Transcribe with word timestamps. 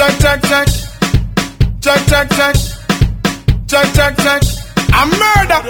Check, 0.00 0.18
check, 0.18 0.42
check. 0.44 0.68
Check, 1.82 2.00
check, 2.06 2.30
check. 2.30 2.56
Check, 3.68 3.92
check, 3.92 4.16
check. 4.16 4.42
I'm 4.94 5.10
murder. 5.10 5.60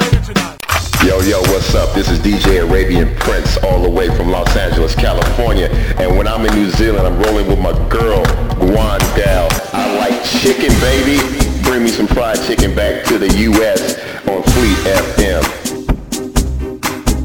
Yo, 1.05 1.19
yo, 1.23 1.41
what's 1.51 1.75
up? 1.75 1.93
This 1.97 2.09
is 2.09 2.21
DJ 2.21 2.63
Arabian 2.63 3.13
Prince 3.17 3.57
all 3.65 3.83
the 3.83 3.91
way 3.91 4.07
from 4.17 4.31
Los 4.31 4.57
Angeles, 4.57 4.95
California. 4.95 5.67
And 5.99 6.17
when 6.17 6.29
I'm 6.29 6.47
in 6.47 6.55
New 6.55 6.71
Zealand, 6.71 7.09
I'm 7.09 7.21
rolling 7.25 7.49
with 7.49 7.59
my 7.59 7.73
girl, 7.89 8.23
Guan 8.63 9.01
Gal. 9.17 9.49
I 9.73 9.99
like 9.99 10.25
chicken, 10.25 10.71
baby. 10.79 11.19
Bring 11.65 11.83
me 11.83 11.89
some 11.89 12.07
fried 12.07 12.41
chicken 12.47 12.73
back 12.73 13.05
to 13.07 13.19
the 13.19 13.37
U.S. 13.51 13.99
on 14.29 14.45
Fleet 14.45 14.79
FM. 15.11 15.43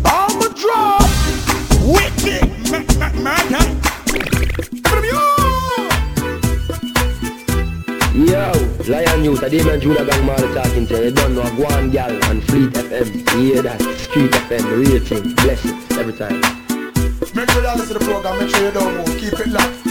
I'm 0.05 0.41
a 0.41 0.49
drop. 0.55 1.05
Wicked. 1.85 3.13
Murder. 3.21 3.75
From 3.75 3.84
Yo, 8.25 8.51
Lion 8.87 9.23
Youth, 9.23 9.43
I 9.43 9.49
did 9.49 9.67
man 9.67 9.79
Junior 9.79 10.03
Gang 10.03 10.25
Mall 10.25 10.35
talking 10.55 10.87
to 10.87 10.97
you. 10.97 11.03
You 11.05 11.11
don't 11.11 11.35
know, 11.35 11.43
go 11.55 11.67
on, 11.75 11.91
gal, 11.91 12.09
and 12.09 12.43
Fleet 12.45 12.71
FM. 12.71 13.13
You 13.37 13.53
hear 13.53 13.61
that? 13.61 13.79
Street 13.99 14.31
FM, 14.31 14.63
the 14.67 14.77
real 14.77 14.99
thing. 14.99 15.35
Bless 15.35 15.63
it, 15.63 15.75
every 15.99 16.13
time. 16.13 16.41
Make 17.35 17.51
sure 17.51 17.61
you 17.61 17.69
listen 17.69 17.87
to 17.87 17.93
the 17.93 17.99
program. 18.03 18.39
Make 18.39 18.49
sure 18.49 18.65
you 18.65 18.71
don't 18.71 18.97
move. 18.97 19.17
Keep 19.19 19.33
it 19.33 19.47
locked. 19.53 19.85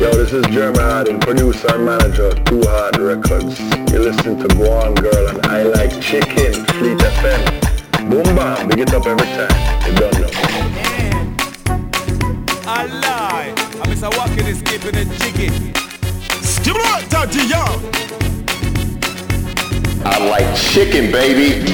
Yo, 0.00 0.10
this 0.14 0.32
is 0.32 0.46
Jeremy 0.46 0.78
Harding, 0.78 1.20
producer 1.20 1.74
and 1.74 1.84
manager 1.84 2.28
of 2.28 2.42
Too 2.46 2.62
Hard 2.64 2.96
Records. 2.96 3.60
You 3.92 3.98
listen 3.98 4.38
to 4.38 4.48
Guan 4.56 4.96
Girl 5.02 5.28
and 5.28 5.46
I 5.46 5.64
Like 5.64 6.00
Chicken, 6.00 6.64
Fleet 6.80 6.96
FM. 6.96 8.08
Boom 8.08 8.34
bam, 8.34 8.68
big 8.68 8.78
it 8.78 8.94
up 8.94 9.04
every 9.04 9.26
time. 9.26 9.86
You 9.86 9.94
don't 10.00 10.18
know. 10.18 10.49
I 12.72 12.86
lie. 12.86 13.52
I'm 13.82 13.90
Mr. 13.90 14.16
Walking 14.16 14.46
is 14.46 14.62
keeping 14.62 14.94
it 14.94 15.08
jiggy. 15.18 15.48
Skip 16.40 16.76
it 16.76 16.86
up, 16.86 17.02
Daddy, 17.10 17.42
yo. 17.50 17.64
I 20.04 20.28
like 20.30 20.56
chicken, 20.56 21.10
baby. 21.10 21.66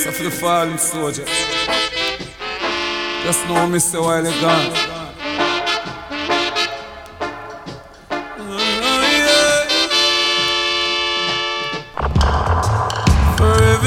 So 0.00 0.10
for 0.10 0.24
the 0.24 0.30
fallen 0.32 0.76
soldier. 0.76 1.24
Just 3.22 3.46
know 3.46 3.68
me 3.68 3.78
say 3.78 4.00
while 4.00 4.24
you 4.24 4.40
gone. 4.40 4.85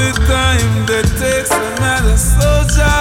Every 0.00 0.26
time 0.26 0.86
that 0.86 1.04
takes 1.20 1.50
another 1.50 2.16
soldier, 2.16 3.00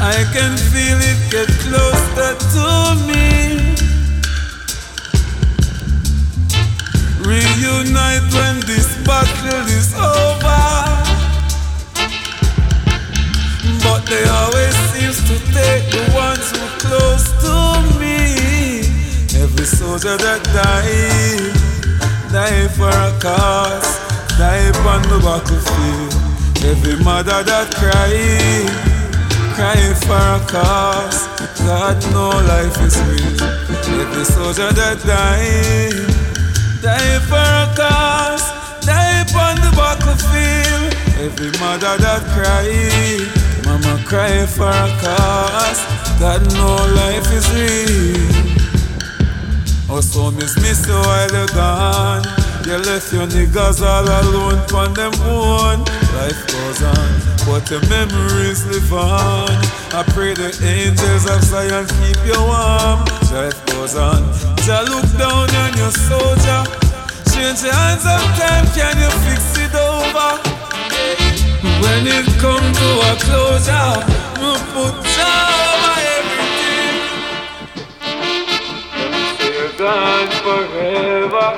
I 0.00 0.24
can 0.32 0.56
feel 0.72 0.98
it 1.10 1.20
get 1.30 1.48
closer 1.64 2.32
to 2.54 2.66
me. 3.08 3.74
Reunite 7.20 8.28
when 8.34 8.60
this 8.66 8.88
battle 9.06 9.66
is 9.78 9.92
over. 9.94 10.62
But 13.84 14.06
they 14.06 14.24
always 14.40 14.76
seems 14.92 15.18
to 15.28 15.36
take 15.52 15.84
the 15.90 16.04
ones 16.14 16.50
who 16.50 16.64
close 16.86 17.26
to 17.44 17.54
me. 18.00 18.80
Every 19.42 19.66
soldier 19.66 20.16
that 20.16 20.42
died, 20.54 21.71
die 22.32 22.66
for 22.68 22.88
a 22.88 23.12
cause, 23.20 24.00
die 24.38 24.72
on 24.88 25.02
the 25.02 25.20
battlefield. 25.20 26.12
Every 26.64 26.96
mother 27.04 27.42
that 27.44 27.68
cry, 27.76 28.64
cry 29.52 29.82
for 30.00 30.16
a 30.16 30.40
cause. 30.48 31.28
God 31.60 32.00
know 32.12 32.30
life 32.48 32.80
is 32.80 32.96
real. 33.04 33.36
Every 34.00 34.24
soldier 34.24 34.72
that 34.72 35.04
die, 35.04 35.92
die 36.80 37.18
for 37.28 37.36
a 37.36 37.68
cause, 37.76 38.48
die 38.80 39.20
on 39.36 39.56
the 39.60 39.70
battlefield. 39.76 40.96
Every 41.20 41.52
mother 41.60 41.98
that 42.00 42.22
cry, 42.32 42.72
mama 43.66 44.02
cry 44.08 44.46
for 44.46 44.72
a 44.72 44.88
cause. 45.04 45.80
God 46.18 46.40
know 46.54 46.80
life 46.96 47.30
is 47.30 47.46
real. 47.52 48.61
Oh, 49.94 50.00
so 50.00 50.30
miss 50.30 50.56
miss 50.56 50.88
you 50.88 50.94
while 50.94 51.28
you're 51.36 51.52
gone. 51.52 52.24
You 52.64 52.80
left 52.80 53.12
your 53.12 53.28
niggas 53.28 53.84
all 53.84 54.08
alone 54.08 54.56
on 54.72 54.94
them 54.94 55.12
own. 55.28 55.84
Life 56.16 56.40
goes 56.48 56.80
on, 56.80 57.12
but 57.44 57.68
your 57.68 57.84
memories 57.92 58.64
live 58.64 58.90
on. 58.90 59.52
I 59.92 60.00
pray 60.16 60.32
the 60.32 60.48
angels 60.64 61.28
of 61.28 61.44
Zion 61.44 61.84
keep 62.00 62.16
you 62.24 62.40
warm. 62.40 63.04
Life 63.36 63.60
goes 63.68 63.94
on. 63.94 64.24
Jah 64.64 64.80
look 64.88 65.04
down 65.20 65.52
on 65.60 65.76
your 65.76 65.92
soldier. 65.92 66.64
Change 67.28 67.60
your 67.60 67.76
hands 67.76 68.08
of 68.08 68.24
time, 68.40 68.64
can 68.72 68.96
you 68.96 69.12
fix 69.28 69.44
it 69.60 69.76
over? 69.76 70.40
When 71.84 72.08
it 72.08 72.24
comes 72.40 72.78
to 72.80 72.88
a 72.96 73.12
closure, 73.28 74.00
me 74.40 74.56
put 74.72 75.04
Jah 75.04 75.71
You're 79.82 80.30
forever, 80.46 81.48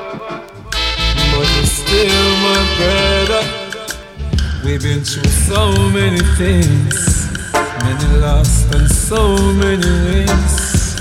but 0.70 1.46
you're 1.52 1.68
still 1.68 2.30
my 2.40 2.60
brother. 2.78 3.42
We've 4.64 4.82
been 4.82 5.04
through 5.04 5.28
so 5.28 5.70
many 5.90 6.20
things, 6.40 7.28
many 7.84 8.16
lost 8.16 8.74
and 8.74 8.90
so 8.90 9.36
many 9.60 9.92
wins. 10.08 10.96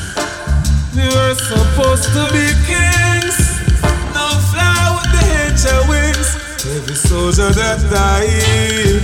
We 0.98 1.08
were 1.16 1.36
supposed 1.36 2.12
to 2.12 2.28
be 2.36 2.52
kings, 2.68 3.40
now 4.12 4.36
fly 4.52 4.84
with 4.92 5.12
the 5.16 5.24
angel 5.48 5.82
wings. 5.88 6.28
Every 6.76 6.96
soldier 6.96 7.52
that 7.56 7.80
died, 7.88 9.00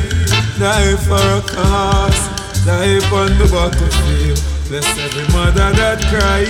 die 0.59 0.97
for 1.07 1.23
a 1.23 1.41
cause, 1.55 2.19
die 2.65 2.99
on 3.15 3.31
the 3.39 3.47
battlefield. 3.47 4.43
Bless 4.67 4.85
every 4.99 5.25
mother 5.33 5.71
that 5.81 5.97
cry, 6.13 6.45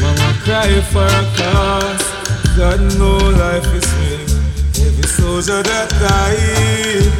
mama 0.00 0.27
cry 0.48 0.80
for 0.80 1.04
a 1.04 1.24
cause. 1.36 2.04
God 2.56 2.80
know 2.96 3.18
life 3.36 3.68
is 3.76 3.84
real. 4.00 4.24
Every 4.86 5.06
soldier 5.06 5.62
that 5.62 5.90
died, 6.00 7.12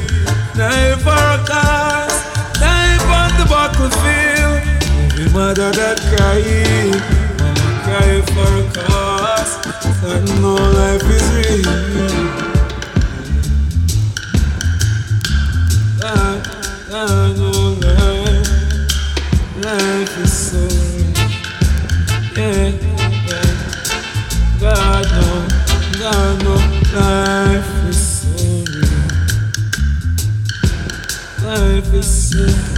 die 0.57 0.97
for 1.05 1.13
a 1.13 1.39
cause, 1.45 2.17
die 2.57 2.97
on 3.19 3.31
the 3.37 3.45
battlefield. 3.53 4.65
Every 5.13 5.29
mother 5.37 5.71
that 5.73 5.99
cry, 6.09 6.41
mama 7.39 7.69
cry 7.85 8.11
for 8.33 8.51
a 8.57 8.67
cause. 8.81 9.53
God 10.01 10.25
know 10.41 10.57
life 10.81 11.09
is 11.17 11.27
real. 11.37 11.69
God, 16.01 16.41
God 16.89 17.37
know 17.37 17.77
life, 17.85 18.49
life 19.63 20.15
is 20.17 20.33
so 20.33 20.65
real. 20.65 21.19
Yeah. 22.39 22.88
God 25.99 26.45
know 26.45 26.55
life 26.95 27.89
is 27.89 28.21
so. 28.21 28.29
Life 31.45 31.93
is 31.93 32.31
so 32.31 32.78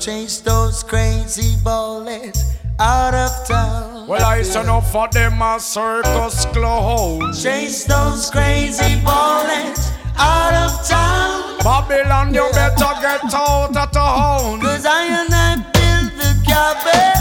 change 0.00 0.40
those 0.42 0.82
crazy 0.82 1.56
ballets 1.62 2.56
out 2.78 3.12
of 3.12 3.46
town. 3.46 4.06
Well, 4.06 4.24
I 4.24 4.42
turn 4.42 4.68
up 4.70 4.84
for 4.84 5.08
them 5.08 5.42
a 5.42 5.60
circus 5.60 6.46
clowns. 6.46 7.42
Chase 7.42 7.84
those 7.84 8.30
crazy 8.30 8.98
ballets 9.04 9.92
out 10.16 10.54
of 10.54 10.88
town. 10.88 11.58
Babylon, 11.58 12.32
you 12.32 12.48
better 12.52 12.94
get 13.02 13.34
out 13.34 13.76
of 13.76 13.92
town. 13.92 14.60
Cause 14.60 14.86
I 14.86 15.04
and 15.04 15.34
I 15.34 15.56
build 15.70 16.12
the 16.18 16.44
cabin. 16.46 17.19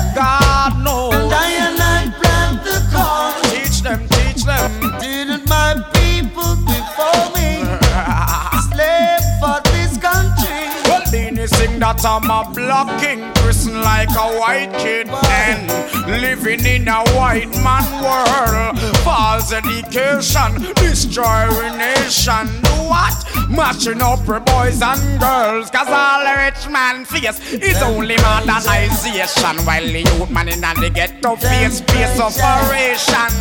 That 12.02 12.24
I'm 12.24 12.30
a 12.30 12.50
blocking 12.54 13.22
person 13.36 13.82
like 13.82 14.10
a 14.12 14.40
white 14.40 14.72
kid 14.80 15.08
and 15.10 16.22
living 16.22 16.66
in 16.66 16.88
a 16.88 17.04
white 17.16 17.52
man 17.64 17.86
world. 18.04 18.80
False 19.04 19.52
education, 19.52 20.74
destroying 20.76 21.78
nation. 21.78 22.48
Do 22.64 22.76
what? 22.88 23.16
Mashing 23.50 24.02
up 24.02 24.20
for 24.20 24.40
boys 24.40 24.82
and 24.82 25.20
girls. 25.20 25.70
Cause 25.70 25.88
all 25.90 26.24
the 26.24 26.36
rich 26.40 26.70
man 26.72 27.06
face 27.06 27.40
is 27.54 27.82
only 27.82 28.16
modernization. 28.18 29.66
While 29.66 29.86
the 29.86 30.00
youth 30.00 30.32
man 30.32 30.50
in 30.50 30.62
the 30.62 30.92
ghetto 30.94 31.36
face 31.36 31.82
face 31.82 32.20
operation. 32.20 33.32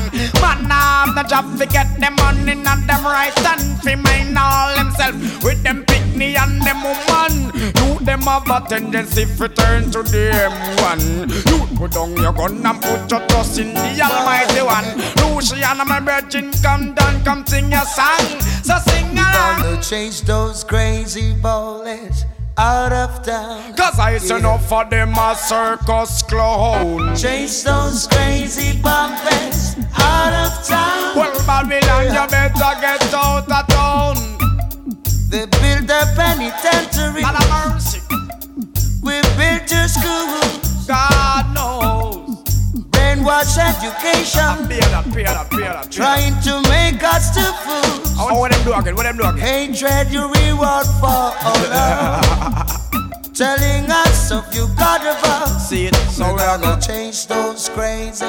Man 0.40 0.70
have 0.70 1.14
the 1.14 1.22
job 1.28 1.58
to 1.58 1.66
get 1.66 1.88
them 2.00 2.16
money 2.16 2.52
and 2.52 2.64
them 2.64 3.05
right 3.05 3.37
and 3.38 3.81
fi 3.82 3.94
mind 3.94 4.37
all 4.37 4.75
themself 4.76 5.44
with 5.44 5.62
them 5.62 5.88
picnic 6.19 6.38
and 6.38 6.62
them 6.62 6.82
woman. 6.82 7.53
You 7.76 8.05
them 8.05 8.23
have 8.23 8.49
a 8.49 8.69
tendency 8.69 9.25
to 9.25 9.49
turn 9.49 9.91
to 9.91 10.03
them 10.03 10.53
one. 10.82 11.29
You 11.47 11.76
put 11.76 11.93
down 11.93 12.17
your 12.17 12.32
gun 12.32 12.65
and 12.65 12.82
put 12.82 13.11
your 13.11 13.26
trust 13.29 13.59
in 13.59 13.75
the 13.75 14.00
Almighty 14.03 14.62
One. 14.62 15.35
Luciana, 15.35 15.85
my 15.85 16.00
virgin, 16.00 16.50
come 16.62 16.94
down, 16.94 17.25
come 17.25 17.47
sing 17.47 17.70
your 17.70 17.85
song. 17.85 18.41
So 18.62 18.79
sing 18.87 19.11
along. 19.12 19.62
Gonna 19.62 19.82
chase 19.82 20.20
those 20.23 20.65
crazy 20.65 21.35
ballers 21.35 22.25
out 22.56 22.93
of 22.93 23.25
town. 23.25 23.75
Cause 23.75 23.99
I 23.99 24.19
send 24.19 24.47
up 24.47 24.61
for 24.62 24.85
them 24.85 25.15
a 25.15 25.35
circus 25.37 26.23
clown. 26.23 27.17
Chase 27.17 27.62
those 27.62 28.06
crazy 28.09 28.81
bumpers 28.81 29.76
out 29.97 30.32
of 30.32 30.67
town. 30.67 31.17
Well, 31.17 31.47
Babylon, 31.47 32.06
you 32.06 32.26
better 32.29 32.81
get 32.81 33.15
out 33.15 33.50
of 33.50 33.67
town. 33.69 34.27
They 35.30 35.44
build 35.46 35.90
a 35.90 36.06
penitentiary. 36.16 37.20
God 37.22 37.36
have 37.36 37.75
mercy. 37.75 38.00
We 39.02 39.20
built 39.36 39.70
your 39.70 39.88
schools. 39.88 40.86
God 40.86 41.54
knows. 41.54 42.42
Brainwash 42.90 43.58
education. 43.60 44.69
Trying 45.90 46.40
to 46.42 46.62
make 46.70 47.02
us 47.04 47.34
to 47.36 47.44
fools. 47.64 48.14
Oh, 48.19 48.38
what 48.40 48.52
them 48.52 48.64
do 48.64 48.72
again? 48.72 48.96
What 48.96 49.02
them 49.04 49.16
do 49.19 49.25
again? 49.25 49.38
Hatred 49.38 50.10
you 50.10 50.32
reward 50.32 50.86
for. 51.00 51.32
Telling 53.34 53.90
us 53.90 54.32
of 54.32 54.52
you 54.54 54.66
God 54.76 55.02
of 55.06 55.19
above. 55.19 55.60
See 55.60 55.86
it, 55.86 55.94
so 56.10 56.32
We're 56.34 56.58
gonna 56.58 56.81
change 56.81 57.26
those 57.28 57.69
crazy. 57.69 58.24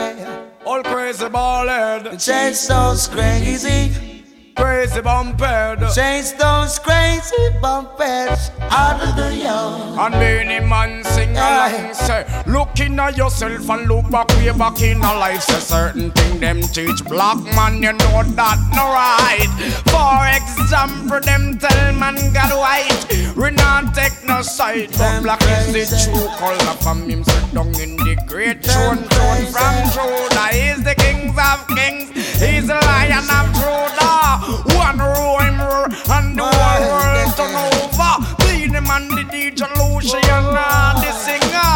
all 0.66 0.84
crazy 0.84 1.25
ballhead, 1.25 2.24
Change 2.24 2.68
those 2.68 3.07
crazy. 3.07 4.09
Crazy 4.56 5.01
bumphead. 5.01 5.80
Change 5.96 6.38
those 6.38 6.80
crazy 6.80 7.50
bumpers. 7.62 8.51
Out 8.72 9.01
of 9.01 9.16
the 9.16 9.36
yard. 9.36 10.00
And 10.00 10.13
many 10.19 10.66
man 10.66 11.04
sing 11.04 11.31
along 11.31 11.94
say 11.94 12.25
Look 12.48 12.80
in 12.80 13.00
at 13.00 13.18
yourself 13.18 13.69
and 13.69 13.88
look 13.88 14.10
back 14.10 14.28
way 14.38 14.51
back 14.51 14.81
in 14.81 14.98
a 14.98 15.13
life. 15.18 15.42
Say 15.44 15.60
certain 15.60 16.12
thing 16.12 16.40
them 16.40 16.62
teach. 16.62 17.04
Black 17.06 17.38
man 17.56 17.81
you 17.84 17.94
know 17.94 18.24
that 18.24 18.60
no 18.75 18.86
right. 18.94 19.50
For 19.90 20.19
example 20.36 21.19
them 21.19 21.57
tell 21.57 21.94
man 21.94 22.16
got 22.34 22.56
white. 22.57 23.36
We 23.36 23.52
not 23.52 23.94
take 23.94 24.13
no 24.28 24.42
side 24.42 24.90
But 24.98 25.22
black 25.24 25.42
is 25.44 25.68
the 25.68 25.72
crazy. 25.74 26.12
true 26.12 26.28
color 26.38 26.74
From 26.84 27.10
him 27.10 27.24
sit 27.24 27.39
down 27.54 27.68
in 27.80 27.96
the 27.98 28.16
great 28.28 28.63
throne 28.63 28.98
Throne 28.98 29.46
from 29.48 29.75
Judah 29.94 30.48
He's 30.51 30.84
the 30.84 30.96
kings 30.96 31.36
of 31.38 31.68
kings. 31.68 32.10
He's 32.40 32.68
the 32.68 32.75
lion 32.75 33.25
of 33.30 33.48
Judah. 33.54 34.78
One 34.78 34.98
row 34.98 35.38
him 35.40 35.60
roar 35.60 35.88
And 36.10 36.38
the 36.38 36.46
whole 36.46 36.81
world 36.90 37.36
turn 37.38 37.56
over 37.56 38.13
Be 38.44 38.68
the 38.68 38.81
man 38.81 39.07
the 39.10 39.24
DJ 39.30 39.68
Lucian 39.78 40.19
and 40.24 40.98
the 41.04 41.12
singer. 41.12 41.74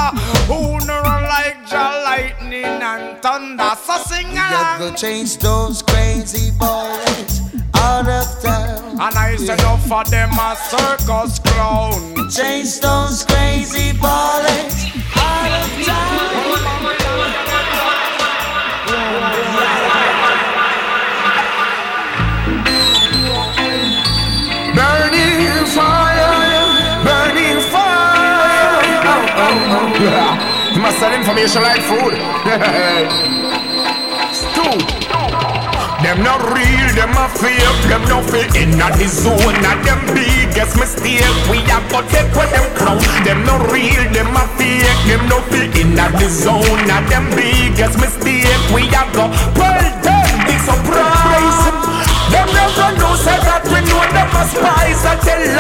Who 0.48 0.86
no 0.86 1.02
run 1.02 1.24
like 1.24 1.68
Jah 1.68 2.02
lightning 2.04 2.66
and 2.66 3.22
thunder. 3.22 3.72
So 3.84 3.98
sing 4.04 4.32
along 4.32 4.80
gonna 4.80 4.98
change 4.98 5.38
those 5.38 5.82
crazy 5.82 6.52
boys 6.58 7.42
out 7.76 8.08
of 8.08 8.42
town. 8.42 8.92
And 9.02 9.16
I 9.18 9.36
said 9.38 9.60
enough 9.60 9.88
for 9.88 10.04
them 10.06 10.32
a 10.32 10.56
circus 10.56 11.40
clown. 11.40 12.30
Change 12.30 12.80
those 12.80 13.26
crazy 13.26 13.98
boys 13.98 14.93
You 30.74 30.82
must 30.82 31.00
sell 31.00 31.14
information 31.14 31.62
like 31.62 31.82
food. 31.82 33.40
Them 36.04 36.20
not 36.22 36.44
real, 36.52 36.88
them 37.00 37.16
a 37.16 37.32
fake, 37.32 37.64
them 37.88 38.04
no 38.12 38.20
fit 38.28 38.52
in 38.60 38.76
a 38.76 38.92
the 39.00 39.08
zone. 39.08 39.56
Not 39.64 39.80
them 39.88 40.04
biggest 40.12 40.76
mistake. 40.76 41.24
We 41.48 41.64
have 41.72 41.88
got 41.88 42.04
take 42.12 42.28
with 42.36 42.52
them 42.52 42.68
crown. 42.76 43.00
Them 43.24 43.40
no 43.48 43.56
real, 43.72 44.04
them 44.12 44.36
a 44.36 44.44
fake, 44.60 44.84
them 45.08 45.24
no 45.32 45.40
fit 45.48 45.72
in 45.80 45.96
a 45.96 46.12
the 46.20 46.28
zone. 46.28 46.84
Not 46.92 47.08
them 47.08 47.32
biggest 47.32 47.96
mistake. 48.04 48.52
We 48.76 48.92
have 48.92 49.16
got 49.16 49.32
well 49.56 49.80
them 50.04 50.28
big 50.44 50.60
surprise. 50.60 51.72
Them 52.36 52.52
never 52.52 52.90
know 53.00 53.16
say 53.16 53.40
that 53.40 53.64
we 53.72 53.80
know 53.88 54.04
them 54.12 54.28
a 54.36 54.44
spies 54.52 55.00
that 55.08 55.24
tell 55.24 55.53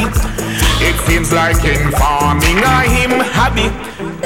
laddie? 0.00 0.40
It 0.80 0.96
seems 1.06 1.32
like 1.32 1.62
informing 1.64 2.58
a 2.58 2.88
him 2.88 3.20
hobby. 3.20 3.68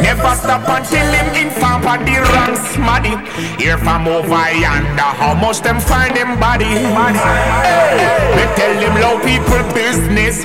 Never 0.01 0.35
stop 0.35 0.67
until 0.69 1.07
him 1.07 1.47
inform 1.47 1.83
for 1.83 1.99
the 1.99 2.17
wrong 2.31 2.55
smaddy. 2.55 3.15
Hear 3.61 3.79
from 3.79 4.07
over 4.07 4.51
yonder 4.55 5.11
how 5.19 5.35
much 5.35 5.61
them 5.61 5.81
find 5.81 6.17
him 6.17 6.39
body. 6.39 6.65
Hey, 6.65 7.99
we 8.37 8.45
tell 8.55 8.75
them 8.81 8.95
low 9.01 9.19
people 9.23 9.63
business 9.75 10.45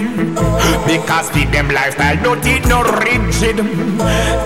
because 0.86 1.30
feed 1.30 1.52
them 1.52 1.70
lifestyle 1.70 2.18
don't 2.24 2.46
eat 2.46 2.66
no 2.68 2.84
rigid. 2.84 3.58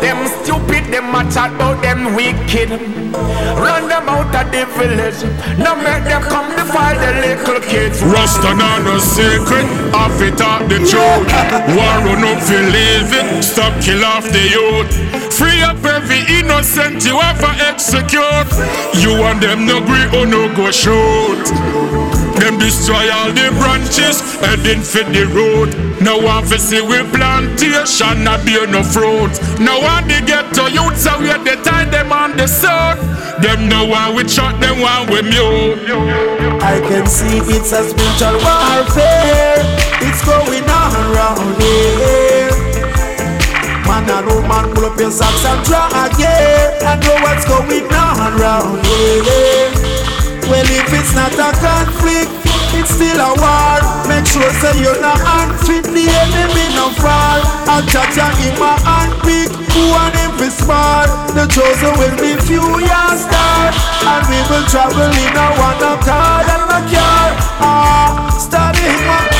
Them 0.01 0.22
stupid, 0.53 0.91
them 0.91 1.15
a 1.15 1.21
chat 1.31 1.53
about 1.53 1.81
them 1.81 2.15
wicked. 2.15 2.69
Run 3.57 3.87
them 3.87 4.09
out 4.09 4.33
of 4.35 4.51
the 4.51 4.65
village. 4.77 5.21
Now 5.57 5.75
make 5.75 6.03
them 6.05 6.21
come 6.21 6.49
to 6.55 6.65
find 6.65 6.99
the 6.99 7.11
little 7.25 7.61
kids. 7.61 8.01
Rasta 8.03 8.53
not 8.53 8.83
no 8.83 8.99
secret, 8.99 9.65
off 9.93 10.19
it 10.21 10.41
up 10.41 10.67
the 10.69 10.79
truth. 10.85 11.27
War 11.75 11.95
run 12.05 12.23
up 12.23 12.41
for 12.43 12.63
living, 12.77 13.41
stop 13.41 13.73
kill 13.81 14.03
off 14.05 14.25
the 14.25 14.43
youth. 14.57 14.91
Free 15.33 15.61
up 15.61 15.83
every 15.83 16.21
innocent 16.39 17.03
you 17.05 17.17
ever 17.19 17.53
execute. 17.69 18.49
You 19.01 19.23
and 19.23 19.41
them 19.41 19.65
no 19.65 19.77
agree 19.77 20.07
or 20.19 20.25
no 20.25 20.53
go 20.55 20.71
shoot. 20.71 21.45
Them 22.39 22.57
destroy 22.59 23.09
all 23.11 23.31
the 23.31 23.49
branches, 23.59 24.21
heading 24.41 24.81
for 24.81 25.03
the 25.03 25.25
road. 25.33 25.92
Now 26.03 26.19
obviously 26.27 26.81
we 26.81 26.99
plantation, 27.15 28.23
not 28.25 28.43
bear 28.45 28.67
no 28.67 28.83
fruit. 28.83 29.31
No 29.59 29.79
want 29.79 30.07
they 30.07 30.19
get 30.19 30.53
to 30.55 30.67
youth, 30.69 30.99
so 30.99 31.17
we 31.19 31.31
they 31.47 31.55
tie 31.63 31.85
them 31.85 32.11
on 32.11 32.35
the 32.35 32.45
sun. 32.45 32.99
Them 33.41 33.69
no 33.69 33.85
one 33.87 34.13
we 34.15 34.27
shot, 34.27 34.59
them 34.59 34.81
one 34.83 35.07
we 35.07 35.21
mute. 35.23 35.79
I 36.59 36.83
can 36.83 37.07
see 37.07 37.39
it's 37.47 37.71
a 37.71 37.87
spiritual 37.87 38.35
warfare. 38.43 39.63
It's 40.03 40.19
going 40.27 40.67
on 40.67 40.91
around 41.07 41.55
here. 41.63 42.51
Man 43.87 44.09
and 44.11 44.27
woman, 44.27 44.75
pull 44.75 44.85
up 44.91 44.99
your 44.99 45.09
socks 45.09 45.45
and 45.45 45.65
try 45.65 45.87
again. 46.11 46.83
I 46.83 46.99
know 46.99 47.15
what's 47.23 47.47
going 47.47 47.87
on 47.95 48.39
around 48.39 48.83
here. 48.85 49.71
Well, 50.51 50.67
if 50.67 50.91
it's 50.91 51.15
not 51.15 51.31
a 51.31 51.55
conflict, 51.63 52.42
it's 52.83 52.99
still 52.99 53.19
a 53.19 53.31
war. 53.39 53.79
Make 54.11 54.27
sure 54.27 54.51
say 54.59 54.75
you're 54.83 54.99
not 54.99 55.19
unfit, 55.39 55.87
the 55.87 56.03
enemy 56.03 56.67
no 56.75 56.91
fall. 56.99 57.39
I'll 57.71 57.85
touch 57.87 58.19
ya 58.19 58.27
in 58.43 58.59
my 58.59 58.75
hand 58.83 59.15
pick. 59.23 59.47
Who 59.71 59.83
and 59.95 60.35
be 60.37 60.51
smart? 60.51 61.07
The 61.31 61.47
chosen 61.47 61.95
will 61.95 62.15
be 62.19 62.35
few 62.43 62.63
years 62.83 63.19
start, 63.23 63.73
and 64.03 64.23
we 64.27 64.39
will 64.51 64.65
travel 64.67 65.07
in 65.07 65.33
a 65.33 65.47
one 65.55 65.79
accord 65.79 66.47
and 66.51 66.67
a 66.67 66.81
car. 66.91 67.27
Ah, 67.63 68.35
studying 68.35 69.03
my. 69.07 69.31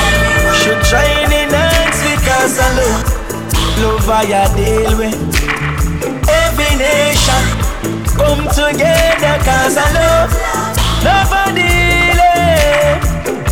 Should 0.63 0.81
try 0.87 1.03
any 1.27 1.43
next 1.51 1.99
because 2.07 2.55
I 2.57 2.69
love 2.79 3.03
love 3.83 4.09
I 4.09 4.23
deal 4.55 4.97
with. 4.97 5.19
nation 6.79 7.43
come 8.15 8.47
together 8.55 9.35
cause 9.43 9.77
I 9.77 9.87
love 9.93 10.31
nobody. 11.03 12.02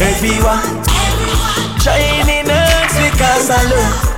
Everyone 0.01 0.83
shining 1.81 2.49
us 2.49 2.93
because 2.97 3.49
I 3.49 3.61
love 3.69 4.11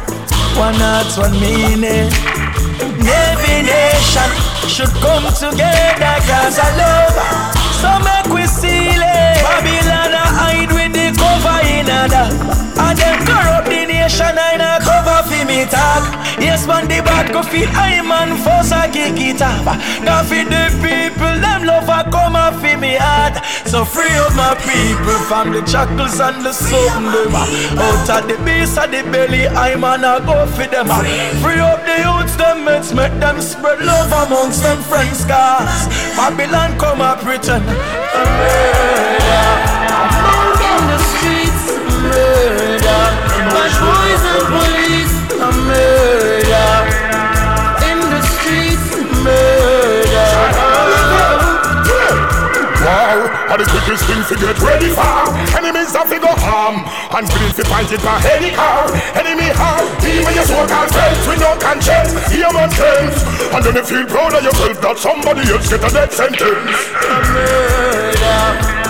one 0.58 0.76
heart, 0.76 1.10
one 1.18 1.34
meaning. 1.40 2.10
Every 3.04 3.60
nation 3.66 4.30
should 4.70 4.94
come 5.02 5.26
together 5.34 6.16
cause 6.30 6.58
I 6.60 6.70
love. 6.78 7.18
So 7.82 7.90
make 8.06 8.30
we 8.34 8.46
seal 8.48 9.02
it. 9.02 9.42
Babylon 9.44 10.14
hide 10.14 10.72
with 10.72 10.94
the 10.94 11.10
cover 11.18 11.60
in 11.68 11.90
other. 11.90 12.28
And 12.80 12.98
them 12.98 13.18
corrupt 13.26 13.73
nation 14.04 14.36
in 14.52 14.60
a 14.60 14.84
cover 14.84 15.24
for 15.24 15.48
me 15.48 15.64
talk. 15.64 16.04
Yes, 16.36 16.68
man, 16.68 16.92
the 16.92 17.00
bad 17.08 17.32
go 17.32 17.40
feel 17.42 17.72
I 17.72 18.04
man 18.04 18.36
force 18.44 18.76
a 18.76 18.92
kick 18.92 19.16
it 19.16 19.42
up. 19.42 19.64
Now 20.04 20.28
for 20.28 20.44
the 20.44 20.68
people, 20.84 21.40
them 21.40 21.64
love 21.64 21.88
a 21.88 22.04
come 22.12 22.36
off 22.36 22.60
for 22.60 22.76
me 22.78 23.00
heart. 23.00 23.40
So 23.72 23.86
free 23.86 24.12
up 24.20 24.36
my 24.36 24.60
people 24.68 25.20
from 25.30 25.54
the 25.56 25.64
shackles 25.66 26.20
and 26.20 26.44
the 26.44 26.52
something 26.52 27.16
them. 27.16 27.32
Out 27.80 28.10
of 28.12 28.28
the 28.28 28.36
beast 28.44 28.78
of 28.78 28.92
the 28.92 29.08
belly, 29.08 29.48
I 29.48 29.76
man 29.76 30.04
a 30.04 30.20
go 30.20 30.48
for 30.52 30.68
them. 30.68 30.92
Free 31.40 31.64
up 31.64 31.80
the 31.88 32.04
youths, 32.04 32.36
them 32.36 32.66
mates, 32.66 32.92
make 32.94 33.16
them 33.24 33.40
spread 33.40 33.80
love 33.80 34.12
amongst 34.12 34.64
them 34.64 34.84
friends, 34.84 35.24
cause 35.24 35.88
Babylon 36.20 36.78
come 36.78 37.00
up 37.00 37.20
pretend. 37.20 37.64
Murder. 37.64 39.73
Bad 43.63 43.79
boys 43.79 44.24
and 44.27 44.43
police, 44.51 45.15
a 45.39 45.50
murder. 45.63 46.67
In 47.88 47.96
the 48.12 48.20
streets, 48.36 48.91
murder. 49.24 50.32
War 52.84 53.32
are 53.48 53.58
the 53.58 53.63
quickest 53.63 54.03
thing 54.03 54.20
to 54.27 54.36
get 54.36 54.60
ready 54.60 54.91
for. 54.91 55.32
Enemies 55.55 55.93
to 55.93 56.20
go 56.20 56.36
harm 56.43 56.84
and 57.15 57.24
willing 57.32 57.55
to 57.55 57.63
fight 57.63 57.89
it 57.89 58.03
by 58.03 58.20
any 58.36 58.51
car. 58.51 58.91
Enemy 59.15 59.55
harm, 59.55 59.88
even 60.03 60.36
your 60.36 60.43
so-called 60.43 60.91
friends 60.91 61.24
with 61.25 61.39
no 61.39 61.55
conscience. 61.55 62.12
Hear 62.36 62.51
my 62.51 62.67
friends, 62.67 63.24
and 63.48 63.63
then 63.63 63.75
you 63.79 63.84
feel 63.88 64.05
proud 64.08 64.34
of 64.36 64.43
yourself 64.43 64.82
that 64.82 64.98
somebody 65.00 65.48
else 65.48 65.70
get 65.70 65.79
a 65.79 65.89
death 65.89 66.12
sentence. 66.12 66.91
A 67.00 67.15
murder. 67.32 68.83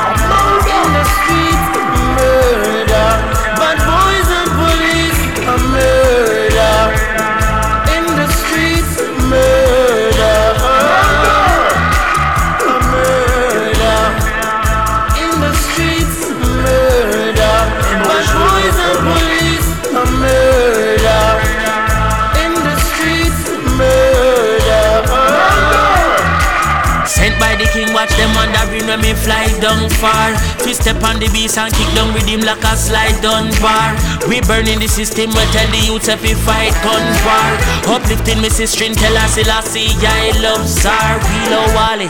Fly 29.15 29.47
down 29.61 29.89
far. 30.01 30.33
Twist 30.61 30.81
step 30.81 31.01
on 31.03 31.19
the 31.19 31.29
beast 31.29 31.57
and 31.57 31.73
kick 31.73 31.89
down 31.95 32.13
with 32.13 32.25
him 32.25 32.41
like 32.41 32.63
a 32.63 32.73
slide 32.75 33.17
down 33.21 33.49
bar. 33.61 33.93
We 34.27 34.41
burning 34.43 34.79
the 34.79 34.87
system, 34.87 35.29
we 35.31 35.43
tell 35.53 35.69
the 35.69 35.81
youths 35.85 36.09
if 36.09 36.21
we 36.21 36.33
fight 36.33 36.73
gun 36.81 37.05
war. 37.25 37.49
Uplifting 37.95 38.41
me 38.41 38.49
sister, 38.49 38.89
tell 38.93 39.17
us 39.17 39.37
I 39.37 39.61
see 39.61 39.91
I 40.01 40.31
love 40.41 40.65
Tsar. 40.65 41.19
We 41.19 41.39
love 41.51 41.71
Wally. 41.75 42.09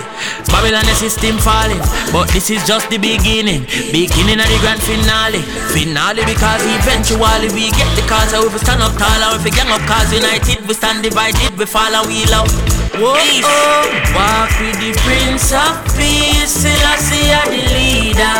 Babylon 0.53 0.85
the 0.85 0.93
system 0.93 1.37
falling, 1.39 1.81
but 2.13 2.29
this 2.29 2.49
is 2.49 2.61
just 2.67 2.89
the 2.89 2.97
beginning. 2.97 3.65
Beginning 3.89 4.39
of 4.39 4.47
the 4.47 4.57
grand 4.61 4.81
finale. 4.81 5.41
Finale 5.73 6.23
because 6.25 6.61
eventually 6.77 7.49
we 7.53 7.71
get 7.73 7.89
the 7.97 8.03
cause. 8.07 8.31
So 8.31 8.45
if 8.45 8.53
we 8.53 8.59
stand 8.59 8.81
up 8.81 8.93
tall 8.97 9.09
and 9.09 9.39
if 9.39 9.43
we 9.43 9.51
gang 9.51 9.69
up 9.69 9.81
cause 9.89 10.13
united, 10.13 10.65
we 10.67 10.73
stand 10.73 11.03
divided, 11.03 11.57
we 11.57 11.65
fall 11.65 11.93
and 11.93 12.07
we 12.07 12.25
love. 12.29 12.72
Whoa, 12.95 13.17
oh, 13.17 13.89
walk 14.13 14.53
with 14.61 14.77
the 14.77 14.93
Prince 15.01 15.51
of 15.51 15.81
Peace, 15.97 16.61
Selassie 16.61 17.33
are 17.33 17.49
the 17.49 17.57
leader. 17.73 18.37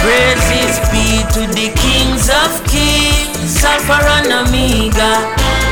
Praises 0.00 0.80
be 0.88 1.28
to 1.34 1.44
the 1.52 1.68
kings 1.76 2.30
of 2.30 2.64
kings, 2.64 3.62
Alpha 3.62 4.00
and 4.16 4.48
Omega. 4.48 5.67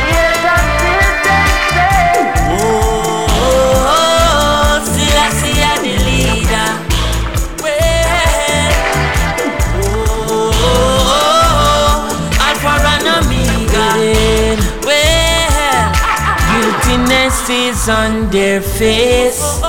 Is 17.50 17.88
on 17.88 18.30
their 18.30 18.60
face 18.60 19.60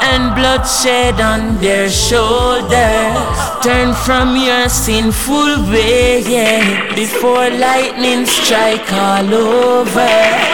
and 0.00 0.34
bloodshed 0.34 1.20
on 1.20 1.58
their 1.60 1.88
shoulders. 1.88 3.38
Turn 3.62 3.94
from 3.94 4.36
your 4.36 4.68
sinful 4.68 5.70
way, 5.70 6.20
yeah, 6.20 6.94
before 6.94 7.50
lightning 7.50 8.26
strike 8.26 8.92
all 8.92 9.34
over. 9.34 10.51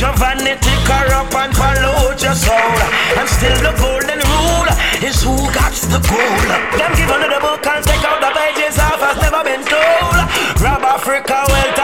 Them 0.00 0.14
teach 0.14 0.20
you 0.20 0.24
vanity, 0.24 0.72
corrupt 0.88 1.34
and 1.34 1.52
pollute 1.52 2.22
your 2.22 2.34
soul. 2.34 2.56
And 3.20 3.28
still 3.28 3.56
the 3.60 3.72
golden 3.76 4.20
rule 4.32 4.68
is 5.04 5.22
who 5.22 5.36
got 5.52 5.76
the 5.92 6.00
gold. 6.00 6.48
Them 6.80 6.92
give 6.96 7.10
under 7.10 7.28
the 7.28 7.40
book 7.40 7.66
and 7.66 7.84
take 7.84 8.04
out 8.08 8.20
the 8.20 8.32
pages 8.32 8.78
off 8.78 9.00
has 9.00 9.20
never 9.20 9.44
been 9.44 9.60
told. 9.60 10.16
Rob 10.62 10.84
Africa 10.84 11.44
wealth 11.48 11.79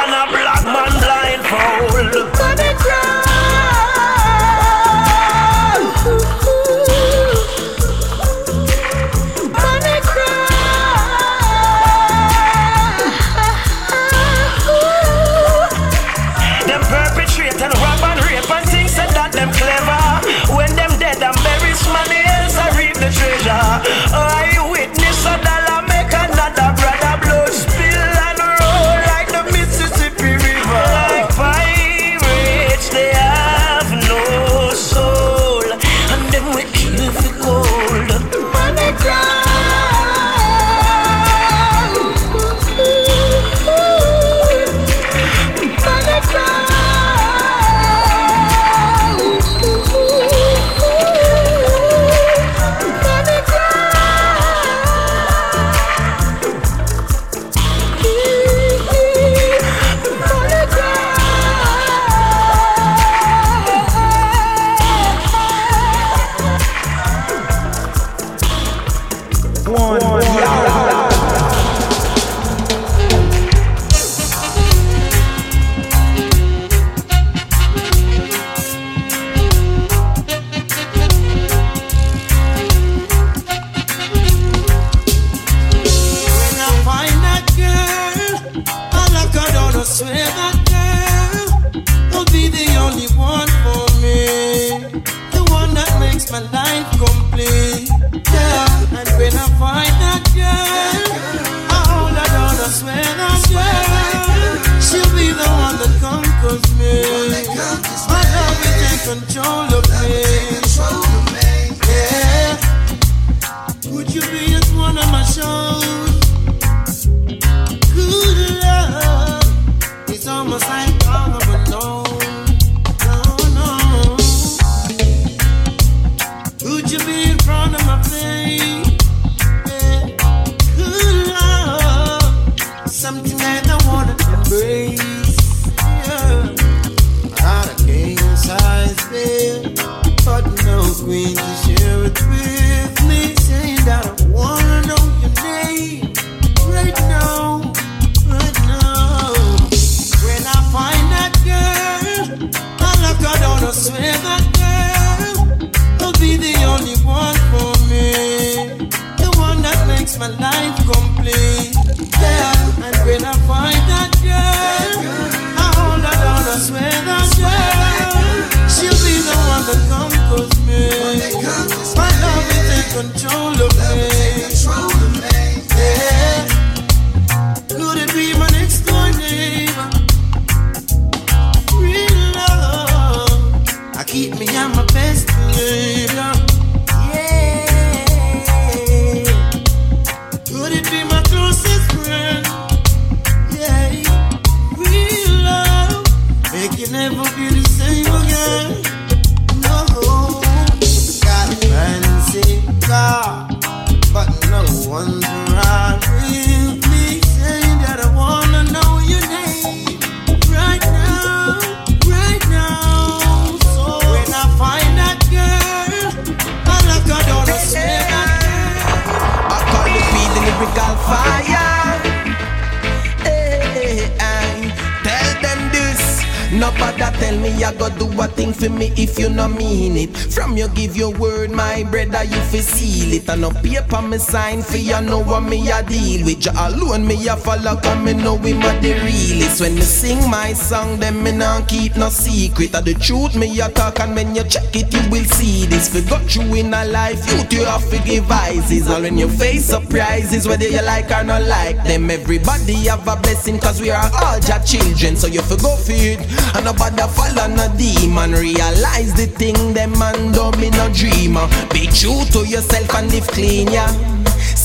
me 234.17 234.21
sign 234.21 234.63
for 234.63 234.79
you 234.79 235.01
know 235.03 235.21
what 235.21 235.43
me 235.43 235.71
a 235.71 235.83
deal 235.83 236.25
with. 236.25 236.45
You 236.47 236.53
alone 236.57 237.07
me 237.07 237.29
a 237.29 237.37
follow, 237.37 237.77
come 237.77 238.05
me 238.05 238.15
know 238.15 238.35
we 238.35 238.55
ma 238.55 238.73
the 238.81 238.95
realest. 239.05 239.61
When 239.61 239.75
me 239.75 239.83
sing 239.83 240.31
my 240.31 240.53
song, 240.55 240.99
then 240.99 241.23
me 241.23 241.33
not 241.33 241.69
keep 241.69 241.97
no 241.97 242.09
secret. 242.09 242.75
Of 242.75 242.85
the 242.87 242.95
truth 242.95 243.37
me 243.37 243.61
a 243.61 243.69
talk, 243.69 244.01
and 244.01 244.15
when 244.15 244.35
you 244.35 244.45
check 244.45 244.75
it, 244.75 244.93
you 244.93 245.11
will 245.11 245.25
see 245.25 245.67
this. 245.67 245.93
We 245.95 246.01
got 246.03 246.35
you 246.35 246.43
in 246.55 246.73
a 246.73 246.85
life, 246.87 247.21
you 247.29 247.59
you 247.59 247.65
have 247.67 247.89
to 247.91 247.99
give 248.05 248.31
eyes. 248.31 248.89
All 248.89 249.03
when 249.03 249.19
you 249.19 249.29
face 249.29 249.67
surprises, 249.67 250.49
whether 250.49 250.69
you 250.69 250.83
like 250.83 251.11
or 251.11 251.25
not 251.25 251.43
like 251.43 251.77
them. 251.85 252.11
Everybody 252.11 252.75
have 252.89 253.07
a 253.07 253.17
blessing, 253.17 253.59
cause 253.59 253.81
we 253.81 253.91
are 253.91 254.11
all 254.23 254.39
your 254.41 254.61
children. 254.61 255.17
So 255.17 255.27
you 255.27 255.43
fi 255.43 255.57
go 255.57 255.77
for 255.77 255.93
it, 255.93 256.21
and 256.57 256.65
nobody 256.65 257.03
follow 257.13 257.49
no 257.49 257.69
demon. 257.77 258.33
Realize 258.33 259.13
the 259.15 259.27
thing, 259.27 259.75
them 259.75 259.93
man 259.99 260.33
don't 260.33 260.57
be 260.59 260.71
no 260.71 260.89
dreamer. 260.93 261.47
Be 261.73 261.87
true 261.89 262.25
to 262.33 262.49
yourself 262.49 262.95
and 262.95 263.11
live 263.13 263.27
clean, 263.29 263.69
yeah. 263.69 264.06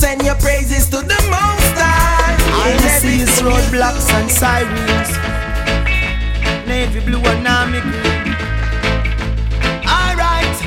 Send 0.01 0.23
your 0.23 0.33
praises 0.33 0.89
to 0.89 0.97
the 0.97 1.21
most 1.29 1.75
high. 1.77 2.33
All 2.57 2.73
I 2.73 2.87
see 2.97 3.21
is 3.21 3.39
roadblocks 3.39 4.09
and 4.17 4.31
sirens. 4.31 5.11
Navy 6.65 7.01
blue 7.01 7.19
and 7.19 7.47
army 7.47 7.81
green. 7.81 8.33
Alright, 9.85 10.57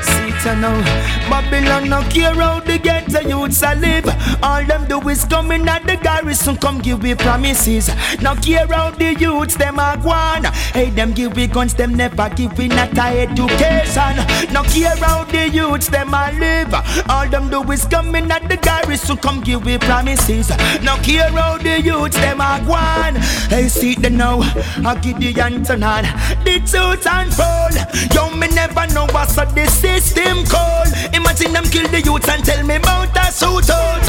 see 0.00 0.28
it 0.32 0.58
now. 0.58 1.17
Babylon 1.28 1.88
no 1.90 2.02
care 2.08 2.34
how 2.34 2.60
the 2.60 2.78
ghetto 2.78 3.20
youths 3.20 3.62
a 3.62 3.74
live. 3.74 4.08
All 4.42 4.64
them 4.64 4.86
do 4.86 5.06
is 5.08 5.24
come 5.24 5.52
in 5.52 5.68
at 5.68 5.86
the 5.86 5.96
garrison, 5.96 6.56
come 6.56 6.80
give 6.80 7.02
we 7.02 7.14
promises. 7.14 7.88
Now 8.20 8.34
care 8.34 8.66
how 8.66 8.90
the 8.90 9.14
youths 9.14 9.56
them 9.56 9.78
a 9.78 9.98
gone. 10.02 10.44
Hey, 10.72 10.90
them 10.90 11.12
give 11.12 11.36
we 11.36 11.46
guns, 11.46 11.74
them 11.74 11.94
never 11.94 12.28
give 12.30 12.56
we 12.56 12.68
not 12.68 12.96
a 12.96 13.20
education. 13.20 14.16
Now 14.52 14.62
care 14.64 14.96
how 14.96 15.24
the 15.24 15.48
youths 15.48 15.88
them 15.88 16.14
a 16.14 16.32
live. 16.32 16.74
All 17.08 17.28
them 17.28 17.50
do 17.50 17.62
is 17.72 17.84
come 17.84 18.14
in 18.14 18.30
at 18.30 18.48
the 18.48 18.56
garrison, 18.56 19.16
come 19.18 19.40
give 19.40 19.64
we 19.64 19.78
promises. 19.78 20.50
Now 20.82 20.96
care 21.02 21.30
how 21.30 21.58
the 21.58 21.80
youths 21.80 22.16
them 22.16 22.40
a 22.40 22.62
gone. 22.66 23.16
Hey, 23.50 23.68
see 23.68 23.94
the 23.94 24.10
now, 24.10 24.40
I 24.40 24.98
give 25.02 25.20
the 25.20 25.40
answer 25.40 25.74
on 25.74 26.04
the 26.44 26.60
truth 26.64 27.06
fall. 27.34 27.70
Yo, 28.14 28.34
me 28.36 28.48
never 28.48 28.86
know 28.94 29.06
what's 29.12 29.36
up 29.38 29.54
the 29.54 29.66
system 29.66 30.44
call. 30.46 30.86
Imagine 31.18 31.52
them 31.52 31.64
kill 31.64 31.88
the 31.88 32.00
youths 32.00 32.28
and 32.28 32.44
tell 32.44 32.62
me 32.64 32.76
about 32.76 33.16
a 33.16 33.32
suit 33.32 33.70
out. 33.70 34.06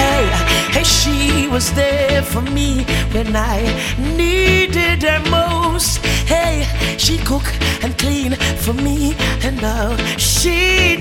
Hey, 0.00 0.24
hey, 0.74 0.84
she 0.84 1.48
was 1.48 1.72
there 1.72 2.22
for 2.22 2.42
me 2.42 2.84
when 3.14 3.34
I 3.34 3.58
needed 4.16 5.02
her 5.02 5.22
most. 5.30 6.04
Hey, 6.32 6.66
she 6.98 7.16
cook 7.18 7.46
and 7.82 7.96
clean 7.98 8.32
for 8.64 8.74
me, 8.74 9.14
and 9.42 9.56
now 9.62 9.96
she 10.18 10.96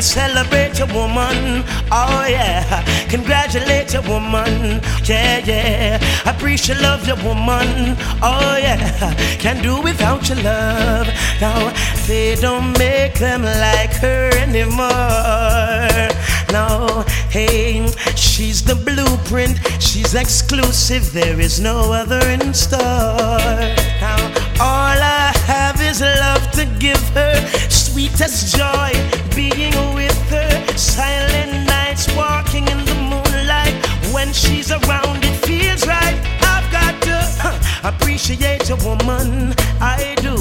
Celebrate 0.00 0.78
your 0.78 0.88
woman. 0.88 1.64
Oh 1.90 2.24
yeah, 2.28 2.84
congratulate 3.08 3.92
your 3.92 4.02
woman. 4.02 4.80
Yeah, 5.04 5.38
yeah. 5.44 6.00
Appreciate 6.28 6.80
love 6.80 7.06
your 7.06 7.16
woman. 7.16 7.96
Oh 8.22 8.56
yeah, 8.60 9.14
can't 9.38 9.62
do 9.62 9.80
without 9.80 10.28
your 10.28 10.38
love. 10.42 11.08
Now 11.40 11.72
they 12.06 12.36
don't 12.36 12.76
make 12.78 13.18
them 13.18 13.42
like 13.42 13.92
her 14.00 14.30
anymore. 14.38 16.08
No, 16.52 17.04
hey, 17.30 17.86
she's 18.16 18.62
the 18.62 18.74
blueprint. 18.74 19.58
She's 19.80 20.14
exclusive. 20.14 21.12
There 21.12 21.40
is 21.40 21.60
no 21.60 21.92
other 21.92 22.20
in 22.28 22.52
store. 22.54 23.81
I 26.00 26.18
love 26.20 26.50
to 26.52 26.64
give 26.78 27.02
her. 27.10 27.34
Sweetest 27.68 28.56
joy 28.56 28.92
being 29.34 29.74
with 29.94 30.16
her. 30.30 30.76
Silent 30.76 31.66
nights 31.66 32.06
walking 32.16 32.66
in 32.68 32.78
the 32.86 32.94
moonlight. 32.94 33.74
When 34.14 34.32
she's 34.32 34.70
around, 34.70 35.22
it 35.22 35.36
feels 35.44 35.86
right. 35.86 36.16
I've 36.40 36.70
got 36.72 37.02
to 37.02 37.18
huh, 37.42 37.88
appreciate 37.90 38.70
a 38.70 38.76
woman. 38.76 39.54
I 39.80 40.14
do. 40.22 40.36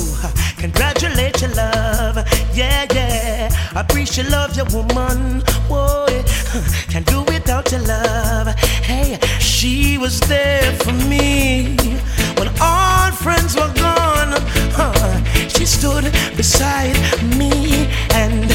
Congratulate 0.57 1.41
your 1.41 1.51
love. 1.51 2.17
Yeah, 2.53 2.85
yeah. 2.93 3.49
Appreciate 3.75 4.29
love 4.29 4.55
your 4.55 4.67
woman. 4.67 5.43
Boy, 5.67 6.23
can't 6.87 7.05
do 7.05 7.23
without 7.23 7.71
your 7.71 7.81
love. 7.81 8.47
Hey, 8.87 9.19
she 9.39 9.97
was 9.97 10.19
there 10.21 10.71
for 10.83 10.93
me 10.93 11.75
when 12.37 12.49
all 12.61 13.11
friends 13.11 13.55
were 13.55 13.80
stood 15.81 16.13
beside 16.37 16.93
me 17.41 17.89
and 18.13 18.45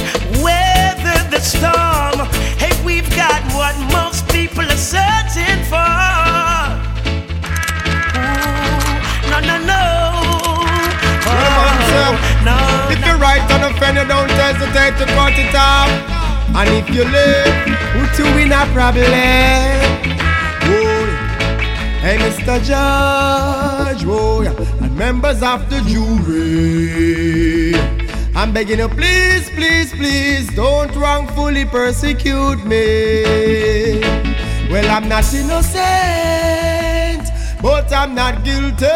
weathered 0.47 1.27
the 1.29 1.41
storm. 1.41 2.23
Hey, 2.55 2.71
we've 2.87 3.11
got 3.17 3.43
what 3.51 3.75
most 3.91 4.29
people 4.29 4.63
are 4.63 4.85
searching 4.95 5.59
for. 5.67 5.91
Ooh, 8.15 8.47
no, 9.27 9.39
no, 9.43 9.57
no. 9.59 9.83
Oh, 11.27 11.35
yeah, 11.35 11.51
man, 11.91 12.15
no, 12.47 12.57
if 12.95 13.05
you're 13.05 13.19
right 13.19 13.43
on 13.51 13.73
a 13.73 13.77
friend, 13.77 13.99
you 13.99 14.07
don't 14.07 14.31
hesitate 14.31 14.95
to 15.01 15.07
cut 15.19 15.35
it 15.35 15.53
off. 15.53 15.91
And 16.55 16.69
if 16.79 16.89
you 16.95 17.03
live, 17.03 17.55
who's 17.95 18.17
to 18.19 18.23
win 18.37 18.53
a 18.53 18.65
problem? 18.73 19.11
Oh, 20.63 21.07
hey, 22.03 22.19
Mr. 22.19 22.63
Judge, 22.63 24.05
oh, 24.07 24.43
yeah 24.43 24.76
members 24.97 25.43
of 25.43 25.69
the 25.69 25.81
jury. 25.83 27.75
I'm 28.35 28.53
begging 28.53 28.79
you, 28.79 28.89
please, 28.89 29.51
please, 29.51 29.93
please, 29.93 30.49
don't 30.55 30.95
wrongfully 30.97 31.67
persecute 31.67 32.65
me. 32.65 34.01
Well, 34.71 34.91
I'm 34.91 35.09
not 35.09 35.33
innocent, 35.35 35.77
but 37.63 37.93
I'm 37.93 38.15
not 38.15 38.43
guilty 38.43 38.87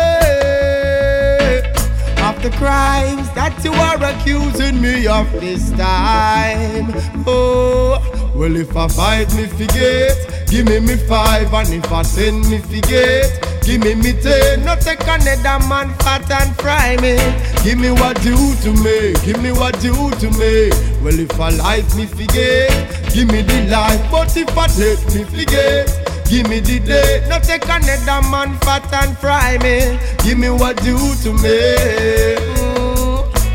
of 2.23 2.43
the 2.43 2.51
crimes 2.57 3.31
that 3.33 3.63
you 3.63 3.73
are 3.73 4.03
accusing 4.03 4.81
me 4.81 5.07
of 5.07 5.31
this 5.33 5.71
time. 5.73 6.93
Oh, 7.27 8.10
well, 8.41 8.57
if 8.57 8.75
I 8.75 8.89
fight 8.89 9.35
me 9.37 9.45
forget, 9.45 10.17
give 10.49 10.67
me 10.67 10.81
me 10.81 10.97
five, 10.97 11.53
and 11.53 11.69
if 11.69 11.93
I 11.93 12.03
ten 12.03 12.41
me 12.49 12.57
forget. 12.57 13.29
Give 13.61 13.85
me 13.85 13.95
me 13.95 14.15
ten, 14.15 14.65
not 14.65 14.81
take 14.81 15.03
another 15.03 15.61
man 15.69 15.93
fat 16.01 16.25
and 16.31 16.57
fry 16.57 16.97
me. 16.97 17.21
Give 17.63 17.79
me 17.79 17.91
what 17.91 18.17
due 18.23 18.57
to 18.65 18.73
me, 18.83 19.13
give 19.27 19.43
me 19.43 19.53
what 19.53 19.79
due 19.81 19.93
to 19.93 20.31
me. 20.41 20.71
Well, 21.05 21.21
if 21.21 21.39
I 21.39 21.51
life 21.51 21.95
me 21.95 22.07
forget, 22.07 22.73
give 23.13 23.29
me 23.29 23.43
the 23.43 23.69
life, 23.69 24.11
but 24.11 24.35
if 24.35 24.49
I 24.57 24.67
death 24.69 25.15
me 25.15 25.25
forget. 25.25 25.87
Give 26.31 26.49
me 26.49 26.61
the 26.61 26.79
day, 26.79 27.27
not 27.29 27.43
take 27.43 27.65
another 27.65 28.27
man 28.31 28.57
fat 28.61 28.91
and 29.05 29.19
fry 29.19 29.59
me. 29.59 29.99
Give 30.25 30.39
me 30.39 30.49
what 30.49 30.81
due 30.83 30.97
to 30.97 31.33
me. 31.43 32.60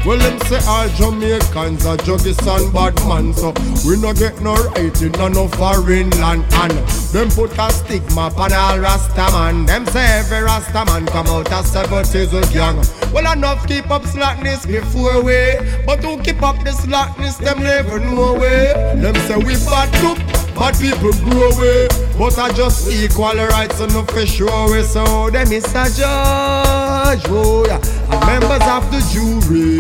Well, 0.06 0.20
them 0.20 0.40
say 0.42 0.60
all 0.68 0.88
Jamaicans 0.90 1.84
are 1.84 1.98
juggies 1.98 2.38
and 2.46 2.72
bad 2.72 2.94
man, 3.08 3.34
so 3.34 3.52
we 3.90 4.00
no 4.00 4.14
get 4.14 4.40
no 4.40 4.54
right 4.54 5.02
in 5.02 5.12
no 5.34 5.48
foreign 5.48 6.12
land. 6.12 6.46
And 6.54 6.74
them 7.10 7.30
put 7.30 7.58
a 7.58 7.72
stigma 7.72 8.32
on 8.38 8.54
all 8.54 8.78
Rasta 8.78 9.32
man. 9.32 9.66
Them 9.66 9.88
say 9.88 10.20
every 10.20 10.44
Rasta 10.44 10.86
man 10.86 11.08
come 11.08 11.26
out 11.26 11.52
as 11.52 11.72
seventies 11.72 12.32
with 12.32 12.54
gang. 12.54 12.78
Well, 13.12 13.32
enough 13.34 13.68
keep 13.68 13.90
up 13.90 14.06
slackness 14.06 14.68
before 14.68 15.24
we, 15.24 15.56
but 15.88 16.04
who 16.04 16.22
keep 16.22 16.44
up 16.44 16.64
the 16.64 16.74
slackness, 16.74 17.38
them 17.38 17.64
never 17.64 18.00
know 18.00 18.34
way. 18.34 18.74
Them 18.98 19.16
say 19.28 19.38
we 19.38 19.56
bad 19.66 19.92
too. 20.02 20.45
Bad 20.56 20.80
people 20.80 21.12
grow 21.12 21.52
away, 21.52 21.88
but 22.18 22.38
I 22.40 22.52
just 22.54 22.90
equal 22.90 23.36
rights 23.36 23.82
and 23.82 23.94
no 23.94 24.04
fish 24.04 24.40
away. 24.40 24.84
So 24.84 25.30
them 25.30 25.52
is 25.52 25.66
a 25.76 25.86
judge, 25.92 27.24
oh 27.28 27.66
yeah, 27.68 27.80
and 28.10 28.26
members 28.26 28.64
of 28.64 28.90
the 28.90 29.02
jury. 29.12 29.80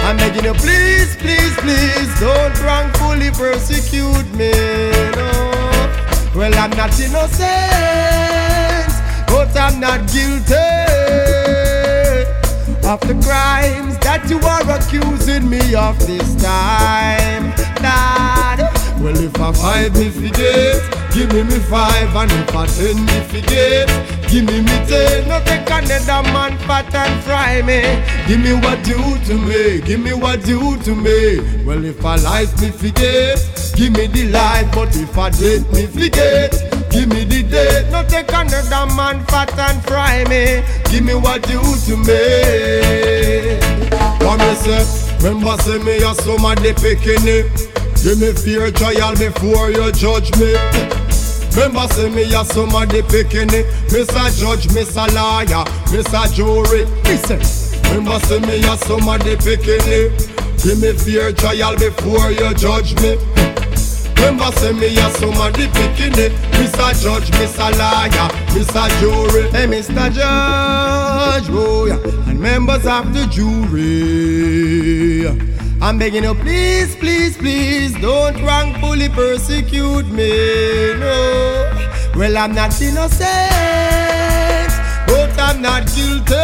I'm 0.00 0.16
begging 0.16 0.44
you, 0.44 0.54
please, 0.54 1.14
please, 1.16 1.54
please, 1.56 2.20
don't 2.20 2.58
wrongfully 2.62 3.30
persecute 3.32 4.32
me. 4.34 4.50
No, 5.12 5.30
well 6.34 6.54
I'm 6.54 6.70
not 6.70 6.98
innocent, 6.98 7.42
but 9.28 9.54
I'm 9.56 9.78
not 9.78 10.10
guilty 10.10 10.54
of 12.88 13.00
the 13.00 13.14
crimes 13.22 13.98
that 13.98 14.24
you 14.30 14.38
are 14.40 14.64
accusing 14.78 15.50
me 15.50 15.74
of 15.74 15.98
this 16.06 16.42
time. 16.42 17.52
Lord. 17.82 18.55
Well, 19.02 19.16
if 19.18 19.38
I 19.38 19.52
five 19.52 19.92
me 19.96 20.10
forget, 20.10 20.82
give 21.12 21.32
me 21.32 21.42
me 21.44 21.58
five, 21.60 22.14
and 22.16 22.32
if 22.32 22.54
I 22.56 22.66
ten 22.66 22.96
me 23.04 23.20
forget, 23.30 23.88
give 24.28 24.44
me 24.44 24.60
me 24.62 24.76
ten. 24.88 25.28
No 25.28 25.38
take 25.44 25.68
another 25.70 26.22
man 26.32 26.56
fat 26.66 26.92
and 26.94 27.22
fry 27.22 27.62
me. 27.62 27.82
Give 28.26 28.40
me 28.40 28.54
what 28.54 28.82
due 28.84 29.18
to 29.26 29.34
me, 29.34 29.80
give 29.82 30.00
me 30.00 30.12
what 30.12 30.42
due 30.44 30.76
to 30.82 30.94
me. 30.94 31.64
Well, 31.64 31.84
if 31.84 32.04
I 32.04 32.16
life 32.16 32.60
me 32.60 32.70
forget, 32.70 33.38
give 33.76 33.92
me 33.92 34.06
the 34.08 34.28
life, 34.30 34.74
but 34.74 34.96
if 34.96 35.16
I 35.16 35.30
death 35.30 35.72
me 35.72 35.86
forget. 35.86 36.52
Give 36.90 37.08
me 37.10 37.24
the 37.24 37.42
death, 37.42 37.92
no 37.92 38.02
take 38.08 38.32
another 38.32 38.94
man 38.94 39.24
fat 39.26 39.52
and 39.58 39.82
fry 39.84 40.24
me. 40.24 40.64
Give 40.90 41.04
me 41.04 41.14
what 41.14 41.42
due 41.42 41.60
to 41.60 41.96
me. 41.96 43.56
Me 44.36 44.54
say, 44.54 44.80
eh, 44.80 45.16
remember 45.22 45.56
say 45.62 45.78
me 45.82 45.96
a 45.98 46.14
somebody 46.14 46.72
picking 46.74 47.26
it. 47.26 47.85
Give 48.06 48.20
me 48.20 48.32
fear 48.34 48.70
trial 48.70 49.16
before 49.16 49.72
you 49.72 49.90
judge 49.90 50.30
me. 50.38 50.54
Remember 51.56 51.88
say 51.92 52.08
me 52.08 52.22
a 52.22 52.44
somebody 52.44 53.02
picking 53.02 53.50
it. 53.50 53.66
Miss 53.90 54.08
a 54.10 54.30
judge, 54.30 54.72
miss 54.72 54.94
a 54.94 55.06
lawyer, 55.12 55.64
miss 55.90 56.06
a 56.14 56.32
jury. 56.32 56.84
Listen. 57.02 57.42
Remember 57.90 58.20
say 58.26 58.38
me 58.38 58.62
a 58.62 58.76
somebody 58.76 59.34
picking 59.34 59.82
it. 59.90 60.30
Give 60.62 60.78
me 60.80 60.92
fear 60.92 61.32
trial 61.32 61.74
before 61.74 62.30
you 62.30 62.54
judge 62.54 62.94
me. 63.02 63.18
Remember 64.14 64.52
say 64.52 64.72
me 64.72 64.86
a 64.96 65.10
somebody 65.18 65.66
picking 65.66 66.14
it. 66.14 66.30
Miss 66.60 66.74
a 66.74 66.94
judge, 67.02 67.28
miss 67.32 67.58
a 67.58 67.70
lawyer, 67.74 68.30
miss 68.54 68.70
a 68.70 68.88
jury. 69.00 69.50
Hey, 69.50 69.66
Mr. 69.66 70.12
Judge, 70.14 71.48
oh 71.50 71.86
yeah, 71.86 72.30
and 72.30 72.38
members 72.38 72.86
of 72.86 73.12
the 73.12 73.26
jury. 73.26 74.76
I'm 75.80 75.98
begging 75.98 76.24
you, 76.24 76.34
please, 76.34 76.96
please, 76.96 77.36
please, 77.36 77.92
don't 78.00 78.42
wrongfully 78.42 79.08
persecute 79.10 80.06
me. 80.06 80.94
No, 80.98 81.70
well, 82.16 82.36
I'm 82.36 82.54
not 82.54 82.80
innocent, 82.80 83.20
but 85.06 85.38
I'm 85.38 85.60
not 85.60 85.86
guilty 85.94 86.34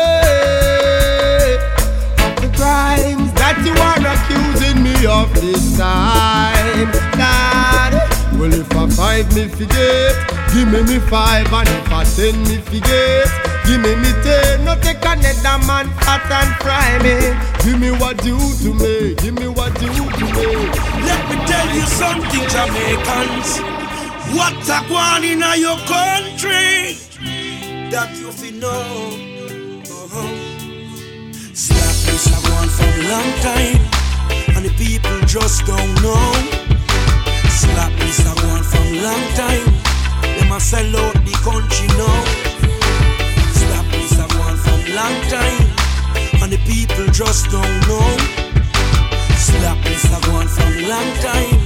of 2.22 2.36
the 2.40 2.52
crimes 2.54 3.32
that 3.34 3.56
you 3.64 3.74
are 3.80 4.04
accusing 4.12 4.82
me 4.84 5.06
of 5.06 5.32
this 5.34 5.76
time. 5.78 6.92
Lord, 7.18 7.94
well, 8.38 8.52
if 8.52 8.70
I 8.76 8.88
five 8.90 9.34
me 9.34 9.48
forget, 9.48 10.14
give 10.52 10.68
me 10.70 10.82
me 10.82 11.00
five, 11.08 11.50
and 11.52 11.68
if 11.68 11.90
I 11.90 12.04
ten 12.04 12.42
me 12.44 12.58
forget. 12.58 13.28
Give 13.64 13.80
me 13.80 13.94
me 13.94 14.10
ten, 14.24 14.64
no 14.64 14.74
take 14.80 15.00
another 15.24 15.66
man 15.66 15.88
fat 16.02 16.26
and 16.30 16.52
fry 16.62 16.98
me. 17.02 17.16
Give 17.64 17.78
me 17.78 17.90
what 17.90 18.18
due 18.22 18.38
to 18.38 18.74
me, 18.74 19.14
give 19.14 19.35
me 19.35 19.48
what 19.48 19.74
due 19.78 19.88
to 19.88 20.24
me. 20.37 20.48
Let 21.06 21.22
me 21.30 21.37
tell 21.46 21.68
you 21.74 21.87
something, 21.87 22.44
Jamaicans. 22.52 23.61
What 24.35 24.54
a 24.68 24.78
going 24.88 25.24
in 25.24 25.42
your 25.61 25.78
country 25.87 26.98
that 27.90 28.11
you 28.18 28.32
fi 28.32 28.50
know. 28.50 29.30
Slap 31.54 31.98
is 32.14 32.26
a 32.26 32.38
one 32.56 32.68
for 32.68 32.88
a 32.88 33.02
long 33.12 33.30
time, 33.46 33.80
and 34.56 34.64
the 34.64 34.74
people 34.76 35.18
just 35.26 35.66
don't 35.66 35.94
know. 36.02 36.32
Slap 37.48 37.92
is 38.08 38.20
a 38.26 38.35
one 38.52 38.62
for 38.62 38.82
a 38.82 39.02
long 39.06 39.26
time. 39.35 39.68
They 40.22 40.48
must 40.48 40.70
sell 40.70 40.96
out 40.96 41.14
the 41.24 41.32
country 41.44 41.88
now 41.98 42.51
long 44.94 45.16
time, 45.33 45.64
and 46.42 46.52
the 46.52 46.61
people 46.68 47.07
just 47.12 47.50
don't 47.50 47.81
know. 47.88 48.05
Slap 49.37 49.81
is 49.87 50.05
a 50.12 50.20
one 50.31 50.48
from 50.48 50.72
long 50.85 51.11
time. 51.24 51.59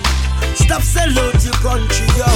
Stop 0.55 0.83
sell 0.83 1.11
out 1.19 1.43
your 1.43 1.59
country, 1.59 2.07
yo. 2.15 2.31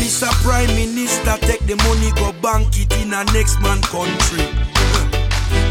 Mr. 0.00 0.28
Prime 0.44 0.68
Minister, 0.76 1.36
take 1.40 1.64
the 1.66 1.76
money, 1.88 2.12
go 2.20 2.32
bank 2.42 2.68
it 2.76 2.92
in 3.00 3.12
a 3.12 3.24
next 3.32 3.60
man 3.60 3.80
country. 3.82 4.44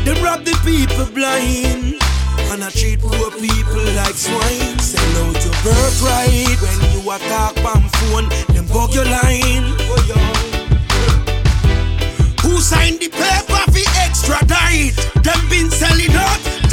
They 0.04 0.20
rob 0.22 0.44
the 0.44 0.58
people 0.66 1.06
blind. 1.14 2.02
And 2.50 2.64
I 2.64 2.70
treat 2.70 3.02
poor 3.02 3.30
people 3.32 3.84
like 3.98 4.16
swine. 4.16 4.80
Sell 4.80 5.26
out 5.26 5.38
your 5.44 5.54
birthright 5.62 6.58
when 6.62 6.80
you 6.94 7.02
attack 7.12 7.58
on 7.66 7.90
phone. 7.90 8.30
Them 8.56 8.66
bug 8.68 8.94
your 8.94 9.06
line. 9.06 9.76
Oh, 9.90 10.06
yo. 10.08 10.57
Who 12.48 12.62
signed 12.62 13.02
the 13.02 13.10
paper 13.10 13.64
for 13.74 13.86
extradite? 14.06 14.96
Them 15.22 15.50
been 15.50 15.70
selling 15.70 16.16
out 16.16 16.67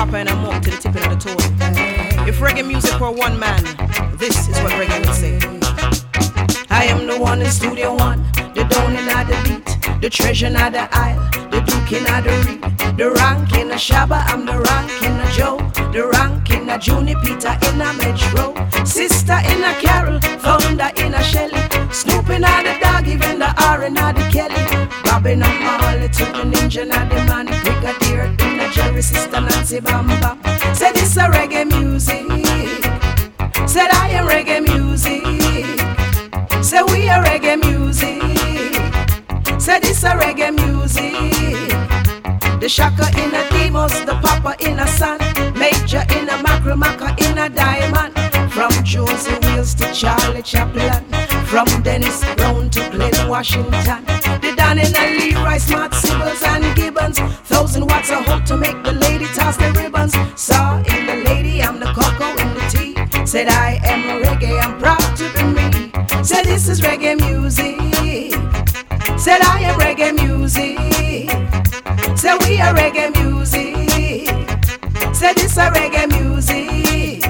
copper 0.00 0.16
and 0.16 0.30
a 0.30 0.60
to 0.60 0.70
the 0.70 0.76
tipping 0.78 1.04
of 1.12 1.20
the. 1.20 2.26
If 2.26 2.38
reggae 2.38 2.66
music 2.66 2.98
were 3.00 3.10
one 3.10 3.38
man, 3.38 3.62
this 4.16 4.48
is 4.48 4.56
what 4.62 4.72
reggae 4.80 4.98
would 5.04 5.14
say. 5.14 5.36
I 6.70 6.84
am 6.84 7.06
the 7.06 7.18
one 7.20 7.42
in 7.42 7.50
studio 7.50 7.94
one, 7.94 8.22
the 8.54 8.64
don 8.70 8.96
in 8.96 9.04
the 9.04 9.36
beat, 9.44 10.00
the 10.00 10.08
treasure 10.08 10.48
not 10.48 10.72
the 10.72 10.88
aisle, 10.96 11.20
the 11.50 11.60
duke 11.68 11.92
in 11.92 12.04
the 12.24 12.32
reap, 12.46 12.96
the 12.96 13.10
rank 13.10 13.52
in 13.58 13.68
the 13.68 13.74
shabba, 13.74 14.24
I'm 14.32 14.46
the 14.46 14.58
rank 14.58 14.90
in 15.04 15.18
the 15.18 15.28
Joe, 15.36 15.58
the 15.92 16.08
rank 16.08 16.48
in 16.48 16.64
the 16.66 16.78
Junie 16.78 17.16
Peter 17.22 17.54
in 17.68 17.80
a 17.82 17.92
metro, 18.00 18.56
sister 18.86 19.38
in 19.52 19.60
a 19.62 19.74
Carol, 19.84 20.18
founder 20.40 20.90
in 20.96 21.12
a 21.12 21.22
Shelly, 21.22 21.60
snooping 21.92 22.40
the 22.40 22.78
dog, 22.80 23.06
even 23.06 23.38
the 23.38 23.52
R 23.62 23.84
in 23.84 23.92
the 23.92 24.28
Kelly. 24.32 24.79
Bobbing 25.22 25.42
up 25.42 25.60
Marley 25.60 26.08
to 26.08 26.24
the 26.24 26.44
ninja 26.50 26.90
and 26.90 27.10
the 27.10 27.16
man. 27.28 27.44
Brigadier 27.44 28.24
in 28.24 28.60
a 28.60 28.72
Jerry 28.72 29.02
sister 29.02 29.38
Nancy 29.38 29.78
Bamba. 29.78 30.32
Say 30.74 30.92
this 30.92 31.14
a 31.18 31.28
reggae 31.28 31.66
music. 31.68 32.24
Said 33.68 33.90
I 33.92 34.08
am 34.16 34.26
reggae 34.26 34.62
music. 34.62 35.22
Say 36.64 36.82
we 36.84 37.10
are 37.10 37.22
reggae 37.22 37.60
music. 37.60 38.22
Say 39.60 39.78
this 39.80 40.02
a 40.04 40.12
reggae 40.16 40.56
music. 40.56 41.12
The 42.58 42.68
shaka 42.70 43.08
in 43.20 43.34
a 43.34 43.46
Demus, 43.50 44.00
the 44.06 44.18
papa 44.22 44.56
in 44.66 44.78
a 44.78 44.86
sun 44.86 45.18
Major 45.54 46.02
in 46.16 46.30
a 46.30 46.42
macro, 46.42 46.72
in 47.18 47.36
a 47.36 47.50
diamond. 47.50 48.14
From 48.50 48.72
Josey 48.84 49.38
Wales 49.42 49.74
to 49.74 49.92
Charlie 49.92 50.40
Chaplin. 50.40 51.04
From 51.44 51.66
Dennis 51.82 52.24
Brown 52.36 52.70
to 52.70 52.88
Glen 52.88 53.28
Washington. 53.28 54.06
the 54.40 54.49
Shining 54.70 54.92
like 54.92 55.18
Leroy 55.18 55.58
Smart, 55.58 55.90
Sibbles 55.90 56.46
and 56.46 56.76
Gibbons. 56.76 57.18
Thousand 57.48 57.88
watts 57.88 58.08
of 58.12 58.24
hope 58.24 58.44
to 58.44 58.56
make 58.56 58.80
the 58.84 58.92
lady 58.92 59.26
toss 59.34 59.56
the 59.56 59.72
ribbons. 59.72 60.14
Saw 60.40 60.76
in 60.76 61.06
the 61.06 61.28
lady, 61.28 61.60
I'm 61.60 61.80
the 61.80 61.86
cocoa 61.86 62.30
in 62.40 62.54
the 62.54 62.60
tea. 62.70 63.26
Said 63.26 63.48
I 63.48 63.80
am 63.82 64.08
a 64.08 64.24
reggae, 64.24 64.62
I'm 64.62 64.78
proud 64.78 65.00
to 65.16 65.26
be 65.34 65.42
me. 65.42 66.22
Said 66.22 66.44
this 66.44 66.68
is 66.68 66.80
reggae 66.82 67.18
music. 67.18 68.30
Said 69.18 69.40
I 69.42 69.58
am 69.66 69.80
reggae 69.80 70.14
music. 70.22 70.78
Said 72.16 72.38
we 72.46 72.60
are 72.60 72.72
reggae 72.72 73.10
music. 73.20 74.28
Said 75.12 75.34
this 75.34 75.50
is 75.50 75.58
reggae 75.58 76.06
music. 76.16 77.24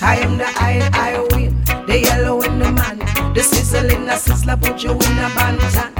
I 0.00 0.18
am 0.22 0.38
the 0.38 0.46
I, 0.46 0.88
I 0.92 1.18
win. 1.34 1.60
The 1.88 2.02
yellow 2.02 2.40
in 2.42 2.60
the 2.60 2.70
man. 2.70 2.98
The 3.34 3.42
sizzle 3.42 3.90
in 3.90 4.06
the 4.06 4.12
sizzler 4.12 4.62
put 4.62 4.84
you 4.84 4.92
in 4.92 5.18
a 5.18 5.28
Banton 5.34 5.93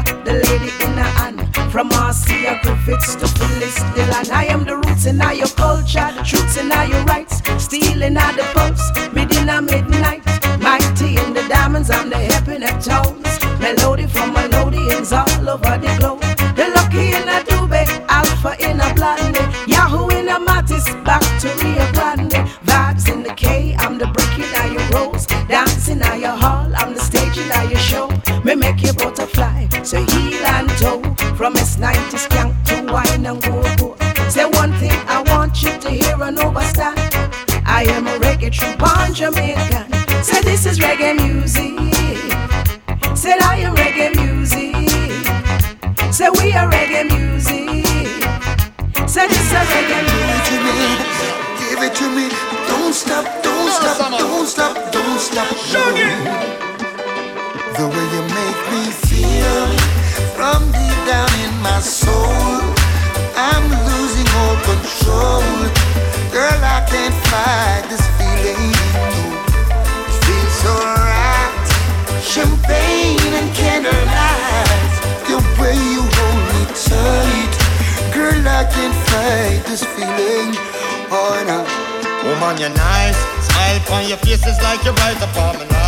the 0.00 0.32
lady 0.48 0.72
in 0.84 0.96
the 0.96 1.02
hand. 1.02 1.38
From 1.70 1.88
Marcia 1.88 2.58
Griffiths 2.62 3.14
to 3.16 3.26
Phyllis 3.28 3.76
Dillon, 3.94 4.30
I 4.32 4.46
am 4.48 4.64
the 4.64 4.76
roots 4.76 5.06
in 5.06 5.20
I 5.20 5.32
your 5.32 5.48
culture, 5.48 6.08
the 6.16 6.22
truths 6.24 6.56
in 6.56 6.72
I 6.72 6.86
your 6.86 7.04
rights. 7.04 7.42
Stealing 7.62 8.16
all 8.16 8.32
the 8.32 8.44
pulse, 8.54 8.90
midnight, 9.12 9.64
midnight. 9.64 10.22
Mighty 10.60 11.16
in 11.16 11.34
the 11.34 11.44
diamonds, 11.48 11.90
I'm 11.90 12.08
the 12.08 12.18
hip 12.18 12.48
at 12.62 12.80
the. 12.80 13.38
Melody 13.60 14.06
from 14.06 14.32
melodians 14.32 15.12
all 15.12 15.48
over 15.48 15.76
the 15.78 15.94
globe. 15.98 16.20
The 16.56 16.72
lucky 16.74 17.08
in 17.08 17.28
a 17.28 17.42
dube, 17.44 17.84
alpha 18.08 18.56
in 18.60 18.80
a 18.80 18.94
blonde, 18.94 19.36
Yahoo 19.66 20.08
in 20.08 20.28
a 20.28 20.38
mattis, 20.38 20.86
back 21.04 21.22
to 21.40 21.48
Rio 21.62 21.84
Grande. 21.92 22.48
Vibes 22.64 23.12
in 23.12 23.22
the 23.22 23.34
K, 23.34 23.74
I'm 23.78 23.98
the 23.98 24.06
breaking 24.06 24.52
of 24.60 24.72
your 24.72 24.88
rose, 24.90 25.26
dancing 25.48 26.00
at 26.00 26.18
your 26.18 26.36
hall, 26.36 26.70
I'm 26.76 26.94
the 26.94 27.00
staging 27.00 27.50
of 27.52 27.70
your 27.70 27.80
show. 27.80 28.08
Me 28.44 28.54
make 28.54 28.82
your 28.82 28.94
to 29.92 30.00
heel 30.00 30.46
and 30.46 30.70
toe, 30.80 31.02
from 31.36 31.52
S90 31.52 32.16
skank 32.16 32.52
to 32.64 32.90
wine 32.90 33.26
and 33.26 33.42
go-go. 33.42 33.94
Say 34.30 34.46
one 34.46 34.72
thing 34.80 34.96
I 35.06 35.22
want 35.28 35.62
you 35.62 35.78
to 35.80 35.90
hear 35.90 36.16
and 36.22 36.38
overstand. 36.38 36.98
I 37.66 37.84
am 37.88 38.06
a 38.06 38.16
reggae 38.24 38.50
true 38.50 38.74
born 38.80 39.12
Jamaican. 39.12 39.92
Say 40.24 40.40
this 40.40 40.64
is 40.64 40.78
reggae 40.78 41.12
music. 41.20 41.76
Say 43.14 43.36
I 43.38 43.56
am 43.66 43.76
reggae 43.76 44.16
music. 44.16 44.72
Say 46.10 46.30
we 46.40 46.54
are 46.54 46.70
reggae 46.72 47.04
music. 47.12 47.84
Say 49.06 49.28
this 49.28 49.44
is 49.44 49.68
reggae 49.76 50.00
music. 50.08 50.48
Give 50.48 50.72
it 50.72 50.84
to 50.88 50.88
me. 50.88 50.88
Give 51.60 51.82
it 51.86 51.94
to 52.00 52.06
me. 52.16 52.26
Don't 52.66 52.94
stop. 52.94 53.24
Don't 53.42 53.70
stop. 53.70 53.98
Don't 53.98 54.46
stop. 54.46 54.92
Don't 54.92 55.20
stop. 55.20 55.52
Don't 55.70 55.92
stop. 56.00 56.56
No. 56.56 56.61
The 57.72 57.88
way 57.88 58.06
you 58.14 58.22
make 58.36 58.60
me 58.70 58.84
feel 59.08 59.66
from 60.36 60.60
deep 60.72 60.98
down 61.08 61.32
in 61.40 61.54
my 61.62 61.80
soul, 61.80 62.60
I'm 63.34 63.64
losing 63.88 64.28
all 64.40 64.56
control. 64.60 65.40
Girl, 66.30 66.60
I 66.62 66.84
can't 66.86 67.16
fight 67.32 67.84
this 67.88 68.04
feeling. 68.20 68.76
Feels 70.20 70.54
so 70.60 70.74
right. 71.00 71.66
Champagne 72.20 73.32
and 73.40 73.48
candlelight. 73.56 74.92
The 75.26 75.40
way 75.56 75.76
you 75.94 76.04
hold 76.04 76.42
me 76.52 76.62
tight. 76.76 77.52
Girl, 78.12 78.46
I 78.46 78.68
can't 78.68 78.96
fight 79.08 79.64
this 79.64 79.82
feeling. 79.96 80.54
Oh, 81.10 81.40
no. 81.48 81.64
Woman, 82.28 82.58
you're 82.60 82.68
nice. 82.68 83.16
Smile 83.48 83.96
on 83.96 84.08
your 84.08 84.18
face 84.18 84.46
is 84.46 84.60
like 84.60 84.84
you're 84.84 84.94
right 84.94 85.20
upon 85.22 85.58
me. 85.58 85.81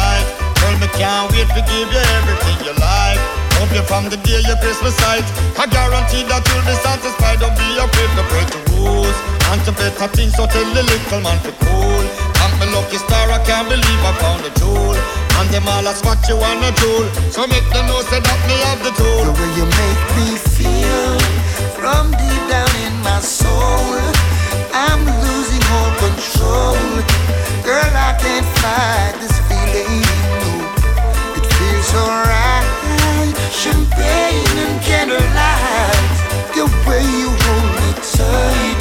Me 0.80 0.88
can't 0.98 1.30
wait 1.32 1.48
to 1.54 1.62
give 1.66 1.88
you 1.92 2.02
everything 2.18 2.58
you 2.66 2.74
like. 2.78 3.20
Hope 3.58 3.72
you 3.74 3.84
from 3.86 4.10
the 4.10 4.18
day 4.26 4.42
sight. 4.42 5.26
I 5.58 5.66
guarantee 5.70 6.24
that 6.26 6.42
you'll 6.48 6.66
be 6.66 6.74
satisfied. 6.82 7.38
Don't 7.40 7.54
be 7.54 7.68
afraid 7.78 8.10
to 8.18 8.24
break 8.30 8.48
the 8.50 8.60
rules. 8.74 9.16
And 9.50 9.60
to 9.66 9.72
better 9.72 10.08
things 10.14 10.34
so 10.34 10.46
tell 10.46 10.68
the 10.74 10.82
little 10.82 11.20
man 11.20 11.38
to 11.44 11.52
cool. 11.64 11.94
Lucky 12.74 12.98
star 12.98 13.30
I 13.30 13.38
can't 13.46 13.68
believe 13.68 14.02
I 14.02 14.12
found 14.18 14.42
a 14.42 14.50
And 15.38 15.48
them 15.54 15.68
all 15.68 15.86
ask 15.86 16.04
what 16.04 16.18
you 16.28 16.36
wanna 16.36 16.70
do 16.74 17.06
So 17.30 17.46
make 17.46 17.62
them 17.70 17.86
know 17.86 18.02
say 18.02 18.18
that 18.18 18.40
me 18.50 18.56
have 18.66 18.82
the 18.82 18.90
tool. 18.98 19.24
The 19.24 19.32
way 19.32 19.50
you 19.54 19.66
make 19.78 20.02
me 20.18 20.26
feel 20.58 21.18
From 21.78 22.10
deep 22.10 22.42
down 22.50 22.70
in 22.82 22.94
my 23.02 23.20
soul. 23.20 23.94
I'm 24.74 25.06
losing 25.06 25.64
all 25.70 25.90
control. 26.02 26.76
Girl 27.62 27.92
I 27.94 28.18
can't 28.18 28.46
fight 28.58 29.14
this 29.22 29.38
feeling. 29.46 30.23
No, 31.94 32.02
it 32.02 32.02
feels 32.02 32.02
so 32.02 32.02
right. 32.26 32.66
Champagne 33.54 34.58
and 34.58 34.76
candlelight. 34.82 36.18
The 36.52 36.66
way 36.86 37.02
you 37.06 37.30
hold 37.30 37.70
me 37.78 37.88
tight. 38.02 38.80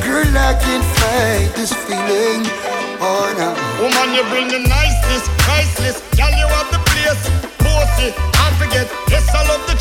Girl, 0.00 0.32
I 0.32 0.56
can't 0.56 0.86
fight 0.96 1.52
this 1.54 1.72
feeling. 1.84 2.42
Oh 3.00 3.28
no. 3.36 3.52
Woman, 3.80 4.16
you 4.16 4.24
bring 4.32 4.48
the. 4.48 4.66
Girl, 6.16 6.32
you 6.32 6.48
the 6.72 6.80
place. 6.90 7.22
I 8.40 8.50
forget. 8.58 8.88
Yes, 9.12 9.28
I 9.34 9.44
love 9.48 9.62
the 9.68 9.76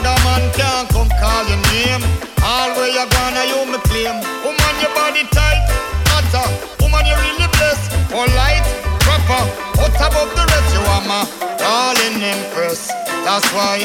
no 0.00 0.14
man 0.24 0.42
can 0.56 0.86
come 0.88 1.10
call 1.20 1.44
your 1.44 1.60
name. 1.72 2.02
All 2.42 2.72
you 2.88 3.04
gonna, 3.04 3.44
you 3.44 3.60
me 3.68 3.78
claim. 3.84 4.16
Woman, 4.44 4.74
your 4.80 4.92
body 4.96 5.24
tight. 5.30 5.60
Woman, 6.80 7.04
you 7.06 7.16
really 7.16 7.48
blessed. 7.56 7.92
Polite, 8.08 8.64
proper, 9.04 9.44
above 10.00 10.30
the 10.34 10.44
rest. 10.48 10.68
You 10.74 10.82
are 10.94 11.04
my 11.04 11.22
darling 11.60 12.18
empress. 12.24 12.88
That's 13.24 13.46
why, 13.52 13.78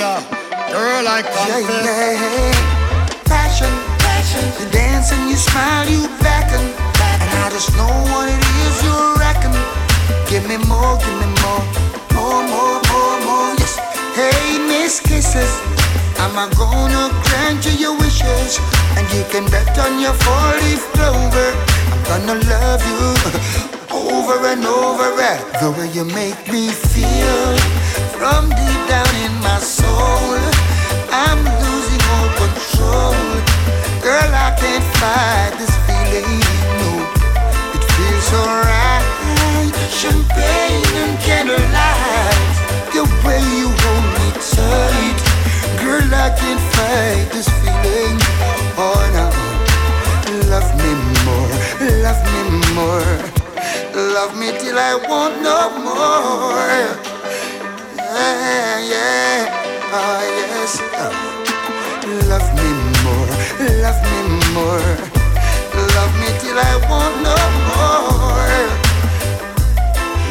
girl, 0.71 1.05
confess. 1.05 1.85
Yeah, 1.85 2.15
yeah. 2.15 3.23
Passion, 3.27 3.71
passion. 3.99 4.43
You 4.59 4.71
dance 4.71 5.11
and 5.11 5.29
you 5.29 5.35
smile, 5.35 5.87
you 5.87 6.07
beckon. 6.23 6.63
And 7.21 7.29
I 7.43 7.49
just 7.51 7.75
know 7.75 7.91
what 8.11 8.27
it 8.31 8.43
is 8.63 8.75
you're 8.83 9.15
reckon. 9.19 9.53
Give 10.31 10.47
me 10.47 10.57
more, 10.67 10.97
give 10.97 11.17
me 11.21 11.27
more. 11.43 11.63
More, 12.15 12.41
more, 12.53 12.79
more, 12.89 13.17
more. 13.27 13.51
Yes. 13.59 13.75
Hey, 14.15 14.57
Miss 14.67 14.99
Kisses. 14.99 15.78
Am 16.23 16.37
I 16.37 16.49
gonna 16.55 17.09
grant 17.23 17.65
you 17.65 17.71
your 17.79 17.97
wishes? 17.97 18.59
And 18.97 19.07
you 19.13 19.23
can 19.31 19.45
bet 19.51 19.77
on 19.79 19.99
your 19.99 20.13
four-leaf 20.13 20.83
clover. 20.93 21.49
I'm 21.91 22.25
gonna 22.27 22.39
love 22.43 22.81
you 22.91 23.03
over 24.15 24.47
and 24.47 24.65
over. 24.65 24.89
The 25.59 25.71
way 25.71 25.91
you 25.91 26.05
make 26.05 26.39
me 26.51 26.71
feel 26.71 27.57
from 28.15 28.47
deep 28.47 28.81
down 28.87 29.13
in 29.27 29.33
my 29.43 29.59
soul. 29.59 30.39
I'm 31.11 31.43
losing 31.63 32.03
all 32.15 32.29
control. 32.39 33.15
Girl, 34.01 34.31
I 34.31 34.55
can't 34.55 34.87
fight 34.99 35.51
this 35.59 35.75
feeling. 35.83 36.39
No, 36.79 36.91
it 37.75 37.83
feels 37.91 38.23
so 38.31 38.39
right. 38.39 39.03
Champagne 39.91 40.87
and 41.03 41.19
candlelight. 41.19 42.55
The 42.95 43.03
way 43.27 43.43
you 43.59 43.67
hold 43.67 44.05
me 44.15 44.27
tight. 44.39 45.28
Girl, 45.89 46.13
I 46.13 46.29
can't 46.37 46.61
fight 46.77 47.33
this 47.33 47.49
feeling. 47.49 48.17
Oh 48.77 49.01
no. 49.17 49.25
Love 50.53 50.69
me 50.77 50.91
more, 51.25 51.49
love 52.05 52.21
me 52.29 52.41
more. 52.77 53.17
Love 54.13 54.37
me 54.37 54.51
till 54.59 54.77
I 54.77 54.93
want 55.09 55.41
no 55.41 55.57
more. 55.81 56.77
Yeah, 57.97 58.77
yeah, 58.93 59.49
oh 59.89 60.21
yes. 60.37 60.77
Love 62.29 62.49
me 62.53 62.69
more, 63.01 63.31
love 63.81 63.99
me 64.11 64.19
more. 64.53 64.93
Love 65.97 66.13
me 66.21 66.29
till 66.37 66.59
I 66.69 66.73
want 66.85 67.15
no 67.25 67.37
more. 67.73 68.61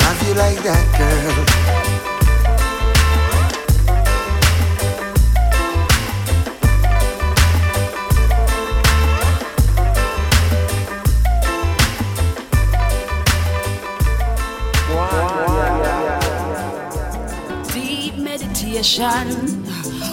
Love 0.06 0.20
you 0.22 0.34
like 0.34 0.62
that, 0.62 0.86
girl. 0.98 1.87
Meditation. 18.78 19.64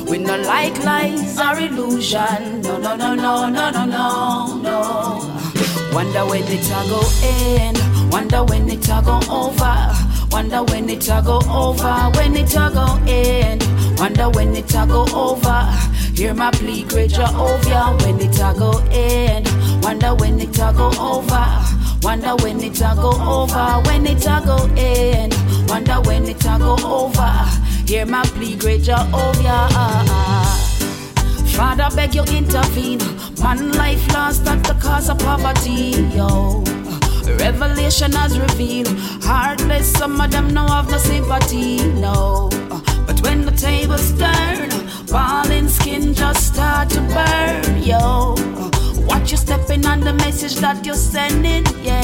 We 0.07 0.17
no 0.17 0.37
like 0.37 0.77
lies 0.83 1.39
or 1.39 1.59
illusion. 1.59 2.61
No, 2.61 2.77
no, 2.77 2.95
no, 2.95 3.13
no, 3.13 3.49
no, 3.49 3.69
no, 3.69 3.85
no, 3.85 4.57
no. 4.61 5.91
Wonder 5.93 6.25
when 6.25 6.43
it 6.43 6.65
a 6.65 6.89
go 6.89 7.01
end. 7.23 7.77
Wonder 8.11 8.43
when 8.43 8.69
it 8.69 8.87
a 8.89 9.01
go 9.05 9.19
over. 9.29 9.91
Wonder 10.31 10.63
when 10.63 10.89
it 10.89 11.07
a 11.07 11.21
go 11.23 11.39
over. 11.49 12.11
When 12.17 12.35
it 12.35 12.53
a 12.55 12.71
go 12.73 12.99
end. 13.07 13.63
Wonder 13.99 14.29
when 14.29 14.55
it 14.55 14.73
a 14.73 14.85
go 14.87 15.05
over. 15.13 15.71
Hear 16.15 16.33
my 16.33 16.49
plea, 16.51 16.83
great 16.83 17.11
Jehovah. 17.11 17.97
When 18.01 18.19
it 18.19 18.35
a 18.39 18.53
go 18.57 18.79
end. 18.91 19.47
Wonder 19.83 20.15
when 20.15 20.39
it 20.39 20.57
a 20.57 20.73
go 20.75 20.91
over. 20.99 21.45
Wonder 22.01 22.35
when 22.37 22.61
it 22.61 22.81
a 22.81 22.93
go 22.95 23.11
over. 23.11 23.81
When 23.87 24.07
it 24.07 24.25
a 24.25 24.41
go 24.45 24.69
end. 24.75 25.35
Wonder 25.69 26.01
when 26.01 26.25
it 26.25 26.43
a 26.45 26.57
go 26.57 26.75
over. 26.83 27.64
Hear 27.87 28.05
my 28.07 28.23
plea, 28.23 28.55
great 28.55 28.81
Jehovah. 28.81 29.69
Father, 31.55 31.87
beg 31.95 32.15
you 32.15 32.23
intervene. 32.23 32.99
Man, 33.39 33.71
life 33.73 34.11
lost 34.11 34.47
at 34.47 34.63
the 34.63 34.73
cause 34.81 35.07
of 35.07 35.19
poverty, 35.19 35.93
yo. 36.15 36.63
Revelation 37.39 38.11
has 38.13 38.39
revealed, 38.39 38.87
heartless, 39.21 39.91
some 39.93 40.19
of 40.19 40.31
them 40.31 40.51
no 40.51 40.65
have 40.65 40.89
no 40.89 40.97
sympathy, 40.97 41.77
no. 42.01 42.49
But 43.05 43.21
when 43.21 43.45
the 43.45 43.51
tables 43.51 44.17
turn, 44.17 44.71
falling 45.05 45.69
skin 45.69 46.15
just 46.15 46.53
start 46.53 46.89
to 46.89 47.01
burn, 47.01 47.83
yo. 47.83 48.33
Watch 49.05 49.31
you 49.31 49.37
stepping 49.37 49.85
on 49.85 49.99
the 49.99 50.13
message 50.13 50.55
that 50.55 50.83
you're 50.83 50.95
sending, 50.95 51.65
yeah. 51.83 52.01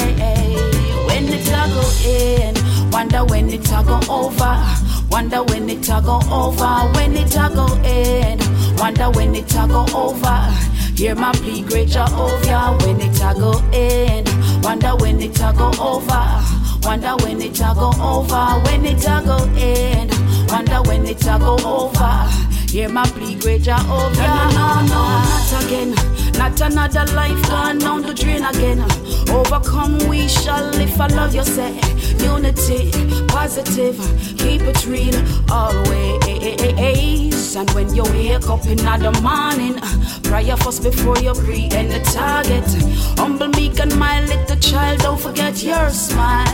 When 1.06 1.24
it 1.28 1.52
all 1.52 1.68
go 1.68 1.84
in, 2.08 2.90
wonder 2.92 3.24
when 3.24 3.50
it 3.50 3.72
all 3.72 3.84
go 3.84 4.00
over. 4.08 4.91
Wonder 5.12 5.42
when 5.44 5.68
it 5.68 5.86
a 5.90 6.00
go 6.00 6.20
over, 6.32 6.90
when 6.94 7.14
it 7.14 7.36
a 7.36 7.50
go 7.54 7.66
end. 7.84 8.40
Wonder 8.78 9.10
when 9.10 9.34
it 9.34 9.54
a 9.54 9.68
go 9.68 9.84
over. 9.94 10.40
Hear 10.96 11.14
my 11.14 11.32
plea, 11.32 11.60
great 11.60 11.88
Jehovah, 11.88 12.78
when 12.80 12.98
it 12.98 13.20
a 13.20 13.34
go 13.38 13.62
end. 13.74 14.30
Wonder 14.64 14.96
when 14.96 15.20
it 15.20 15.38
a 15.38 15.52
go 15.52 15.70
over. 15.78 16.24
Wonder 16.82 17.14
when 17.22 17.42
it 17.42 17.60
a 17.60 17.74
go 17.74 17.92
over, 18.00 18.60
when 18.64 18.86
it 18.86 19.04
a 19.04 19.22
go 19.22 19.36
end. 19.54 20.10
Wonder 20.50 20.80
when 20.88 21.04
it 21.04 21.22
a 21.26 21.38
go 21.38 21.58
over. 21.62 22.28
Hear 22.70 22.88
my 22.88 23.04
plea, 23.04 23.34
great 23.34 23.62
Jehovah. 23.64 24.16
No, 24.16 24.48
no, 24.48 24.80
no, 24.80 24.86
no, 24.86 25.02
not 25.28 25.64
again. 25.64 26.11
Not 26.38 26.60
another 26.60 27.06
life 27.14 27.42
gone 27.48 27.78
down 27.78 28.02
the 28.02 28.14
drain 28.14 28.44
again. 28.44 28.80
Overcome, 29.30 30.08
we 30.08 30.28
shall 30.28 30.70
live. 30.70 31.00
I 31.00 31.06
love 31.08 31.34
you, 31.34 31.44
say 31.44 31.74
unity, 32.22 32.90
positive, 33.28 33.96
keep 34.38 34.62
it 34.62 34.86
real 34.86 35.16
always. 35.50 36.12
And 37.54 37.70
when 37.72 37.94
you 37.94 38.02
wake 38.04 38.48
up 38.48 38.64
in 38.66 38.78
the 38.78 39.12
morning, 39.22 39.76
prayer 40.22 40.56
first 40.56 40.82
before 40.82 41.18
you 41.18 41.34
pre 41.34 41.68
and 41.72 41.90
the 41.90 42.00
target. 42.10 42.64
Humble, 43.18 43.48
meek, 43.48 43.78
and 43.78 43.96
my 43.98 44.24
little 44.24 44.56
child, 44.56 45.00
don't 45.00 45.20
forget 45.20 45.62
your 45.62 45.90
smile. 45.90 46.46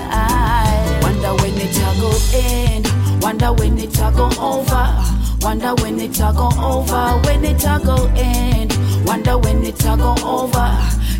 Wonder 1.03 1.35
when 1.43 1.55
it 1.57 1.77
a 1.77 2.01
go 2.01 2.13
end, 2.35 3.23
wonder 3.23 3.53
when 3.53 3.79
it 3.79 3.97
a 3.99 4.13
go 4.15 4.29
over. 4.41 5.19
Wonder 5.41 5.75
when 5.83 6.01
it 6.01 6.19
a 6.19 6.33
go 6.37 6.51
over, 6.61 7.21
when 7.27 7.45
it 7.45 7.65
a 7.65 7.81
go 7.85 8.11
end. 8.17 8.78
Wonder 9.09 9.39
when 9.39 9.65
it 9.65 9.83
a 9.87 9.97
go 9.97 10.15
over. 10.23 10.69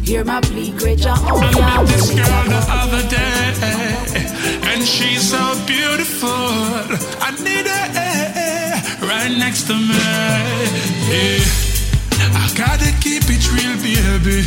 Hear 0.05 0.23
my 0.23 0.43
plea, 0.43 0.73
great 0.73 0.99
Jehovah. 0.99 1.41
I 1.41 1.81
met 1.81 1.89
this 1.89 2.11
girl 2.11 2.45
the 2.53 2.63
other 2.69 3.03
day, 3.09 3.49
and 4.69 4.85
she's 4.85 5.31
so 5.31 5.41
beautiful. 5.65 6.29
I 6.29 7.31
need 7.41 7.65
her 7.65 7.87
eh, 7.97 9.09
right 9.09 9.33
next 9.39 9.69
to 9.69 9.73
me. 9.73 10.05
Yeah. 11.09 11.41
I 12.37 12.53
gotta 12.55 12.93
keep 13.01 13.25
it 13.25 13.45
real, 13.57 13.73
baby. 13.81 14.45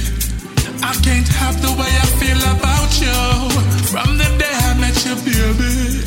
I 0.85 0.93
can't 1.01 1.27
help 1.27 1.57
the 1.65 1.73
way 1.81 1.89
I 1.89 2.07
feel 2.21 2.41
about 2.45 2.91
you. 3.01 3.21
From 3.89 4.19
the 4.21 4.29
day 4.37 4.53
I 4.69 4.77
met 4.77 4.97
you, 5.01 5.15
baby, 5.25 6.05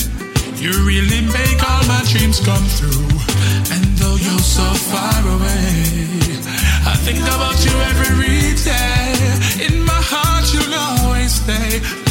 you 0.62 0.70
really 0.86 1.26
make 1.34 1.58
all 1.68 1.82
my 1.90 2.02
dreams 2.14 2.38
come 2.46 2.66
true. 2.78 3.10
And 3.74 3.84
though 3.98 4.18
you're 4.22 4.46
so 4.58 4.66
far 4.86 5.18
away, 5.34 6.14
I 6.86 6.96
think 6.96 7.20
about 7.20 7.64
you 7.64 7.72
every 7.92 8.54
day. 8.62 9.66
In 9.66 9.84
my 9.84 10.00
heart, 10.12 10.52
you'll 10.52 10.74
always 10.74 11.32
stay. 11.34 12.03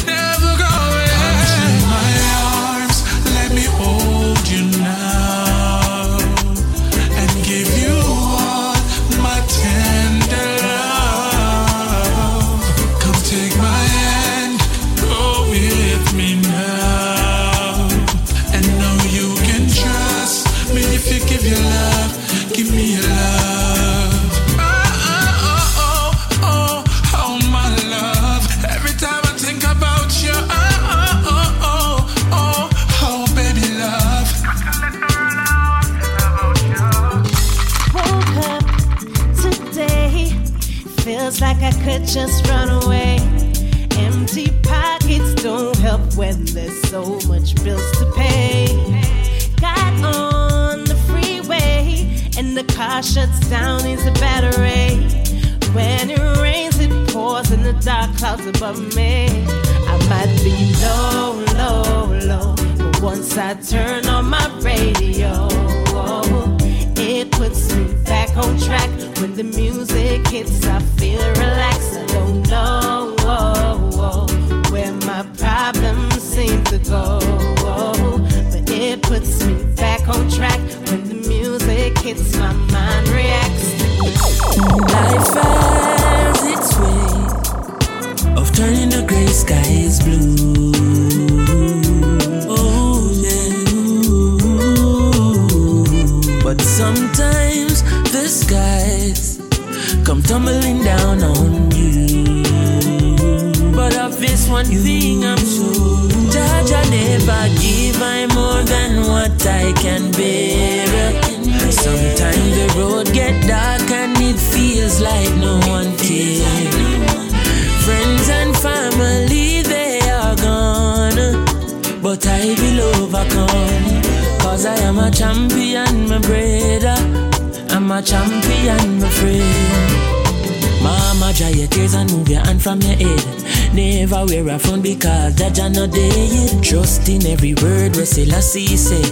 Selassie 138.14 138.76
say. 138.76 139.02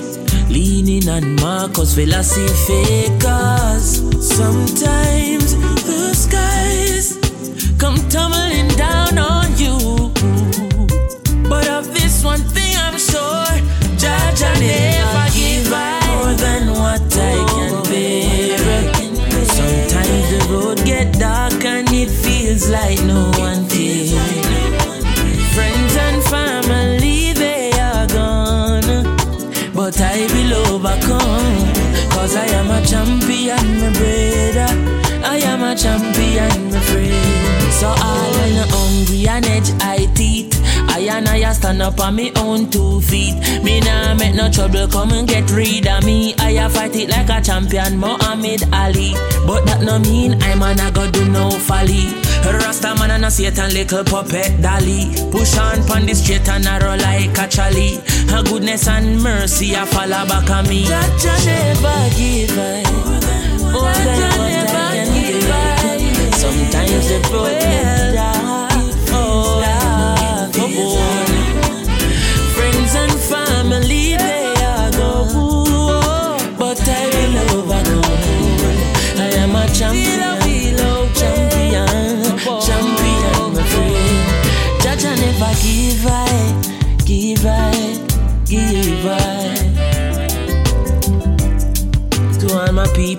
Leaning 0.48 1.09
on 1.09 1.34
Marcus 1.36 1.96
philosophy 1.96 3.09
Cause 3.18 3.98
sometimes 4.20 5.12
up 41.83 42.01
on 42.01 42.14
me 42.14 42.33
own 42.37 42.70
two 42.70 43.01
feet. 43.03 43.35
Me 43.62 43.80
nah 43.80 44.14
make 44.14 44.35
no 44.35 44.49
trouble, 44.51 44.87
come 44.87 45.12
and 45.12 45.28
get 45.28 45.51
rid 45.51 45.87
of 45.87 46.05
me. 46.05 46.35
I 46.39 46.51
a 46.51 46.68
fight 46.68 46.97
it 46.97 47.11
like 47.11 47.28
a 47.28 47.41
champion, 47.43 47.99
Muhammad 47.99 48.62
Ali. 48.72 49.12
But 49.47 49.66
that 49.66 49.83
no 49.83 49.99
mean 49.99 50.41
I'm 50.43 50.62
an 50.62 50.80
I 50.80 50.91
go 50.91 51.11
do 51.11 51.28
no 51.28 51.51
folly. 51.51 52.07
Rasta 52.45 52.95
man 52.99 53.11
and 53.11 53.24
a 53.24 53.30
Satan 53.30 53.72
little 53.74 54.05
puppet 54.05 54.62
dolly. 54.62 55.11
Push 55.30 55.59
on 55.59 55.85
pon 55.87 56.07
the 56.07 56.14
straight 56.14 56.49
and 56.49 56.64
narrow 56.64 56.97
like 56.97 57.37
a 57.39 57.47
chally. 57.49 58.01
Her 58.30 58.43
goodness 58.43 58.87
and 58.89 59.22
mercy 59.22 59.74
I 59.74 59.85
follow 59.87 60.26
back 60.26 60.51
on 60.51 60.68
me. 60.68 60.85
Jah 60.85 61.03
Jah 61.18 61.39
never 61.45 62.01
give 62.16 62.59
I. 62.59 62.83
More 63.72 63.99
than 64.07 64.22
what 64.39 64.70
I 64.70 64.95
can 64.95 65.09
give. 65.14 66.35
Sometimes 66.35 67.09
the 67.09 67.18
road 67.33 68.12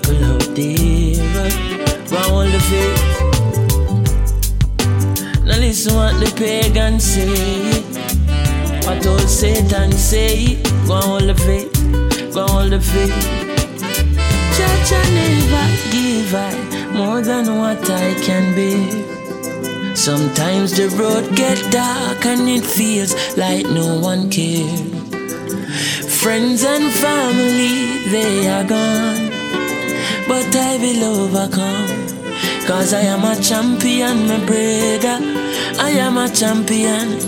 all 0.06 0.12
people 0.12 0.24
out 0.24 0.54
there, 0.54 1.50
go 2.08 2.16
hold 2.30 2.50
the 2.52 2.60
faith. 2.70 3.02
Now 5.44 5.58
listen 5.58 5.94
what 5.94 6.14
the 6.20 6.32
pagans 6.36 7.04
say. 7.04 7.82
What 8.86 9.06
old 9.06 9.28
Satan 9.28 9.92
say. 9.92 10.56
Go 10.86 11.00
hold 11.00 11.22
the 11.22 11.34
faith. 11.34 11.72
Go 12.34 12.46
hold 12.46 12.72
the 12.72 12.80
faith. 12.80 13.14
Church 14.56 14.92
I 14.92 15.04
never 15.14 15.66
give 15.92 16.34
I 16.34 16.52
more 16.92 17.22
than 17.22 17.58
what 17.58 17.90
I 17.90 18.14
can 18.20 18.54
bear. 18.54 19.96
Sometimes 19.96 20.72
the 20.76 20.88
road 20.98 21.34
get 21.36 21.58
dark 21.72 22.26
and 22.26 22.48
it 22.48 22.64
feels 22.64 23.14
like 23.36 23.66
no 23.66 23.98
one 24.00 24.30
cares. 24.30 24.80
Friends 26.20 26.64
and 26.64 26.90
family, 26.92 28.10
they 28.10 28.48
are 28.48 28.64
gone. 28.64 29.23
But 30.26 30.56
I 30.56 30.78
will 30.78 31.04
overcome. 31.04 32.14
Cause 32.66 32.94
I 32.94 33.02
am 33.02 33.24
a 33.24 33.36
champion, 33.40 34.26
my 34.26 34.38
brother. 34.46 35.18
I 35.78 35.90
am 35.98 36.16
a 36.16 36.28
champion. 36.30 37.20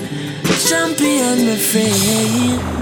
Champion, 0.67 1.47
my 1.47 1.57
friend. 1.57 2.77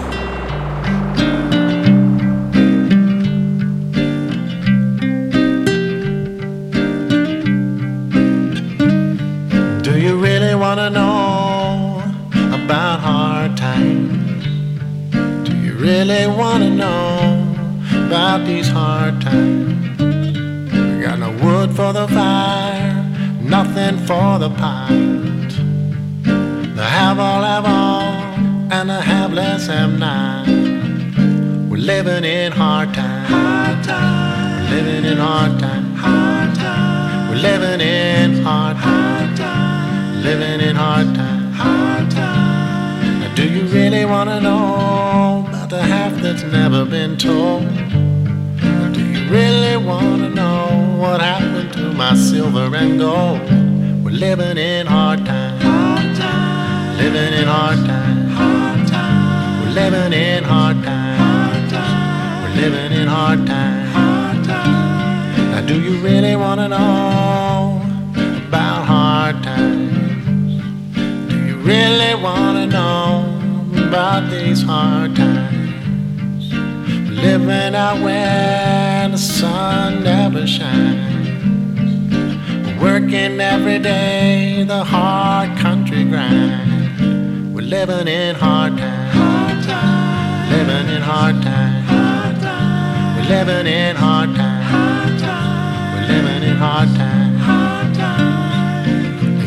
Do 9.83 9.99
you 9.99 10.17
really 10.17 10.55
want 10.55 10.79
to 10.79 10.91
know 10.91 12.03
about 12.53 13.01
hard 13.01 13.57
times? 13.57 14.45
Do 15.49 15.57
you 15.57 15.75
really 15.75 16.29
want 16.29 16.63
to 16.63 16.71
know 16.71 17.57
about 18.07 18.47
these 18.47 18.69
hard 18.69 19.21
times? 19.21 19.94
For 21.75 21.93
the 21.93 22.07
fire, 22.07 23.03
nothing 23.41 23.99
for 24.07 24.39
the 24.39 24.49
pot. 24.51 24.91
The 26.77 26.85
have 26.85 27.19
all 27.19 27.43
have 27.43 27.65
all, 27.65 28.73
and 28.73 28.89
the 28.89 29.01
have 29.01 29.33
less 29.33 29.67
have 29.67 29.99
not. 29.99 30.47
We're 31.69 31.79
living 31.79 32.23
in 32.23 32.53
hard 32.53 32.95
times. 32.95 33.29
Hard 33.29 33.83
times. 33.83 34.71
We're 34.71 34.77
living 34.77 35.05
in 35.05 35.19
hard 35.19 35.59
times. 35.59 35.99
Hard 35.99 36.55
times. 36.55 37.31
We're 37.31 37.43
living 37.43 37.81
in 37.81 38.45
hard 38.45 38.77
times. 38.77 40.25
Living 40.25 40.61
in 40.61 40.77
hard 40.77 41.13
times. 41.17 41.57
Hard 41.57 42.11
times. 42.13 43.21
Now, 43.21 43.35
do 43.35 43.49
you 43.49 43.65
really 43.65 44.05
want 44.05 44.31
to 44.31 44.41
know 44.41 45.45
about 45.49 45.71
the 45.71 45.83
half 45.83 46.15
that's 46.23 46.45
never 46.45 46.85
been 46.85 47.17
told? 47.17 47.65
Or 47.65 48.93
do 48.93 49.03
you 49.05 49.29
really 49.29 49.77
want 49.77 50.23
to 50.23 50.29
know 50.29 50.34
what 51.05 51.21
happened 51.21 51.73
to 51.75 51.93
my 51.93 52.15
silver 52.15 52.69
and 52.75 52.99
gold? 52.99 53.41
We're 54.03 54.19
living 54.27 54.59
in 54.59 54.87
hard 54.87 55.25
times. 55.27 55.63
Hard 55.63 56.17
times. 56.17 56.99
Living 57.03 57.33
in 57.41 57.47
hard 57.47 57.81
times. 57.91 58.33
Hard 58.39 58.89
times. 58.89 59.61
We're 59.61 59.75
living 59.83 60.13
in 60.13 60.45
hard 60.45 60.79
times. 60.83 61.21
Hard 61.21 61.71
times. 61.75 62.43
We're 62.43 62.57
living 62.63 62.93
in 63.01 63.09
hard 63.17 63.47
times. 63.47 63.93
Hard 63.99 64.45
times. 64.45 65.39
Now, 65.53 65.63
do 65.71 65.77
you 65.87 65.95
really 66.09 66.37
want 66.37 66.61
to 66.61 66.69
know 66.69 67.83
about 68.49 68.85
hard 68.87 69.15
hard 69.25 69.43
times. 69.43 70.63
Do 71.31 71.37
you 71.47 71.57
really 71.57 72.15
wanna 72.23 72.67
know 72.67 73.25
about 73.89 74.31
these 74.31 74.63
hard 74.63 75.17
times? 75.17 75.54
Living 77.25 77.75
out 77.75 78.03
where 78.03 79.09
the 79.09 79.17
sun 79.17 80.05
never 80.05 80.47
shines. 80.47 81.01
Working 82.79 83.41
every 83.41 83.79
day, 83.79 84.63
the 84.69 84.85
hard 84.85 85.57
country 85.57 86.05
grind. 86.05 87.55
We're 87.55 87.63
living 87.63 88.09
in 88.09 88.35
hard 88.35 88.77
times. 88.77 89.67
Living 90.51 90.87
in 90.95 91.01
hard 91.01 91.43
times. 91.43 91.89
We're 93.17 93.29
living 93.37 93.67
in 93.73 93.97
hard 93.97 94.37
times. 94.37 95.23
We're 95.95 96.07
living 96.15 96.43
in 96.51 96.57
hard 96.57 96.89
times. 96.95 97.25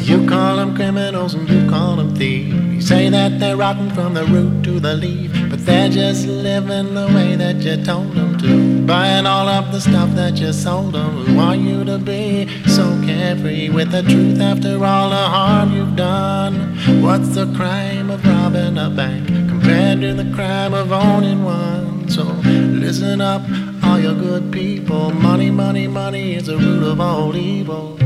You 0.10 0.26
call 0.28 0.56
them 0.56 0.74
criminals 0.76 1.36
and 1.36 1.48
you 1.48 1.70
call 1.70 1.98
them 1.98 2.16
thieves. 2.16 2.56
You 2.74 2.82
say 2.82 3.10
that 3.10 3.40
they're 3.40 3.56
rotten 3.56 3.92
from 3.92 4.16
the 4.16 4.26
root 4.26 4.64
to 4.64 4.80
the 4.80 4.96
leaf, 4.96 5.32
they're 5.68 5.90
just 5.90 6.26
living 6.26 6.94
the 6.94 7.08
way 7.08 7.36
that 7.36 7.58
you 7.58 7.76
told 7.84 8.14
them 8.14 8.38
to. 8.38 8.86
Buying 8.86 9.26
all 9.26 9.50
of 9.50 9.74
the 9.74 9.82
stuff 9.82 10.10
that 10.16 10.38
you 10.38 10.54
sold 10.54 10.94
them. 10.94 11.26
Who 11.26 11.36
want 11.36 11.60
you 11.60 11.84
to 11.84 11.98
be 11.98 12.48
so 12.68 12.86
carefree 13.06 13.70
with 13.70 13.92
the 13.92 14.02
truth 14.02 14.40
after 14.40 14.74
all 14.84 15.10
the 15.10 15.26
harm 15.36 15.74
you've 15.76 15.98
done? 15.98 16.54
What's 17.02 17.36
the 17.36 17.54
crime 17.54 18.10
of 18.10 18.26
robbing 18.26 18.78
a 18.78 18.90
bank 18.90 19.28
compared 19.28 20.00
to 20.02 20.14
the 20.14 20.32
crime 20.34 20.74
of 20.74 20.94
owning 20.94 21.44
one? 21.44 22.10
So 22.10 22.24
listen 22.24 23.20
up, 23.20 23.42
all 23.84 24.00
your 24.00 24.16
good 24.16 24.54
people. 24.54 25.12
Money, 25.12 25.52
money, 25.52 25.88
money 25.88 26.36
is 26.36 26.46
the 26.46 26.58
root 26.58 26.84
of 26.84 27.02
all 27.02 27.36
evil. 27.36 27.98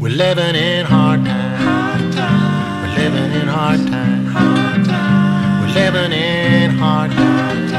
We're 0.00 0.16
living 0.16 0.54
in 0.54 0.86
hard 0.86 1.22
times. 1.26 2.16
We're 2.16 2.96
living 3.04 3.32
in 3.42 3.48
hard 3.48 3.86
times. 3.86 4.75
We're 5.76 5.92
living 5.92 6.12
in 6.12 6.70
hard 6.70 7.10
times. 7.10 7.70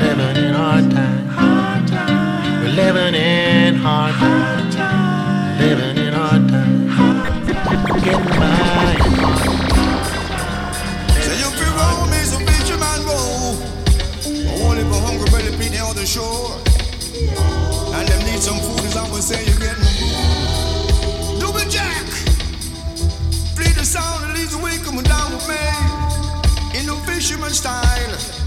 Living 0.00 0.36
in 0.42 0.54
hard 0.54 0.90
times. 0.90 1.90
We're 2.62 2.72
living 2.72 3.14
in 3.14 3.74
hard 3.74 4.14
times. 4.16 4.74
Living 5.60 5.98
in 5.98 6.12
hard 6.14 6.48
times. 6.48 6.88
Getting 8.02 8.24
by 8.24 8.96
in 9.04 9.12
hard 9.20 9.42
times. 9.44 10.08
Say 11.12 11.36
you 11.36 11.50
feel 11.60 11.72
wrong, 11.76 12.08
me 12.08 12.24
some 12.24 12.46
fisherman 12.46 13.04
roll. 13.04 13.52
Only 14.64 14.84
for 14.88 15.00
hungry 15.04 15.28
belly 15.30 15.52
feet 15.60 15.78
on 15.78 15.94
the 15.96 16.06
shore. 16.06 16.56
And 17.96 18.08
them 18.08 18.20
need 18.24 18.40
some 18.40 18.56
food 18.56 18.80
as 18.86 18.96
I 18.96 19.04
would 19.12 19.22
say 19.22 19.44
you 19.44 19.58
getting. 19.60 19.84
Double 21.38 21.68
jack. 21.68 22.06
Flee 23.54 23.72
the 23.76 23.84
sound 23.84 24.24
that 24.24 24.34
leads 24.34 24.56
the 24.56 24.64
way 24.64 24.78
coming 24.78 25.04
down 25.04 25.32
with 25.34 25.46
me. 25.50 26.09
Fisherman 27.20 27.52
style. 27.52 28.39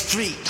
Street 0.00 0.49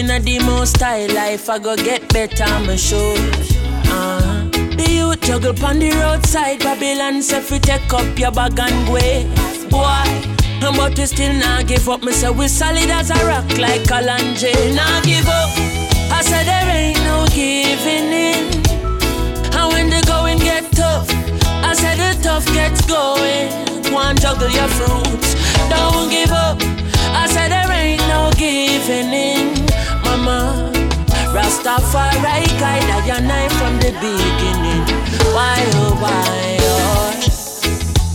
in 0.00 0.10
a 0.10 0.18
demo 0.18 0.64
style 0.64 1.12
life, 1.14 1.50
I 1.50 1.58
go 1.58 1.76
get 1.76 2.08
better, 2.08 2.44
I'm 2.44 2.74
sure. 2.78 3.18
Uh-huh. 3.18 4.48
The 4.78 4.86
youth 4.88 5.20
juggle 5.20 5.52
pon 5.52 5.78
the 5.78 5.90
roadside, 5.90 6.60
Babylon 6.60 7.20
say 7.22 7.40
fi 7.42 7.58
take 7.58 7.92
up 7.92 8.18
your 8.18 8.32
bag 8.32 8.58
and 8.58 8.86
go. 8.88 8.96
Boy, 9.68 10.08
but 10.60 10.96
we 10.98 11.06
still 11.06 11.34
not 11.34 11.66
give 11.66 11.86
up. 11.88 12.02
Me 12.02 12.12
say 12.12 12.30
we 12.30 12.48
solid 12.48 12.88
as 12.88 13.10
a 13.10 13.26
rock 13.26 13.46
like 13.58 13.82
Kalanje. 13.82 14.54
Not 14.74 15.04
give 15.04 15.28
up. 15.28 15.50
I 16.16 16.22
said 16.22 16.44
there 16.44 16.70
ain't 16.80 16.98
no 17.04 17.26
giving 17.34 18.10
in. 18.28 18.44
And 19.52 19.66
when 19.72 19.90
the 19.90 20.02
going 20.06 20.38
get 20.38 20.64
tough, 20.72 21.08
I 21.62 21.74
said 21.74 21.96
the 21.98 22.22
tough 22.22 22.46
gets 22.54 22.80
going. 22.86 23.52
One 23.92 24.16
juggle 24.16 24.50
your 24.50 24.68
fruits, 24.68 25.34
don't 25.68 26.08
give 26.10 26.32
up. 26.32 26.58
I 27.12 27.26
said 27.26 27.50
there 27.50 27.70
ain't 27.70 28.00
no 28.08 28.30
giving 28.36 29.12
in, 29.12 29.59
mama. 30.24 30.70
Rastafari 31.34 32.46
guide 32.58 32.90
I 32.90 33.16
and 33.16 33.32
I 33.32 33.48
from 33.58 33.76
the 33.78 33.92
beginning. 34.02 34.84
Why 35.34 35.62
oh 35.74 35.96
why 36.00 36.58
oh? 36.60 36.90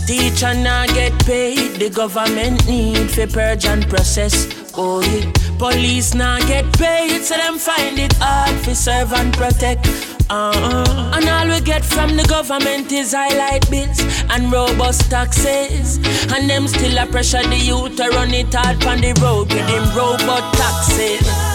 Teacher 0.06 0.54
not 0.54 0.88
get 0.88 1.18
paid, 1.24 1.80
the 1.80 1.90
government 1.90 2.66
need 2.68 3.10
for 3.10 3.26
purge 3.26 3.66
and 3.66 3.88
process. 3.88 4.46
Oh 4.76 5.00
yeah. 5.00 5.32
Police 5.58 6.14
not 6.14 6.42
get 6.42 6.70
paid, 6.78 7.22
so 7.22 7.36
them 7.36 7.58
find 7.58 7.98
it 7.98 8.12
hard 8.18 8.54
for 8.60 8.74
serve 8.74 9.12
and 9.14 9.32
protect. 9.32 9.86
Uh-uh. 10.28 11.12
And 11.14 11.28
all 11.28 11.48
we 11.48 11.60
get 11.64 11.84
from 11.84 12.16
the 12.16 12.24
government 12.24 12.92
is 12.92 13.14
highlight 13.14 13.70
bills 13.70 14.00
and 14.30 14.52
robust 14.52 15.10
taxes. 15.10 15.98
And 16.32 16.50
them 16.50 16.68
still 16.68 16.98
a 16.98 17.06
pressure 17.06 17.42
the 17.42 17.56
youth 17.56 17.96
to 17.96 18.08
run 18.10 18.34
it 18.34 18.52
hard 18.52 18.84
on 18.84 19.00
the 19.00 19.18
road 19.22 19.52
with 19.52 19.66
them 19.66 19.96
robot 19.96 20.52
taxes. 20.54 21.45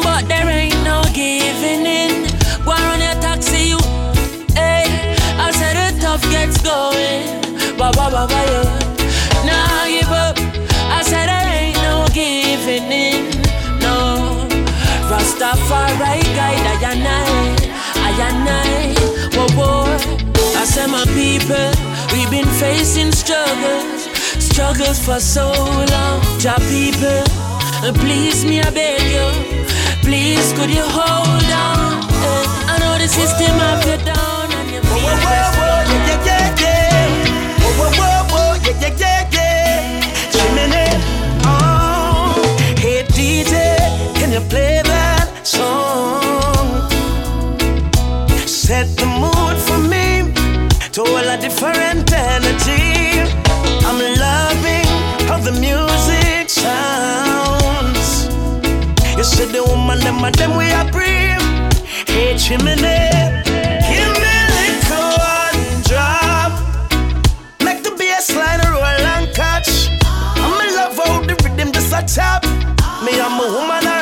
But 0.00 0.28
there 0.28 0.48
ain't 0.48 0.82
no 0.84 1.02
giving 1.12 1.84
in. 1.86 2.26
Go 2.64 2.72
run 2.72 3.00
your 3.00 3.16
taxi, 3.20 3.68
you. 3.72 3.78
Hey, 4.54 4.86
I 5.38 5.50
said 5.52 5.74
the 5.76 6.00
tough 6.00 6.22
gets 6.30 6.60
going. 6.62 7.42
Ba 7.76 7.90
ba 7.96 8.08
ba 8.14 8.26
ba 8.30 8.40
yeah. 8.52 8.68
Nah 9.46 9.86
give 9.92 10.12
up. 10.12 10.36
I 10.96 11.02
said 11.02 11.26
there 11.26 11.48
ain't 11.60 11.76
no 11.82 12.06
giving 12.12 12.90
in. 12.92 13.30
No. 13.80 14.48
Rastafari 15.10 16.22
guide 16.36 16.66
I 16.70 16.92
and 16.92 17.06
I, 17.06 17.26
I 17.96 18.10
and 18.28 18.48
I. 18.48 18.94
Whoa 19.36 19.48
whoa. 19.58 20.22
I 20.56 20.64
said 20.64 20.88
my 20.90 21.04
people, 21.06 21.70
we've 22.12 22.30
been 22.30 22.46
facing 22.62 23.10
struggles, 23.10 24.08
struggles 24.38 24.98
for 25.04 25.18
so 25.18 25.50
long. 25.92 26.22
Ja 26.38 26.54
people, 26.70 27.24
please 28.00 28.44
me 28.44 28.60
I 28.60 28.70
beg 28.70 29.02
you, 29.16 29.28
please 30.02 30.52
could 30.52 30.70
you 30.70 30.82
hold 30.82 31.50
on? 31.66 32.02
I 32.72 32.76
know 32.80 32.98
the 32.98 33.08
system 33.08 33.54
have 33.64 33.84
you 33.86 33.98
down 34.04 34.52
and 34.58 34.70
you 34.74 34.80
feel 34.80 35.02
Whoa, 35.06 35.16
whoa, 35.24 35.48
whoa, 35.58 35.78
yeah, 35.90 36.06
yeah, 36.08 36.28
yeah, 36.28 36.62
yeah. 36.62 37.06
Whoa, 37.62 37.72
whoa, 37.78 37.90
whoa, 38.00 38.12
whoa, 38.32 38.50
yeah, 38.64 38.76
yeah, 38.82 39.02
yeah, 39.02 39.34
yeah. 39.36 40.32
Chimney, 40.32 40.88
oh. 41.44 42.34
Hey, 42.82 43.02
DJ, 43.16 43.54
can 44.18 44.32
you 44.32 44.40
play 44.48 44.82
that 44.84 45.46
song? 45.46 46.90
Set 48.46 48.86
the 48.96 49.06
mood 49.06 49.56
for 49.66 49.78
me 49.92 50.32
to 50.92 51.00
all 51.02 51.28
a 51.34 51.36
different 51.38 52.12
energy. 52.12 52.91
You 59.22 59.28
said 59.28 59.50
the 59.50 59.62
woman, 59.62 60.00
them 60.00 60.24
and 60.24 60.34
them 60.34 60.56
we 60.56 60.72
are 60.72 60.90
brave. 60.90 61.40
Hey, 62.08 62.36
chimney, 62.36 62.74
give 62.74 64.14
me 64.18 64.32
a 64.34 64.50
little 64.58 65.10
one 65.14 65.82
drop. 65.86 66.50
Make 67.62 67.84
the 67.84 67.94
bass 67.96 68.34
line 68.34 68.58
roll 68.72 68.82
and 68.82 69.32
catch. 69.32 69.90
I'm 70.02 70.66
in 70.66 70.74
love 70.74 70.96
how 70.96 71.20
the 71.20 71.36
rhythm 71.44 71.70
just 71.70 71.92
a 71.92 72.02
tap. 72.02 72.42
Me, 73.04 73.20
I'm 73.20 73.38
a 73.38 73.46
woman 73.46 74.01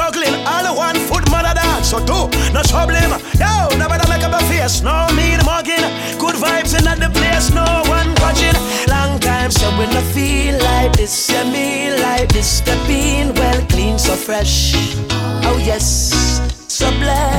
juggling. 0.00 0.36
All 0.48 0.64
the 0.64 0.72
one 0.72 0.98
foot 1.08 1.24
mother 1.30 1.54
dance. 1.54 1.90
So 1.90 1.98
do 2.10 2.18
no 2.54 2.62
trouble 2.70 2.96
him. 2.96 3.12
Yo, 3.42 3.52
nobody 3.76 4.04
make 4.08 4.24
up 4.24 4.32
a 4.32 4.42
face. 4.50 4.80
No 4.80 4.96
mean 5.18 5.40
mugging. 5.44 5.86
Good 6.22 6.36
vibes 6.42 6.72
in 6.78 6.84
the 7.04 7.10
place. 7.18 7.46
No 7.52 7.66
one 7.96 8.08
watching. 8.22 8.56
Long 8.88 9.18
time 9.20 9.50
so 9.50 9.66
when 9.78 9.90
I 10.00 10.02
feel 10.14 10.56
like 10.70 10.92
this, 10.96 11.14
yeah 11.30 11.44
me 11.44 11.92
like 12.04 12.28
this. 12.32 12.48
Step 12.58 12.88
in 12.88 13.34
well 13.34 13.60
clean, 13.68 13.98
so 13.98 14.14
fresh. 14.16 14.72
Oh 15.48 15.58
yes, 15.70 15.86
so 16.68 16.88
blessed. 17.02 17.29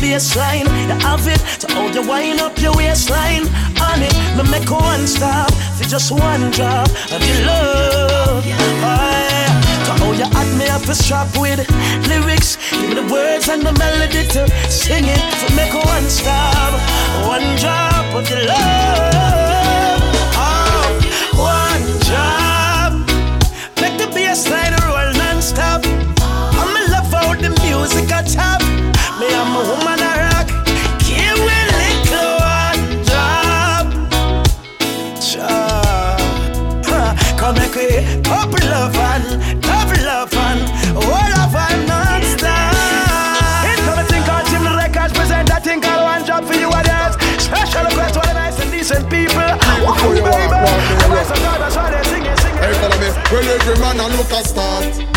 Bass. 0.00 0.34
You 0.88 0.96
have 1.06 1.26
it 1.26 1.40
to 1.60 1.72
hold 1.74 1.94
you 1.94 2.06
wind 2.06 2.40
up 2.40 2.58
your 2.58 2.74
waistline. 2.76 3.44
On 3.80 4.00
it, 4.02 4.14
me 4.36 4.50
make 4.50 4.70
one 4.70 5.06
stop 5.06 5.52
for 5.76 5.84
just 5.84 6.10
one 6.10 6.50
drop 6.50 6.88
of 7.12 7.20
your 7.28 7.46
love. 7.46 8.44
Aye. 8.46 9.46
To 9.84 9.92
how 10.00 10.12
you 10.12 10.24
add 10.24 10.58
me 10.58 10.68
up 10.68 10.82
a 10.88 10.94
strap 10.94 11.28
with 11.38 11.60
lyrics, 12.08 12.56
give 12.70 12.88
me 12.88 12.94
the 12.94 13.06
words 13.12 13.48
and 13.48 13.62
the 13.62 13.72
melody 13.72 14.26
to 14.34 14.48
sing 14.70 15.04
it. 15.04 15.22
To 15.40 15.54
make 15.54 15.74
one 15.74 16.08
stop, 16.08 16.72
one 17.26 17.56
drop 17.56 18.06
of 18.14 18.28
your 18.30 18.44
love. 18.46 20.00
Oh, 20.48 20.88
one 21.36 21.84
drop. 22.08 22.92
Make 23.80 23.98
the 23.98 24.08
bass 24.14 24.48
line 24.48 24.74
roll 24.86 25.12
non-stop. 25.14 25.84
I'm 26.60 26.76
in 26.76 26.90
love 26.90 27.10
how 27.12 27.34
the 27.34 27.50
music 27.62 28.06
a 28.06 28.22
tap. 28.22 28.69
Me 29.20 29.26
I'm 29.34 29.52
a 29.54 29.60
woman 29.68 30.00
a 30.00 30.12
rock. 30.32 30.48
Give 31.04 31.36
me 31.44 31.58
little 31.76 32.40
one 32.40 33.04
drop. 33.04 33.86
Cha. 35.20 36.16
Come 37.36 37.56
make 37.56 37.74
we 37.76 38.00
couple 38.24 38.64
love 38.72 38.96
and 38.96 39.60
double 39.60 40.00
love 40.08 40.32
and 40.32 40.64
all 40.96 41.32
of 41.36 41.52
and 41.52 41.86
non-stop. 41.86 42.72
It's 43.68 43.84
coming 43.84 44.08
thing 44.08 44.24
called 44.24 44.46
Jim 44.48 44.64
Records 44.64 45.12
present 45.12 45.48
that 45.52 45.64
thing 45.64 45.82
called 45.82 46.00
one 46.00 46.24
job 46.24 46.46
for 46.48 46.54
you 46.54 46.72
and 46.72 46.88
yours. 46.88 47.20
Special 47.44 47.84
request 47.84 48.14
to 48.14 48.20
all 48.20 48.26
the 48.26 48.32
nice 48.32 48.58
and 48.58 48.72
decent 48.72 49.04
people. 49.12 49.36
Walk, 49.84 50.00
walk, 50.00 50.16
The 50.16 51.06
voice 51.12 51.28
of 51.28 51.36
God, 51.44 51.60
that's 51.60 51.76
why 51.76 51.90
they 51.92 52.02
sing 52.08 52.24
it, 52.24 52.38
sing 52.40 52.56
it. 52.56 52.64
Hey, 52.64 52.72
follow 52.80 52.96
me. 52.96 53.12
Well, 53.28 53.44
every 53.52 53.76
man 53.84 54.00
a 54.00 54.08
look 54.16 54.32
a 54.32 54.48
start. 54.48 55.09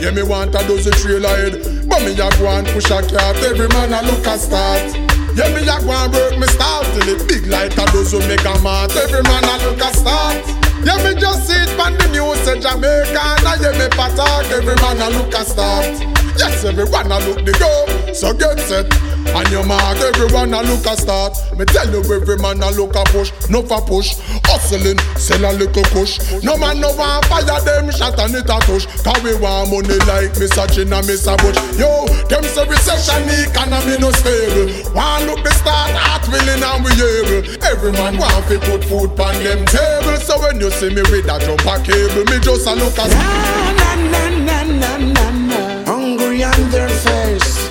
Yeah, 0.00 0.12
me 0.12 0.22
want 0.22 0.54
a 0.54 0.66
dozen 0.66 0.92
trailer 0.92 1.28
head, 1.28 1.60
but 1.86 2.00
me 2.02 2.12
a 2.12 2.30
go 2.38 2.48
and 2.48 2.66
push 2.68 2.90
a 2.90 3.02
cart. 3.02 3.36
Every 3.44 3.68
man 3.68 3.92
a 3.92 4.00
look 4.06 4.26
a 4.26 4.38
start. 4.38 4.96
Yeah, 5.36 5.52
me 5.52 5.60
a 5.60 5.76
go 5.84 5.92
and 5.92 6.12
work 6.12 6.38
me 6.38 6.46
start 6.46 6.86
till 6.86 7.08
it 7.08 7.28
big 7.28 7.46
like 7.46 7.76
a 7.76 7.84
dozen 7.92 8.20
mega 8.26 8.58
mart. 8.60 8.96
Every 8.96 9.22
man 9.22 9.44
a 9.44 9.62
look 9.62 9.78
a 9.78 9.94
start. 9.94 10.59
Yeah, 10.84 10.96
me 11.04 11.18
just 11.20 11.46
see 11.46 11.60
it 11.60 11.78
on 11.78 11.92
the 11.98 12.08
news 12.08 12.46
in 12.48 12.60
Jamaica, 12.60 13.20
I 13.20 13.58
yeah 13.60 13.72
me 13.72 13.88
paper 13.90 14.16
talk, 14.16 14.46
every 14.50 14.74
man 14.76 15.00
a 15.00 15.08
look 15.10 15.34
a 15.34 15.44
start. 15.44 16.20
Yes, 16.38 16.64
everyone 16.64 17.12
a 17.12 17.18
look 17.26 17.44
the 17.44 17.52
go, 17.58 18.12
so 18.14 18.32
get 18.32 18.58
set. 18.60 18.88
And 19.30 19.46
your 19.52 19.64
mark, 19.64 19.98
everyone 19.98 20.54
a 20.54 20.62
look 20.62 20.86
a 20.86 20.96
start. 20.96 21.36
Me 21.56 21.64
tell 21.66 21.86
you, 21.92 22.00
every 22.08 22.36
man 22.38 22.62
a 22.62 22.70
look 22.72 22.96
a 22.96 23.04
push, 23.12 23.30
no 23.50 23.62
for 23.62 23.82
push. 23.84 24.16
Hustling, 24.48 24.98
sell 25.14 25.44
a 25.44 25.52
little 25.52 25.84
push. 25.92 26.18
No 26.42 26.56
man 26.56 26.80
no 26.80 26.90
want 26.96 27.26
fire 27.26 27.44
them 27.44 27.92
shot 27.92 28.18
and 28.18 28.34
it 28.34 28.48
a 28.48 28.58
touch. 28.58 28.88
Cause 29.04 29.20
we 29.22 29.36
want 29.36 29.70
money 29.70 30.00
like 30.08 30.32
Mr. 30.34 30.66
Chin 30.72 30.90
and 30.90 31.06
Mr. 31.06 31.36
Bush. 31.38 31.58
Yo, 31.78 32.08
them 32.26 32.42
say 32.42 32.66
recession, 32.66 33.22
economy 33.46 34.00
no 34.00 34.10
stable. 34.10 34.72
One 34.96 35.26
look 35.28 35.44
the 35.44 35.52
start, 35.54 35.92
heart 35.94 36.24
willing 36.32 36.64
and 36.64 36.80
we 36.82 36.90
able. 36.96 37.42
Every 37.62 37.92
man 37.92 38.16
want 38.18 38.48
to 38.48 38.58
put 38.64 38.82
food 38.88 39.14
on 39.20 39.36
them 39.44 39.62
table. 39.68 40.16
So 40.24 40.40
when 40.40 40.58
you 40.58 40.69
see 40.70 40.88
me 40.90 41.02
with 41.10 41.28
a 41.28 41.38
cable, 41.84 42.24
me 42.30 42.38
just 42.40 42.66
a 42.66 42.74
look 42.74 42.98
at. 42.98 43.10
Na 43.10 43.72
na 43.72 44.28
na 44.40 44.64
na 44.64 44.96
na 44.96 45.30
na. 45.30 45.84
Hungry 45.84 46.42
on 46.44 46.70
their 46.70 46.88
face. 46.88 47.68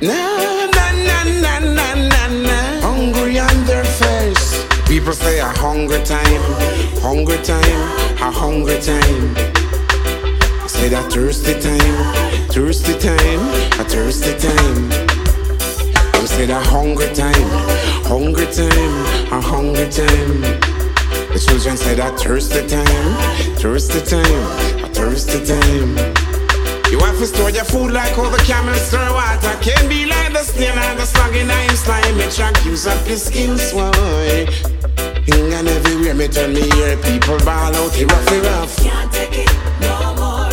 Na 0.00 0.66
na 0.76 0.86
na 0.92 1.24
na 1.44 1.58
na 1.58 1.94
na 1.94 2.26
na. 2.28 2.80
Hungry 2.80 3.38
on 3.38 3.64
their 3.64 3.84
face. 3.84 4.64
People 4.86 5.12
say 5.12 5.38
a 5.40 5.46
hungry 5.46 6.02
time, 6.04 6.42
hungry 7.00 7.38
time, 7.38 7.80
a 8.20 8.30
hungry 8.30 8.78
time. 8.80 9.34
I 9.36 10.66
say 10.68 10.88
that 10.88 11.10
thirsty 11.12 11.54
time, 11.60 12.48
thirsty 12.50 12.98
time, 12.98 13.40
a 13.80 13.84
thirsty 13.84 14.36
time. 14.38 14.88
Them 16.12 16.26
say 16.26 16.46
that 16.46 16.66
hungry 16.66 17.08
time, 17.14 17.48
hungry 18.04 18.46
time, 18.46 19.32
a 19.32 19.40
hungry 19.40 19.88
time. 19.88 20.71
The 21.32 21.38
children 21.38 21.76
say 21.76 21.94
that 21.94 22.20
thirsty 22.20 22.66
time, 22.68 23.56
thirsty 23.56 24.00
time, 24.04 24.84
a 24.84 24.88
thirsty 24.88 25.40
time. 25.44 25.96
You 26.92 26.98
have 27.00 27.16
to 27.18 27.26
store 27.26 27.48
your 27.50 27.64
food 27.64 27.90
like 27.92 28.18
all 28.18 28.28
the 28.28 28.36
camel 28.44 28.74
store 28.74 29.00
water. 29.14 29.56
Can't 29.62 29.88
be 29.88 30.04
like 30.04 30.32
the 30.32 30.44
snail 30.44 30.76
and 30.76 30.98
the 30.98 31.06
slug 31.06 31.34
in 31.34 31.50
I'm 31.50 31.70
slime. 31.70 32.18
Me 32.18 32.28
track 32.28 32.62
use 32.66 32.86
up 32.86 33.08
your 33.08 33.16
skills, 33.16 33.72
why? 33.72 34.46
And 35.62 35.68
everywhere 35.68 36.14
me 36.14 36.28
turn 36.28 36.52
me 36.52 36.68
hear 36.68 36.96
people 36.98 37.38
ball 37.46 37.74
out, 37.74 37.94
he 37.94 38.04
rough, 38.04 38.28
he 38.28 38.40
rough. 38.40 38.76
Can't 38.76 39.12
take 39.12 39.38
it 39.38 39.50
no 39.80 40.14
more. 40.16 40.52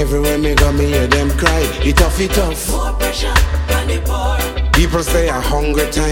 Everywhere 0.00 0.38
me 0.38 0.54
go, 0.54 0.72
me 0.72 0.86
hear 0.86 1.06
them 1.08 1.28
cry, 1.36 1.60
it 1.84 1.96
tough, 1.96 2.20
it 2.20 2.30
tough. 2.30 2.70
More 2.70 2.92
pressure, 2.94 3.28
on 3.28 3.86
the 3.88 4.00
poor. 4.06 4.72
People 4.72 5.02
say 5.02 5.28
a 5.28 5.32
hungry 5.32 5.90
time, 5.90 6.08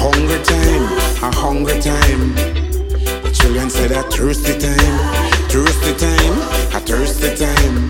hungry 0.00 0.42
time, 0.42 0.82
a 1.22 1.36
hungry 1.36 1.80
time. 1.80 2.61
Children 3.42 3.70
say 3.70 3.88
that 3.88 4.06
thirsty 4.12 4.54
time, 4.54 4.98
thirsty 5.50 5.92
time, 5.98 6.38
a 6.70 6.78
thirsty 6.78 7.34
time. 7.34 7.88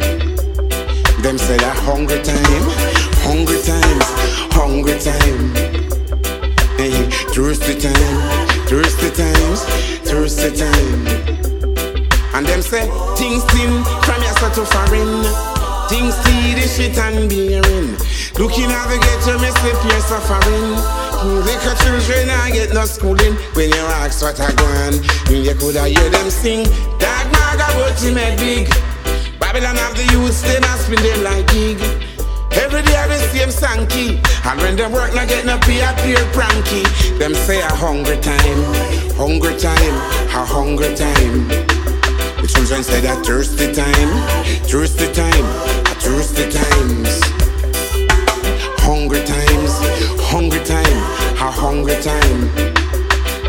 Them 1.21 1.37
say 1.37 1.59
that 1.61 1.77
hungry 1.77 2.17
time, 2.25 2.65
hungry 3.21 3.61
times, 3.61 4.09
hungry 4.49 4.97
time. 4.97 5.53
Hey, 6.81 7.05
thirsty 7.37 7.77
time, 7.77 8.17
thirsty 8.65 9.13
times, 9.13 9.61
thirsty 10.09 10.57
time. 10.57 11.05
And 12.33 12.47
them 12.47 12.63
say 12.63 12.89
things 13.21 13.45
thin 13.53 13.85
from 14.09 14.25
your 14.25 14.51
to 14.57 14.65
foreign. 14.65 15.21
Things 15.93 16.17
see 16.25 16.57
the 16.57 16.65
shit 16.65 16.97
and 16.97 17.29
bearing. 17.29 17.93
Looking 18.41 18.73
at 18.73 18.89
the 18.89 18.97
ghetto, 19.05 19.37
me 19.37 19.53
slip 19.61 19.77
you're 19.85 20.01
suffering. 20.01 21.02
Little 21.23 21.77
children 21.77 22.31
I 22.31 22.51
get 22.51 22.75
no 22.75 22.85
schooling. 22.85 23.35
When 23.55 23.70
you 23.70 23.85
ask 24.03 24.23
what 24.23 24.41
I 24.41 24.51
going, 24.59 24.99
you 25.31 25.55
coulda 25.55 25.87
hear 25.87 26.11
them 26.11 26.31
sing. 26.31 26.64
That 26.99 27.31
maga 27.31 27.70
what 27.79 27.95
he 28.01 28.12
made 28.12 28.39
big. 28.39 28.66
Babylon 29.39 29.77
have 29.77 29.95
the 29.95 30.03
youth, 30.11 30.43
they 30.43 30.59
not 30.59 30.79
spin 30.79 30.99
them 30.99 31.23
like 31.23 31.47
gig. 31.55 31.79
Every 32.59 32.83
day 32.83 32.97
I 32.97 33.07
the 33.07 33.18
same 33.31 33.55
sanky. 33.55 34.18
And 34.45 34.61
when 34.61 34.75
them 34.75 34.91
work 34.91 35.14
not 35.14 35.29
get 35.29 35.47
no 35.47 35.59
pay, 35.59 35.81
appear 35.81 36.18
pranky. 36.35 36.83
Them 37.18 37.35
say 37.35 37.61
a 37.61 37.70
hungry 37.70 38.18
time, 38.18 38.62
hungry 39.14 39.57
time, 39.57 39.95
a 40.35 40.45
hungry 40.45 40.95
time. 40.97 41.47
The 42.43 42.49
children 42.51 42.83
say 42.83 43.01
that 43.01 43.25
thirsty 43.25 43.73
time, 43.73 44.11
thirsty 44.66 45.07
time, 45.14 45.47
a 45.87 45.95
thirsty 46.03 46.51
times. 46.51 47.23
Hungry 48.83 49.23
times, 49.23 50.22
hungry 50.33 50.64
time, 50.64 50.97
a 51.37 51.51
hungry 51.51 51.95
time. 52.01 52.41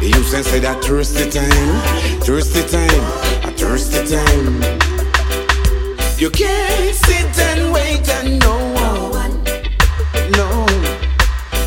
The 0.02 0.12
youth 0.14 0.28
say 0.28 0.60
that 0.60 0.84
thirsty 0.84 1.30
time, 1.32 1.74
thirsty 2.28 2.62
time, 2.68 3.04
a 3.48 3.52
thirsty 3.56 4.04
time. 4.04 4.60
You 6.20 6.30
can't 6.30 6.94
sit 6.94 7.40
and 7.40 7.72
wait 7.72 8.04
and 8.20 8.38
no 8.44 8.56
one. 9.16 9.34
No. 10.36 10.68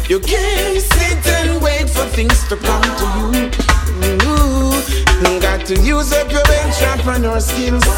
You 0.07 0.21
can't 0.21 0.83
sit 0.83 1.27
and 1.39 1.63
wait 1.63 1.89
for 1.89 2.05
things 2.13 2.47
to 2.51 2.57
come 2.57 2.85
to 3.01 3.07
you. 3.33 3.49
Ooh. 4.29 4.57
Got 5.41 5.65
to 5.67 5.77
use 5.81 6.13
up 6.13 6.31
your 6.31 6.45
entrepreneur 6.61 7.41
skills. 7.41 7.89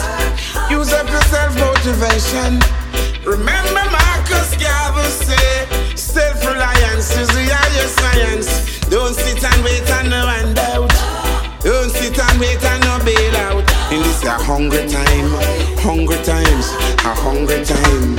Use 0.71 0.93
up 0.93 1.11
your 1.11 1.23
self 1.23 1.53
motivation. 1.59 2.61
Remember 3.27 3.85
Marcus 3.91 4.55
Garvey 4.63 5.09
say, 5.27 5.78
self-reliance 6.19 7.17
is 7.17 7.29
the 7.29 7.47
highest 7.47 7.95
science. 8.03 8.51
Don't 8.91 9.15
sit 9.15 9.39
and 9.39 9.61
wait 9.63 9.89
and 9.99 10.11
no 10.11 10.27
handout. 10.27 10.91
Don't 11.63 11.91
sit 11.95 12.19
and 12.19 12.41
wait 12.41 12.65
and 12.65 12.83
no 12.83 12.99
bailout. 13.07 13.63
In 13.95 14.03
this 14.03 14.25
a 14.25 14.35
hungry 14.35 14.85
time, 14.89 15.31
hungry 15.79 16.19
times, 16.27 16.67
a 17.07 17.13
hungry 17.25 17.63
time. 17.65 18.19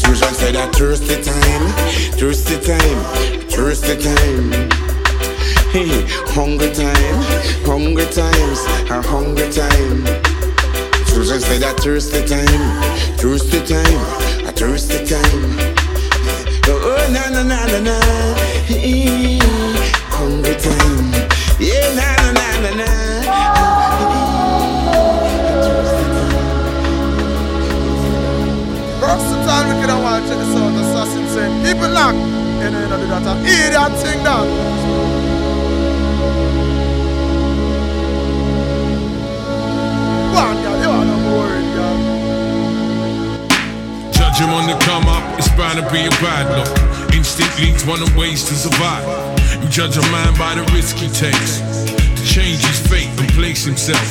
Children 0.00 0.32
say 0.40 0.52
that 0.52 0.74
thirsty 0.76 1.16
time, 1.24 1.64
thirsty 2.20 2.56
time, 2.68 3.00
thirsty 3.48 3.96
time. 3.96 4.46
Hey, 5.72 6.04
hungry 6.36 6.70
time, 6.82 7.18
hungry 7.64 8.08
times, 8.12 8.60
a 8.92 9.00
hungry 9.00 9.48
time. 9.48 10.04
Children 11.08 11.40
say 11.40 11.58
that 11.64 11.80
thirsty 11.80 12.20
time, 12.28 12.62
thirsty 13.16 13.60
time, 13.64 14.00
a 14.46 14.52
thirsty 14.52 15.00
time. 15.06 15.69
Na 17.10 17.28
na 17.28 17.42
na 17.42 17.66
na 17.66 17.80
na, 17.80 17.96
hey, 18.70 19.40
hungry 20.14 20.54
time. 20.54 21.10
Yeah, 21.58 21.90
na 21.98 22.06
na 22.22 22.30
na 22.38 22.46
na 22.62 22.70
na. 22.78 22.88
Versatile, 29.00 29.66
we 29.66 29.74
can 29.82 29.90
watch 30.02 30.22
check 30.28 30.38
this 30.38 30.54
out. 30.54 30.70
Assassin 30.78 31.26
saying, 31.34 31.54
keep 31.64 31.82
it 31.82 31.90
locked. 31.90 32.18
And 32.62 32.74
then 32.74 32.92
I 32.92 32.96
do 33.00 33.06
that. 33.08 33.26
I 33.26 33.34
hear 33.42 33.70
that 33.74 33.92
thing 33.98 34.22
down. 34.22 34.46
Go. 40.30 40.42
You 40.80 40.88
are 40.88 41.04
not 41.04 41.22
worried, 41.34 41.68
girl. 41.74 41.98
Judge 44.12 44.38
him 44.38 44.50
on 44.50 44.66
the 44.68 44.76
come 44.84 45.08
up, 45.08 45.24
it's 45.38 45.48
bound 45.56 45.78
to 45.78 45.84
be 45.90 46.06
a 46.06 46.10
bad 46.22 46.46
look. 46.56 46.89
Instinct 47.20 47.60
leads 47.60 47.84
one 47.84 48.00
of 48.00 48.16
ways 48.16 48.48
to 48.48 48.54
survive. 48.54 49.04
You 49.60 49.68
judge 49.68 49.98
a 49.98 50.02
man 50.08 50.32
by 50.38 50.54
the 50.54 50.64
risk 50.72 50.96
he 50.96 51.06
takes 51.12 51.60
to 52.16 52.24
change 52.24 52.64
his 52.64 52.80
fate 52.88 53.12
and 53.20 53.28
place 53.36 53.62
himself 53.62 54.08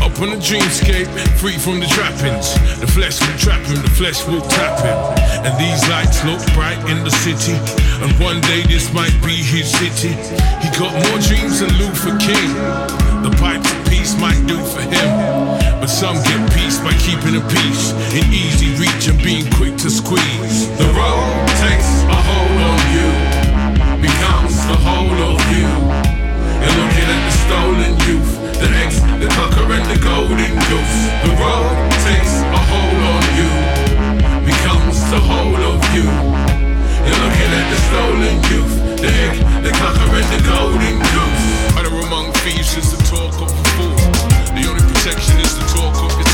up 0.00 0.16
on 0.24 0.32
a 0.32 0.40
dreamscape, 0.40 1.04
free 1.36 1.58
from 1.58 1.80
the 1.80 1.86
trappings. 1.92 2.56
The 2.80 2.88
flesh 2.88 3.20
will 3.20 3.36
trap 3.36 3.60
him, 3.68 3.76
the 3.82 3.92
flesh 3.92 4.24
will 4.26 4.40
tap 4.40 4.80
him. 4.80 4.96
And 5.44 5.52
these 5.60 5.84
lights 5.92 6.24
look 6.24 6.40
bright 6.56 6.80
in 6.88 7.04
the 7.04 7.12
city. 7.12 7.52
And 8.00 8.08
one 8.24 8.40
day 8.48 8.64
this 8.64 8.88
might 8.94 9.12
be 9.20 9.36
his 9.36 9.68
city. 9.68 10.16
He 10.64 10.68
got 10.80 10.96
more 10.96 11.20
dreams 11.20 11.60
than 11.60 11.68
Luther 11.76 12.16
King. 12.16 12.56
The 13.20 13.36
pipes 13.36 13.68
of 13.68 13.78
peace 13.92 14.16
might 14.16 14.40
do 14.48 14.56
for 14.64 14.80
him. 14.80 15.08
But 15.76 15.92
some 15.92 16.16
get 16.24 16.40
peace 16.56 16.80
by 16.80 16.96
keeping 17.04 17.36
a 17.36 17.44
peace 17.52 17.92
in 18.16 18.24
easy 18.32 18.72
reach 18.80 19.12
and 19.12 19.20
being 19.20 19.44
quick 19.60 19.76
to 19.84 19.90
squeeze. 19.90 20.72
The 20.80 20.88
road 20.96 21.48
takes 21.60 22.05
becomes 24.06 24.54
the 24.70 24.78
whole 24.86 25.18
of 25.34 25.40
you. 25.50 25.66
You're 26.62 26.76
looking 26.78 27.08
at 27.14 27.20
the 27.26 27.34
stolen 27.44 27.92
youth, 28.06 28.30
the 28.62 28.68
ex, 28.82 29.02
the 29.22 29.28
cocker, 29.34 29.66
and 29.66 29.86
the 29.90 29.98
golden 29.98 30.52
goose. 30.70 30.98
The 31.26 31.32
road 31.42 31.74
takes 32.06 32.34
a 32.46 32.60
hold 32.70 33.00
on 33.14 33.24
you, 33.38 33.50
becomes 34.46 34.98
the 35.10 35.20
whole 35.28 35.62
of 35.72 35.82
you. 35.96 36.06
You're 37.06 37.20
looking 37.24 37.50
at 37.60 37.66
the 37.72 37.78
stolen 37.88 38.36
youth, 38.52 38.74
the 39.02 39.10
egg, 39.26 39.36
the 39.66 39.72
cocker, 39.80 40.08
and 40.20 40.28
the 40.34 40.42
golden 40.46 40.96
goose. 41.14 41.46
Utter 41.78 41.96
among 42.06 42.32
thieves 42.42 42.76
is 42.78 42.88
the 42.94 43.02
talk 43.10 43.34
of 43.42 43.50
a 43.50 43.62
fool. 43.74 43.96
The 44.54 44.62
only 44.70 44.84
protection 44.92 45.36
is 45.42 45.52
the 45.58 45.66
talk 45.74 45.96
of 46.06 46.12
your 46.14 46.25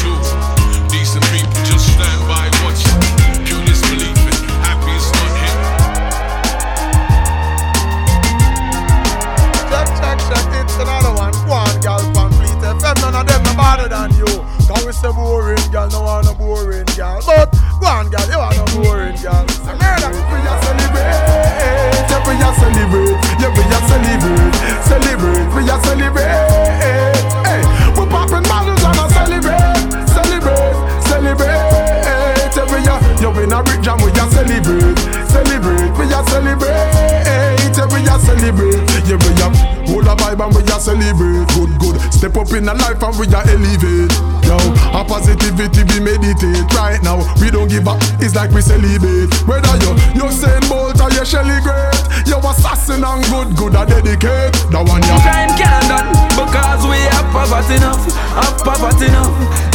better 13.57 13.88
than 13.88 14.11
you. 14.14 14.26
can 14.66 14.86
we 14.86 14.92
say 14.92 15.12
boring 15.12 15.59
girl, 15.70 15.88
no 15.90 16.03
one 16.03 16.24
no 16.24 16.34
boring 16.34 16.86
girl. 16.96 17.20
But 17.26 17.53
go 17.80 17.86
on 17.86 18.11
girl, 18.11 18.26
you 18.28 18.38
are 18.38 18.55
no 18.55 18.64
boring 18.76 19.16
girl. 19.20 19.46
So 19.48 19.72
murder, 19.76 20.11
we 20.11 20.38
just 20.42 20.61
celebrate. 20.64 21.53
Yeah, 22.11 22.20
we 22.26 22.32
just 22.38 22.57
celebrate. 22.61 23.18
Yeah, 23.40 23.50
we 23.53 23.62
just 23.68 23.86
celebrate. 23.88 24.55
Celebrate, 24.88 25.48
we 25.55 25.61
just 25.66 25.84
celebrate. 25.84 26.91
And 40.43 40.55
we 40.55 40.62
a 40.66 40.78
celebrate. 40.80 41.47
Good, 41.55 41.70
good. 41.78 41.97
Step 42.11 42.36
up 42.36 42.51
in 42.53 42.66
a 42.66 42.74
life 42.74 43.03
and 43.03 43.14
we 43.14 43.26
a 43.30 43.40
elevate. 43.47 44.11
Yo, 44.43 44.59
a 44.90 45.07
positivity 45.07 45.86
we 45.86 45.99
meditate 46.03 46.66
right 46.74 46.99
now. 47.03 47.22
We 47.38 47.51
don't 47.51 47.70
give 47.70 47.86
up. 47.86 48.03
It's 48.18 48.34
like 48.34 48.51
we 48.51 48.61
celebrate. 48.61 49.30
Whether 49.47 49.74
you 49.86 49.93
you 50.18 50.26
Usain 50.26 50.62
Bolt 50.68 50.99
or 50.99 51.11
you 51.14 51.24
Shelly 51.24 51.62
Great, 51.62 51.95
you 52.26 52.38
assassin 52.43 53.07
and 53.07 53.22
good, 53.30 53.55
good 53.55 53.74
a 53.78 53.86
dedicate. 53.86 54.53
The 54.74 54.82
one 54.82 55.03
you 55.07 55.16
crime 55.22 55.55
can't 55.55 55.86
done 55.86 56.11
because 56.34 56.82
we 56.90 56.99
have 57.14 57.30
poverty 57.30 57.78
enough, 57.78 58.03
have 58.34 58.59
poverty 58.66 59.07
enough. 59.07 59.30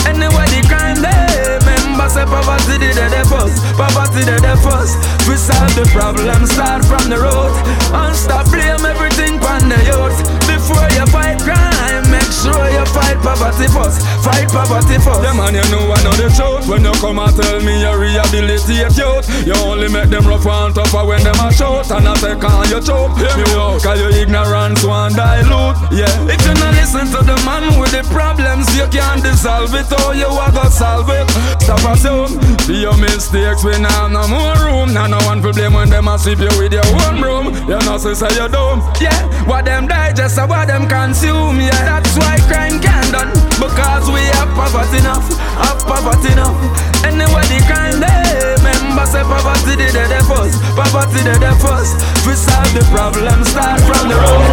Anyway, 0.05 0.47
the 0.51 0.61
crime 0.67 0.99
they 1.01 1.86
remember 1.97 2.13
say 2.13 2.25
poverty 2.25 2.77
did 2.77 2.95
the 2.95 3.21
first, 3.25 3.57
poverty 3.73 4.21
did 4.25 4.41
the 4.45 4.53
first. 4.61 4.97
We 5.25 5.35
solve 5.35 5.73
the 5.73 5.85
problem, 5.89 6.45
start 6.45 6.85
from 6.85 7.09
the 7.09 7.17
road, 7.17 7.51
and 7.89 8.15
stop 8.15 8.45
blame 8.53 8.85
everything 8.85 9.41
on 9.41 9.69
the 9.69 9.79
youth. 9.81 10.17
Before 10.45 10.85
you 10.93 11.05
fight 11.09 11.41
crime, 11.41 12.05
make 12.13 12.29
sure 12.29 12.69
you 12.69 12.85
fight 12.93 13.17
poverty 13.25 13.67
first, 13.73 14.05
fight 14.21 14.45
poverty 14.49 15.01
first. 15.01 15.25
Yeah 15.25 15.33
man, 15.33 15.57
you 15.57 15.65
know 15.73 15.89
I 15.89 15.97
know 16.05 16.13
the 16.13 16.29
truth. 16.37 16.67
When 16.67 16.83
you 16.83 16.91
come 16.99 17.17
and 17.17 17.31
tell 17.31 17.63
me 17.63 17.79
you 17.79 17.95
rehabilitate 17.95 18.91
youth 18.99 19.23
You 19.47 19.55
only 19.63 19.87
make 19.87 20.11
them 20.11 20.27
rough 20.27 20.43
and 20.43 20.75
tougher 20.75 21.07
when 21.07 21.23
them 21.23 21.39
are 21.39 21.53
short, 21.55 21.87
And 21.95 22.03
I 22.03 22.13
take 22.19 22.43
on 22.43 22.67
your 22.67 22.83
choke 22.83 23.15
Hear 23.15 23.31
me 23.39 23.55
out 23.55 23.79
Cause 23.79 24.03
your 24.03 24.11
ignorance 24.11 24.83
one 24.83 25.15
dilute? 25.15 25.79
Yeah. 25.95 26.11
If 26.27 26.43
you 26.43 26.53
not 26.59 26.75
listen 26.75 27.07
to 27.15 27.23
the 27.23 27.39
man 27.47 27.79
with 27.79 27.95
the 27.95 28.03
problems 28.11 28.67
You 28.75 28.83
can't 28.91 29.23
dissolve 29.23 29.71
it. 29.71 29.87
Or 30.03 30.11
you 30.11 30.27
are 30.27 30.51
gonna 30.51 30.69
solve 30.69 31.07
it. 31.07 31.23
Stop 31.63 31.86
assume 31.91 32.39
For 32.65 32.73
your 32.73 32.97
mistakes 32.97 33.63
we 33.63 33.77
now 33.79 34.07
have 34.07 34.11
no 34.11 34.27
more 34.27 34.55
room 34.65 34.93
Now 34.93 35.07
no 35.07 35.17
one 35.25 35.41
to 35.41 35.53
blame 35.53 35.73
when 35.73 35.89
them 35.89 36.07
a 36.07 36.17
sweep 36.17 36.39
you 36.39 36.51
with 36.57 36.73
your 36.73 36.87
own 37.07 37.21
room 37.21 37.45
You 37.67 37.79
know 37.85 37.97
say 37.97 38.13
say 38.13 38.31
you 38.35 38.47
dumb 38.49 38.79
Yeah 38.99 39.17
What 39.45 39.65
them 39.65 39.87
digest 39.87 40.37
or 40.39 40.47
what 40.47 40.67
them 40.67 40.87
consume 40.87 41.59
Yeah 41.59 41.83
That's 41.85 42.17
why 42.17 42.37
crime 42.47 42.79
can't 42.81 43.11
done 43.11 43.31
Because 43.59 44.09
we 44.09 44.21
have 44.37 44.51
poverty 44.55 44.99
enough 44.99 45.27
have 45.63 45.81
poverty 45.85 46.33
enough 46.33 46.87
Anybody 47.07 47.59
can 47.65 47.99
lay. 48.03 48.27
Remember 48.59 49.01
eh, 49.01 49.11
say 49.11 49.23
poverty 49.23 49.75
did 49.79 49.95
the 49.95 50.19
first. 50.27 50.59
Poverty 50.75 51.23
the 51.23 51.51
first. 51.63 51.95
We 52.27 52.33
solve 52.35 52.73
the 52.75 52.83
problem, 52.91 53.43
start 53.45 53.79
from 53.87 54.09
the 54.09 54.17
road. 54.19 54.43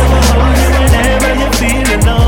Whenever 0.78 1.32
you 1.40 1.50
feel 1.58 1.88
alone, 1.98 2.23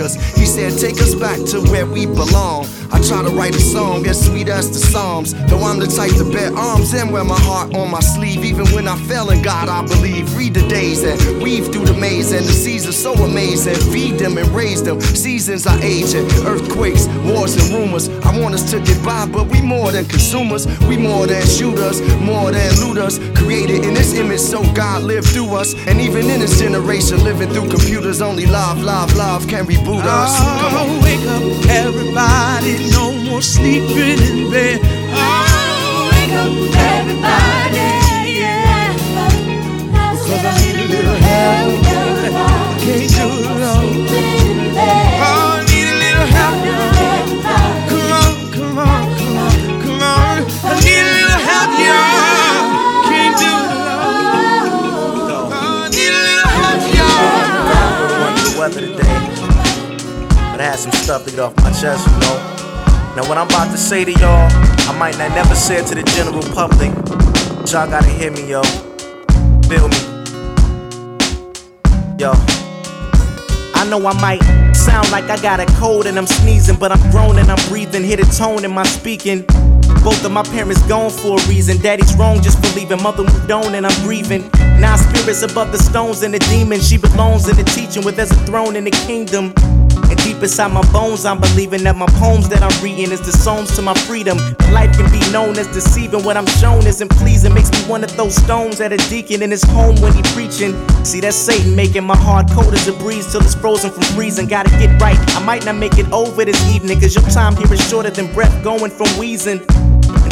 acres. 0.00 0.14
He 0.36 0.46
said, 0.46 0.78
take 0.78 1.00
us 1.00 1.14
back 1.14 1.38
to 1.50 1.60
where 1.70 1.86
we 1.86 2.06
belong. 2.06 2.66
Try 3.10 3.24
to 3.24 3.30
write 3.30 3.56
a 3.56 3.60
song 3.60 4.06
as 4.06 4.24
sweet 4.24 4.48
as 4.48 4.70
the 4.70 4.78
Psalms. 4.78 5.34
Though 5.50 5.64
I'm 5.64 5.80
the 5.80 5.88
type 5.88 6.12
to 6.12 6.30
bear 6.30 6.56
arms 6.56 6.94
and 6.94 7.12
wear 7.12 7.24
my 7.24 7.40
heart 7.40 7.74
on 7.74 7.90
my 7.90 7.98
sleeve. 7.98 8.44
Even 8.44 8.68
when 8.68 8.86
I 8.86 8.96
fail 9.08 9.30
in 9.30 9.42
God, 9.42 9.68
I 9.68 9.84
believe. 9.84 10.36
Read 10.36 10.54
the 10.54 10.62
days 10.68 11.02
and 11.02 11.42
weave 11.42 11.72
through 11.72 11.86
the 11.86 11.94
maze. 11.94 12.30
And 12.30 12.46
the 12.46 12.52
seasons 12.52 12.94
so 12.94 13.12
amazing. 13.14 13.74
Feed 13.92 14.20
them 14.20 14.38
and 14.38 14.46
raise 14.50 14.84
them. 14.84 15.00
Seasons 15.00 15.66
are 15.66 15.76
aging. 15.82 16.24
Earthquakes, 16.46 17.08
wars, 17.26 17.56
and 17.56 17.74
rumors. 17.74 18.08
I 18.22 18.30
want 18.38 18.54
us 18.54 18.70
to 18.70 18.78
get 18.78 19.04
by, 19.04 19.26
but 19.26 19.48
we 19.48 19.60
more 19.60 19.90
than 19.90 20.04
consumers. 20.04 20.68
We 20.86 20.96
more 20.96 21.26
than 21.26 21.44
shooters, 21.48 22.00
more 22.20 22.52
than 22.52 22.70
looters. 22.78 23.18
Created 23.34 23.84
in 23.86 23.94
this 23.94 24.14
image, 24.14 24.38
so 24.38 24.62
God 24.72 25.02
lived 25.02 25.26
through 25.26 25.56
us. 25.56 25.74
And 25.88 26.00
even 26.00 26.30
in 26.30 26.38
this 26.38 26.60
generation, 26.60 27.24
living 27.24 27.50
through 27.50 27.70
computers, 27.70 28.22
only 28.22 28.46
love, 28.46 28.84
love, 28.84 29.16
love 29.16 29.48
can 29.48 29.66
reboot 29.66 30.04
us. 30.04 30.30
Oh, 30.38 31.00
wake 31.02 31.26
up, 31.26 31.42
everybody. 31.70 32.99
No 33.00 33.08
more 33.12 33.40
sleeping 33.40 34.20
in 34.28 34.50
bed. 34.50 34.78
Oh, 34.84 36.12
wake 36.12 36.36
up, 36.36 36.52
everybody. 36.92 37.80
Yeah. 38.28 38.92
Cause 39.96 40.28
oh, 40.28 40.44
I 40.44 40.52
need 40.60 40.76
a 40.76 40.84
little 40.84 41.16
help. 41.16 41.80
Can't 42.84 43.08
do 43.08 43.24
it 43.24 43.46
alone. 43.48 44.04
Oh, 45.16 45.56
I 45.56 45.64
need 45.72 45.88
a 45.88 45.96
little 46.04 46.28
help. 46.36 46.56
Come 47.88 48.12
on, 48.20 48.32
come 48.52 48.76
on, 48.78 49.02
come 49.16 49.36
on, 49.44 49.56
come 49.80 50.02
on. 50.04 50.36
I 50.60 50.76
need 50.84 51.00
a 51.00 51.08
little 51.16 51.40
help, 51.48 51.72
y'all. 51.80 52.60
Can't 53.08 53.34
do 53.40 53.48
it 53.64 53.80
alone. 53.80 54.28
Oh, 55.32 55.56
I 55.56 55.88
need 55.88 56.12
a 56.12 56.22
little 56.28 56.52
help, 56.60 56.84
y'all. 56.92 58.28
Under 58.28 58.44
the 58.44 58.52
weather 58.60 58.82
today, 58.84 59.16
but 60.52 60.60
I 60.60 60.62
had 60.64 60.78
some 60.78 60.92
stuff 60.92 61.24
to 61.24 61.30
get 61.30 61.40
off 61.40 61.56
my 61.56 61.72
chest, 61.72 62.06
you 62.06 62.18
know. 62.20 62.59
Now, 63.20 63.28
what 63.28 63.36
I'm 63.36 63.48
about 63.48 63.70
to 63.70 63.76
say 63.76 64.02
to 64.02 64.12
y'all, 64.12 64.48
I 64.88 64.96
might 64.98 65.18
not 65.18 65.32
never 65.34 65.54
say 65.54 65.76
it 65.76 65.86
to 65.88 65.94
the 65.94 66.02
general 66.16 66.40
public. 66.54 66.88
Y'all 67.70 67.86
gotta 67.86 68.08
hear 68.08 68.30
me, 68.30 68.48
yo. 68.48 68.62
Feel 69.68 69.88
me. 69.92 70.00
Yo. 72.16 72.32
I 73.74 73.86
know 73.90 74.00
I 74.06 74.18
might 74.22 74.42
sound 74.74 75.10
like 75.10 75.24
I 75.24 75.36
got 75.42 75.60
a 75.60 75.66
cold 75.78 76.06
and 76.06 76.16
I'm 76.16 76.26
sneezing, 76.26 76.76
but 76.76 76.92
I'm 76.92 77.10
grown 77.10 77.38
and 77.38 77.50
I'm 77.50 77.68
breathing. 77.68 78.04
Hear 78.04 78.16
the 78.16 78.24
tone 78.38 78.64
in 78.64 78.72
my 78.72 78.84
speaking. 78.84 79.44
Both 80.02 80.24
of 80.24 80.32
my 80.32 80.42
parents 80.44 80.80
gone 80.88 81.10
for 81.10 81.38
a 81.38 81.46
reason. 81.46 81.76
Daddy's 81.76 82.16
wrong 82.16 82.40
just 82.40 82.64
for 82.64 82.74
leaving. 82.74 83.02
Mother 83.02 83.24
moved 83.24 83.50
on 83.50 83.74
and 83.74 83.86
I'm 83.86 84.02
grieving. 84.02 84.48
Now 84.80 84.96
spirits 84.96 85.42
above 85.42 85.72
the 85.72 85.78
stones 85.78 86.22
and 86.22 86.32
the 86.32 86.38
demons. 86.38 86.88
She 86.88 86.96
belongs 86.96 87.46
in 87.50 87.56
the 87.56 87.64
teaching 87.64 88.02
where 88.02 88.14
there's 88.14 88.30
a 88.30 88.46
throne 88.46 88.76
in 88.76 88.84
the 88.84 88.90
kingdom. 88.92 89.52
Deep 90.22 90.42
inside 90.42 90.72
my 90.72 90.82
bones, 90.92 91.24
I'm 91.24 91.40
believing 91.40 91.82
that 91.84 91.96
my 91.96 92.06
poems 92.18 92.48
that 92.50 92.62
I'm 92.62 92.82
reading 92.82 93.10
is 93.10 93.20
the 93.20 93.32
songs 93.32 93.74
to 93.76 93.82
my 93.82 93.94
freedom. 93.94 94.36
Life 94.72 94.96
can 94.96 95.10
be 95.10 95.20
known 95.32 95.58
as 95.58 95.66
deceiving. 95.68 96.22
What 96.24 96.36
I'm 96.36 96.46
shown 96.46 96.86
isn't 96.86 97.10
pleasing. 97.12 97.54
Makes 97.54 97.70
me 97.72 97.88
wanna 97.88 98.06
throw 98.06 98.28
stones 98.28 98.80
at 98.80 98.92
a 98.92 98.98
deacon 99.08 99.42
in 99.42 99.50
his 99.50 99.62
home 99.62 99.96
when 100.00 100.12
he 100.12 100.22
preaching. 100.34 100.72
See, 101.04 101.20
that's 101.20 101.36
Satan 101.36 101.74
making 101.74 102.04
my 102.04 102.16
heart 102.16 102.50
cold 102.50 102.74
as 102.74 102.86
a 102.88 102.92
breeze 102.92 103.30
till 103.32 103.40
it's 103.40 103.54
frozen 103.54 103.90
from 103.90 104.02
freezing. 104.14 104.46
Gotta 104.46 104.70
get 104.78 105.00
right. 105.00 105.18
I 105.36 105.44
might 105.44 105.64
not 105.64 105.76
make 105.76 105.98
it 105.98 106.10
over 106.12 106.44
this 106.44 106.60
evening, 106.74 107.00
cause 107.00 107.14
your 107.14 107.24
time 107.30 107.56
here 107.56 107.72
is 107.72 107.88
shorter 107.88 108.10
than 108.10 108.32
breath 108.32 108.62
going 108.62 108.90
from 108.90 109.08
wheezing. 109.18 109.60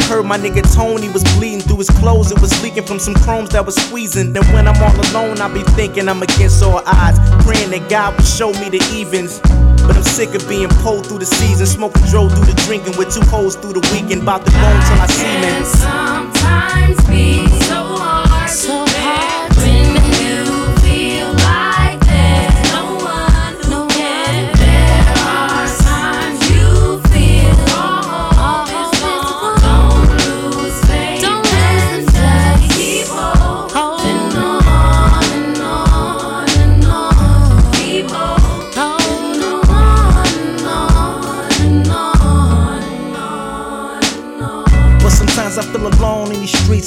Heard 0.09 0.25
my 0.25 0.39
nigga 0.39 0.63
Tony 0.73 1.07
was 1.09 1.23
bleeding 1.35 1.61
through 1.61 1.77
his 1.77 1.89
clothes. 1.91 2.31
It 2.31 2.41
was 2.41 2.51
leaking 2.63 2.85
from 2.85 2.97
some 2.97 3.13
chromes 3.13 3.49
that 3.49 3.63
was 3.63 3.75
squeezing. 3.75 4.33
Then 4.33 4.43
when 4.53 4.67
I'm 4.67 4.81
all 4.81 4.95
alone, 5.11 5.39
I 5.39 5.47
be 5.53 5.61
thinking 5.73 6.09
I'm 6.09 6.23
against 6.23 6.63
all 6.63 6.81
odds. 6.85 7.19
Praying 7.45 7.69
that 7.71 7.87
God 7.89 8.15
would 8.15 8.25
show 8.25 8.51
me 8.53 8.69
the 8.69 8.81
evens. 8.91 9.39
But 9.87 9.97
I'm 9.97 10.03
sick 10.03 10.35
of 10.35 10.47
being 10.47 10.69
pulled 10.83 11.07
through 11.07 11.19
the 11.19 11.25
season. 11.25 11.65
Smoking 11.65 12.03
drove 12.07 12.33
through 12.33 12.45
the 12.45 12.61
drinking 12.65 12.97
with 12.97 13.13
two 13.13 13.21
hoes 13.29 13.55
through 13.55 13.73
the 13.73 13.85
weekend. 13.91 14.23
About 14.23 14.45
to 14.45 14.51
go 14.51 14.57
until 14.57 15.01
I 15.01 15.07
see 15.07 15.25
And 15.25 15.65
sometimes 15.65 16.98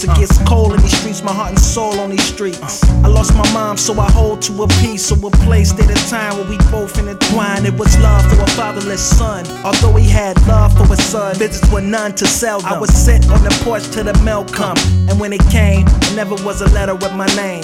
It 0.04 0.16
gets 0.16 0.36
cold 0.48 0.74
in 0.74 0.80
these 0.82 0.98
streets, 0.98 1.22
my 1.22 1.32
heart 1.32 1.50
and 1.50 1.60
soul 1.60 2.00
on 2.00 2.10
these 2.10 2.24
streets. 2.24 2.82
I 3.04 3.08
lost 3.08 3.34
my 3.36 3.48
mom, 3.52 3.76
so 3.76 3.98
I 4.00 4.10
hold 4.10 4.42
to 4.42 4.64
a 4.64 4.68
piece, 4.82 5.06
so 5.06 5.14
a 5.14 5.30
place, 5.30 5.72
at 5.72 5.90
a 5.90 6.10
time 6.10 6.36
where 6.36 6.48
we 6.48 6.56
both 6.72 6.98
intertwined. 6.98 7.66
It 7.66 7.74
was 7.74 7.96
love 8.00 8.24
for 8.24 8.40
a 8.42 8.46
fatherless 8.48 9.00
son. 9.00 9.46
Although 9.64 9.94
he 9.94 10.08
had 10.08 10.36
love 10.48 10.76
for 10.76 10.86
his 10.86 11.04
son, 11.04 11.36
visits 11.36 11.70
were 11.72 11.80
none 11.80 12.16
to 12.16 12.26
seldom. 12.26 12.72
I 12.72 12.80
would 12.80 12.90
sit 12.90 13.30
on 13.30 13.44
the 13.44 13.50
porch 13.62 13.88
till 13.90 14.04
the 14.04 14.14
mail 14.24 14.44
come, 14.44 14.76
and 15.08 15.20
when 15.20 15.32
it 15.32 15.44
came, 15.50 15.86
it 15.86 16.16
never 16.16 16.34
was 16.44 16.62
a 16.62 16.68
letter 16.70 16.96
with 16.96 17.14
my 17.14 17.26
name. 17.36 17.62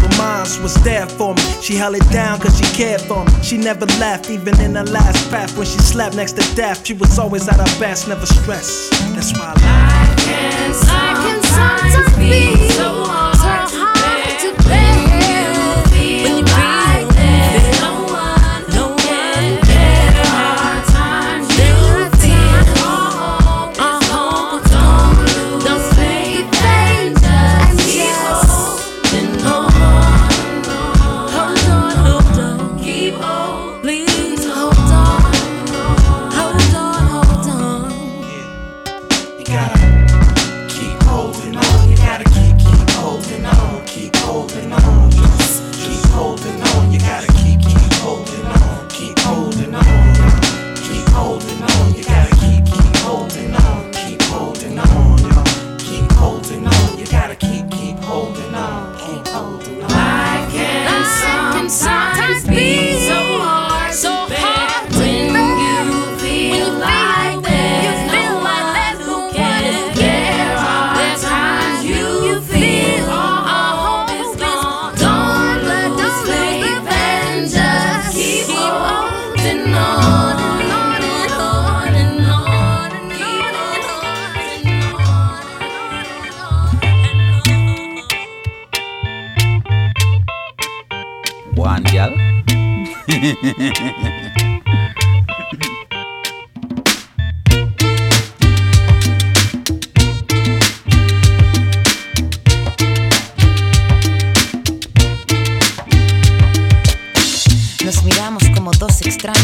But 0.00 0.16
moms 0.16 0.58
was 0.60 0.74
there 0.82 1.06
for 1.06 1.34
me. 1.34 1.42
She 1.60 1.74
held 1.74 1.94
it 1.94 2.08
down 2.10 2.40
cause 2.40 2.56
she 2.56 2.64
cared 2.74 3.02
for 3.02 3.22
me. 3.24 3.32
She 3.42 3.58
never 3.58 3.84
left, 4.00 4.30
even 4.30 4.58
in 4.60 4.76
her 4.76 4.84
last 4.84 5.28
breath. 5.28 5.58
When 5.58 5.66
she 5.66 5.78
slept 5.78 6.16
next 6.16 6.32
to 6.38 6.54
death, 6.56 6.86
she 6.86 6.94
was 6.94 7.18
always 7.18 7.46
at 7.48 7.56
her 7.56 7.78
best, 7.78 8.08
never 8.08 8.24
stressed. 8.24 8.92
That's 9.14 9.38
why 9.38 9.52
I 9.56 10.08
like 10.08 10.18
can 10.24 10.72
sometimes 10.72 11.39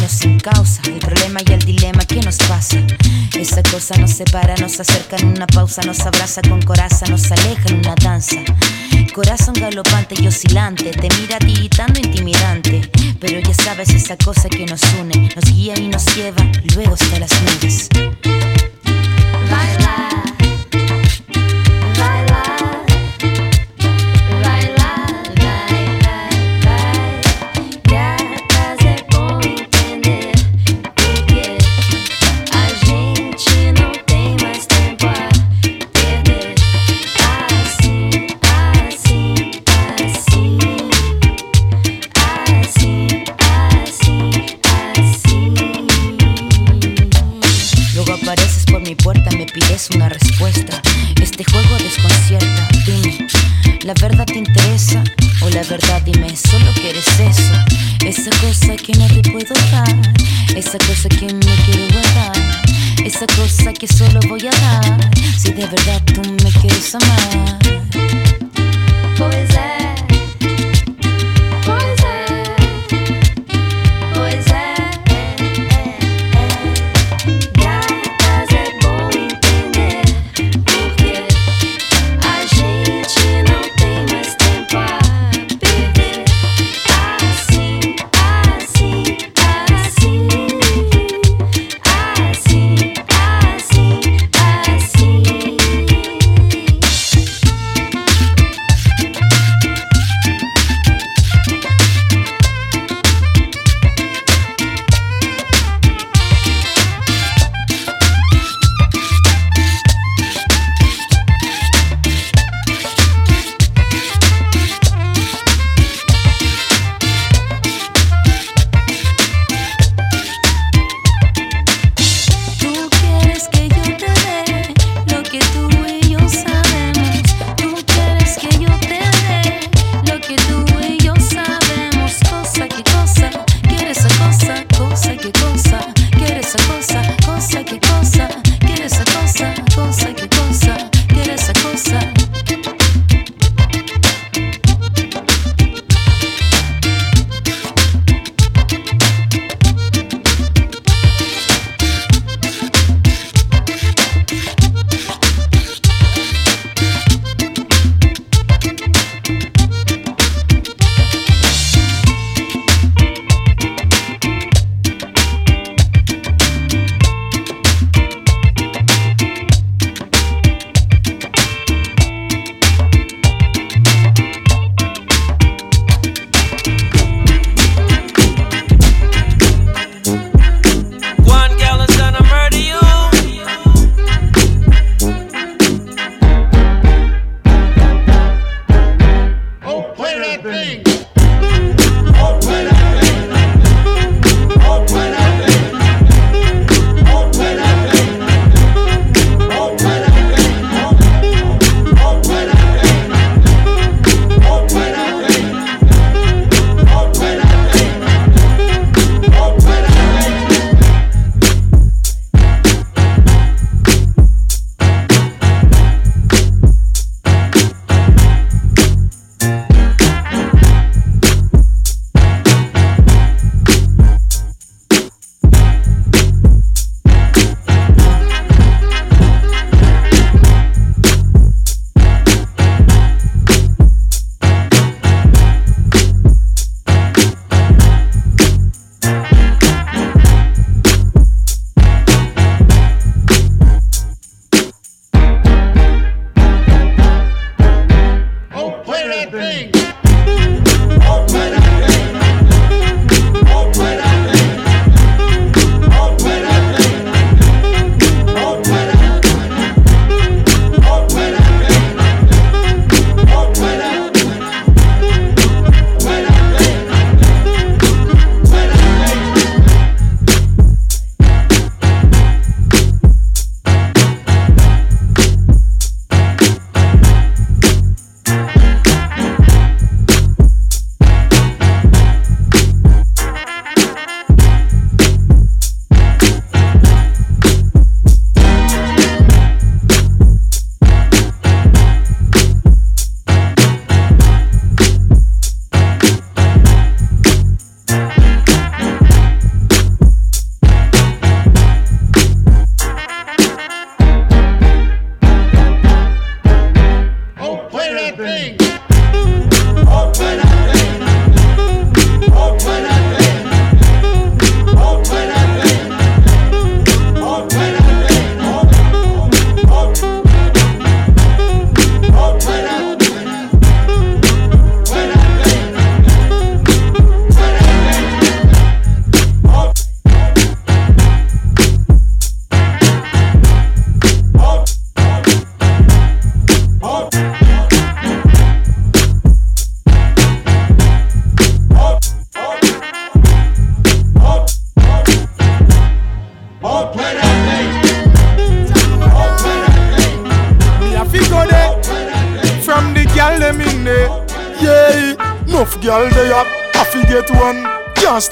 sin 0.08 0.38
causa. 0.38 0.82
El 0.86 0.98
problema 0.98 1.40
y 1.46 1.52
el 1.52 1.60
dilema, 1.60 2.04
¿qué 2.04 2.20
nos 2.20 2.36
pasa? 2.38 2.78
Esa 3.38 3.62
cosa 3.62 3.96
nos 3.96 4.10
separa, 4.10 4.56
nos 4.56 4.78
acerca 4.80 5.16
en 5.16 5.28
una 5.28 5.46
pausa, 5.46 5.82
nos 5.82 6.00
abraza 6.00 6.42
con 6.42 6.62
coraza, 6.62 7.06
nos 7.06 7.30
aleja 7.30 7.68
en 7.68 7.78
una 7.78 7.94
danza. 7.96 8.36
Corazón 9.14 9.54
galopante 9.54 10.14
y 10.20 10.26
oscilante, 10.26 10.90
te 10.90 11.08
mira 11.20 11.38
tiritando 11.38 11.98
intimidante. 11.98 12.90
Pero 13.20 13.40
ya 13.40 13.54
sabes 13.54 13.90
esa 13.90 14.16
cosa 14.16 14.48
que 14.48 14.66
nos 14.66 14.82
une, 15.00 15.30
nos 15.34 15.44
guía 15.44 15.78
y 15.78 15.88
nos 15.88 16.04
lleva 16.14 16.44
luego 16.74 16.94
hasta 16.94 17.18
las 17.18 17.30
nubes. 17.42 17.88
Já 19.48 20.45
¿la 53.86 53.94
verdad 53.94 54.26
te 54.26 54.38
interesa? 54.38 55.04
O 55.42 55.48
la 55.50 55.62
verdad 55.62 56.02
dime, 56.02 56.36
solo 56.36 56.66
quieres 56.74 57.06
eso. 57.20 57.52
Esa 58.04 58.30
cosa 58.40 58.74
que 58.74 58.92
no 58.94 59.06
te 59.06 59.30
puedo 59.30 59.54
dar, 59.70 59.94
esa 60.56 60.76
cosa 60.78 61.08
que 61.08 61.26
me 61.26 61.54
quiero 61.64 61.86
guardar, 61.92 62.64
esa 63.04 63.26
cosa 63.26 63.72
que 63.72 63.86
solo 63.86 64.18
voy 64.28 64.48
a 64.48 64.50
dar. 64.50 65.10
Si 65.38 65.52
de 65.52 65.66
verdad 65.66 66.02
tú 66.12 66.22
me 66.42 66.50
quieres 66.60 66.94
amar. 66.96 67.65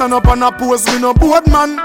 Stand 0.04 0.12
up 0.14 0.26
and 0.26 0.44
a 0.44 0.52
pose 0.52 0.86
me 0.86 0.98
no 1.00 1.14
board 1.14 1.46
man. 1.48 1.76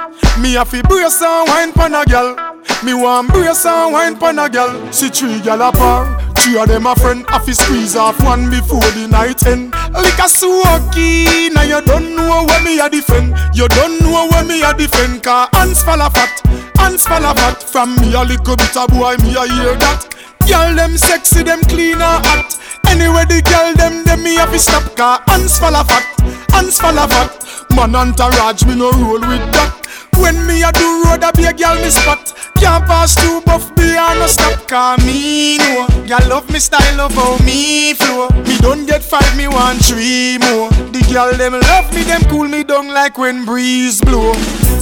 Me 0.41 0.55
a 0.55 0.65
fi 0.65 0.81
brace 0.81 1.21
and 1.21 1.47
wine 1.47 1.71
pon 1.71 1.95
a 1.95 2.03
girl 2.05 2.35
Me 2.83 2.93
want 2.93 3.29
brace 3.29 3.65
and 3.65 3.93
wine 3.93 4.17
pon 4.17 4.39
a 4.39 4.49
girl 4.49 4.91
See 4.91 5.09
three 5.09 5.39
girl 5.41 5.61
a 5.61 5.71
par 5.71 6.19
Three 6.35 6.57
of 6.57 6.69
them 6.69 6.85
a 6.85 6.95
friend. 6.95 7.25
I 7.27 7.39
fi 7.39 7.51
squeeze 7.51 7.97
off 7.97 8.21
one 8.23 8.49
before 8.49 8.79
the 8.95 9.07
night 9.11 9.45
end. 9.45 9.73
Like 9.91 10.19
a 10.19 10.27
sucky 10.31 11.53
Now 11.53 11.63
you 11.63 11.81
don't 11.81 12.15
know 12.15 12.45
where 12.45 12.63
me 12.63 12.79
a 12.79 12.89
defend. 12.89 13.35
You 13.53 13.67
don't 13.67 14.01
know 14.01 14.27
where 14.31 14.45
me 14.45 14.63
a 14.63 14.73
defend 14.73 15.23
Cause 15.23 15.49
hands 15.53 15.83
fall 15.83 15.99
a 15.99 16.09
fat. 16.09 16.39
Hands 16.77 17.03
fall 17.03 17.25
a 17.25 17.35
fat. 17.35 17.61
From 17.61 17.95
me 17.97 18.13
a 18.13 18.23
little 18.23 18.55
bit 18.55 18.75
a 18.75 18.87
boy 18.87 19.17
me 19.17 19.35
a 19.35 19.43
hear 19.47 19.75
that. 19.75 20.07
Girl 20.47 20.73
them 20.73 20.97
sexy, 20.97 21.43
them 21.43 21.61
clean 21.63 22.01
and 22.01 22.25
hot. 22.25 22.57
Anyway 22.87 23.25
the 23.25 23.41
girl 23.43 23.73
them 23.75 24.03
them 24.05 24.23
me 24.23 24.35
have 24.35 24.51
to 24.51 24.59
stop 24.59 24.95
car 24.95 25.21
hands 25.27 25.59
fall 25.59 25.75
a 25.75 25.83
fat, 25.83 26.03
hands 26.51 26.79
fall 26.79 26.97
a 26.97 27.07
fat. 27.07 27.49
Man 27.75 27.95
entourage 27.95 28.65
me 28.65 28.75
no 28.75 28.91
roll 28.91 29.21
with 29.21 29.45
that. 29.53 29.75
When 30.15 30.45
me 30.45 30.63
a 30.63 30.71
do 30.71 31.03
road 31.05 31.23
a 31.23 31.31
be 31.31 31.45
a 31.45 31.53
girl 31.53 31.75
me 31.75 31.89
spot. 31.89 32.33
Can't 32.59 32.85
pass 32.85 33.15
too 33.15 33.41
buff 33.45 33.73
behind 33.75 34.19
no 34.19 34.27
stop 34.27 34.67
car 34.67 34.97
me 34.99 35.57
no. 35.57 35.87
Girl 36.07 36.27
love 36.27 36.51
me 36.51 36.59
style 36.59 36.97
love 36.97 37.13
how 37.13 37.37
me 37.45 37.93
flow. 37.93 38.27
Me 38.43 38.57
don't 38.59 38.85
get 38.85 39.01
five 39.01 39.35
me 39.37 39.47
want 39.47 39.79
three 39.85 40.37
more. 40.39 40.69
The 40.91 41.07
girl 41.11 41.31
them 41.37 41.53
love 41.53 41.93
me 41.93 42.03
them 42.03 42.21
cool 42.29 42.47
me 42.47 42.63
down 42.63 42.89
like 42.89 43.17
when 43.17 43.45
breeze 43.45 44.01
blow. 44.01 44.33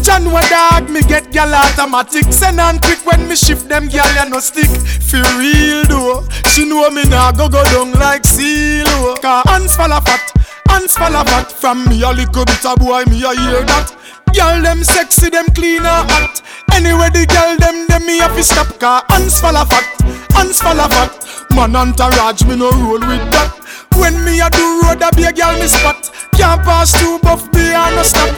January 0.01 0.41
dog 0.49 0.89
me 0.89 1.01
get 1.01 1.31
gal 1.31 1.53
automatic 1.53 2.31
Send 2.31 2.61
on 2.61 2.79
quick 2.79 3.05
when 3.05 3.27
me 3.27 3.35
shift 3.35 3.67
them 3.67 3.87
gal 3.87 4.07
ya 4.15 4.23
no 4.23 4.39
stick 4.39 4.69
For 5.03 5.19
real 5.37 5.83
though 5.83 6.23
She 6.53 6.63
know 6.63 6.89
me 6.89 7.03
nah 7.09 7.33
go 7.33 7.49
go 7.49 7.61
down 7.65 7.91
like 7.91 8.23
CeeLo 8.23 9.19
Cause 9.21 9.43
hands 9.49 9.75
fall 9.75 9.91
a 9.91 9.99
fat 9.99 10.31
Hands 10.69 10.93
fall 10.93 11.15
a 11.15 11.23
fat 11.25 11.51
From 11.51 11.85
me 11.85 12.03
a 12.03 12.09
little 12.11 12.45
bit 12.45 12.65
a 12.65 12.75
boy 12.75 13.03
me 13.05 13.23
a 13.23 13.31
hear 13.35 13.63
that. 13.65 13.95
Girl 14.33 14.61
them 14.61 14.83
sexy 14.83 15.29
them 15.29 15.47
clean 15.55 15.85
and 15.85 16.09
hot. 16.11 16.41
Anyway 16.73 17.09
the 17.09 17.25
girl 17.25 17.57
them 17.57 17.87
them 17.87 18.05
me 18.05 18.19
have 18.19 18.35
to 18.35 18.43
stop. 18.43 18.67
Cause 18.79 19.03
hands 19.09 19.39
fall 19.39 19.55
a 19.55 19.65
fat 19.65 19.87
Hands 20.35 20.59
fall 20.59 20.79
a 20.79 20.87
fat 20.89 21.27
Man 21.51 21.75
entourage 21.75 22.43
me 22.43 22.55
no 22.55 22.69
roll 22.71 22.99
with 22.99 23.25
that. 23.33 23.51
When 23.97 24.23
me 24.23 24.39
a 24.41 24.49
do 24.49 24.81
road 24.83 25.01
a 25.01 25.09
be 25.15 25.23
a 25.23 25.33
girl 25.33 25.57
me 25.57 25.67
spot. 25.67 26.11
Can't 26.37 26.61
pass 26.61 26.91
too 26.99 27.19
buff 27.19 27.51
behind 27.51 27.95
no 27.95 28.03
stop. 28.03 28.29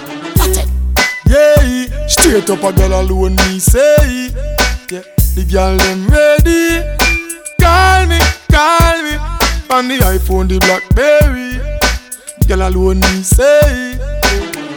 Yeah, 1.25 2.07
straight 2.07 2.49
up 2.49 2.63
a 2.63 2.71
girl 2.71 3.01
alone 3.01 3.35
me 3.35 3.59
say. 3.59 4.31
Yeah, 4.89 5.03
the 5.35 5.45
girl 5.51 5.77
them 5.77 6.07
ready. 6.07 6.81
Call 7.59 8.07
me, 8.07 8.19
call 8.49 9.03
me. 9.03 9.17
On 9.69 9.87
the 9.87 9.97
iPhone, 10.05 10.47
the 10.47 10.59
Blackberry 10.59 11.78
Girl 12.49 12.67
alone 12.67 12.99
me 13.01 13.21
say. 13.21 13.99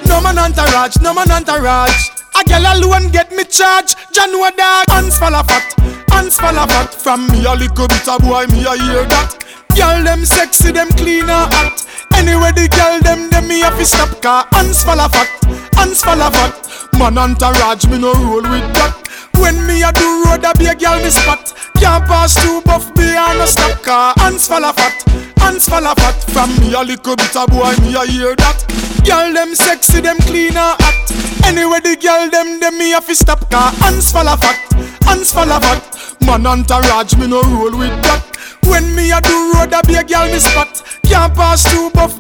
No 0.05 0.21
man 0.21 0.37
entourage, 0.37 1.01
no 1.01 1.15
man 1.15 1.31
entourage. 1.31 2.11
A 2.39 2.45
girl 2.45 2.67
alone 2.69 3.11
get 3.11 3.33
me 3.33 3.45
charge 3.45 3.95
January 4.13 4.53
dog, 4.59 4.85
hands 4.91 5.17
fall 5.17 5.35
a 5.35 5.43
fat 5.43 5.73
Hands 6.11 6.37
fall 6.37 6.59
a 6.59 6.67
fat. 6.67 6.93
From 6.93 7.27
me 7.29 7.47
a 7.47 7.55
little 7.55 7.89
bit 7.89 8.07
a 8.07 8.19
boy, 8.21 8.45
me 8.53 8.67
a 8.67 8.77
hear 8.77 9.07
that. 9.09 9.43
Girl 9.75 10.05
them 10.05 10.27
sexy, 10.27 10.71
them 10.71 10.91
clean 10.91 11.23
and 11.23 11.51
hot 11.51 11.87
Anyway 12.13 12.53
the 12.53 12.69
girl 12.69 13.01
them, 13.01 13.31
them 13.31 13.49
me 13.49 13.61
have 13.61 13.79
to 13.79 13.87
stop. 13.87 14.21
Car 14.21 14.47
hands 14.53 14.85
fall 14.85 15.01
a 15.01 15.09
fat 15.09 15.31
hands 15.77 16.03
fall 16.03 16.21
a 16.21 16.31
fat 16.31 16.73
Man 16.99 17.19
entourage 17.19 17.87
me 17.87 17.99
no 17.99 18.13
roll 18.15 18.43
with 18.43 18.69
that. 18.75 18.95
When 19.35 19.67
me 19.67 19.83
a 19.83 19.91
do 19.93 20.25
road 20.25 20.45
a 20.45 20.53
be 20.59 20.67
a 20.67 20.75
girl 20.75 20.99
me 21.03 21.11
spot. 21.11 21.55
Can't 21.81 22.05
pass 22.07 22.35
too 22.37 22.61
buff 22.63 22.95
behind 22.95 23.39
no 23.39 23.47
stop. 23.47 23.83
Car 23.83 24.15
Hands 24.19 24.47
fall 24.47 24.65
a 24.65 24.73
fat, 24.73 24.95
hands 25.39 25.69
fall 25.69 25.85
a 25.85 25.95
fat 25.97 26.15
From 26.31 26.55
me 26.61 26.75
a 26.75 26.83
little 26.83 27.17
bit 27.17 27.35
a 27.35 27.47
boy 27.49 27.75
me 27.83 27.95
a 27.97 28.05
hear 28.07 28.37
that. 28.37 28.63
Girl 29.05 29.33
them 29.33 29.55
sexy 29.55 30.01
them 30.01 30.19
clean 30.19 30.57
and 30.57 30.77
hot. 30.79 31.47
Anyway 31.47 31.81
the 31.81 31.97
girl 31.97 32.31
them 32.31 32.61
them 32.61 32.79
me 32.79 32.91
have 32.91 33.07
to 33.07 33.15
stop. 33.15 33.51
Car 33.51 33.73
Hands 33.83 34.13
fall 34.13 34.29
a 34.29 34.37
fat, 34.37 34.61
hands 35.05 35.33
fall 35.33 35.51
a 35.51 35.59
fat 35.59 35.83
Man 36.21 36.47
entourage 36.47 37.17
me 37.17 37.27
no 37.27 37.43
roll 37.43 37.77
with 37.77 37.97
that. 38.05 38.23
When 38.65 38.95
me 38.95 39.11
a 39.11 39.21
do 39.21 39.53
road, 39.55 39.73
a 39.73 39.83
be 39.83 39.95
a 39.97 40.05
girl 40.05 40.31
me 40.31 40.39
spot. 40.39 40.83
Can't 41.03 41.35
pass 41.35 41.67
through, 41.67 41.91
buff 41.91 42.12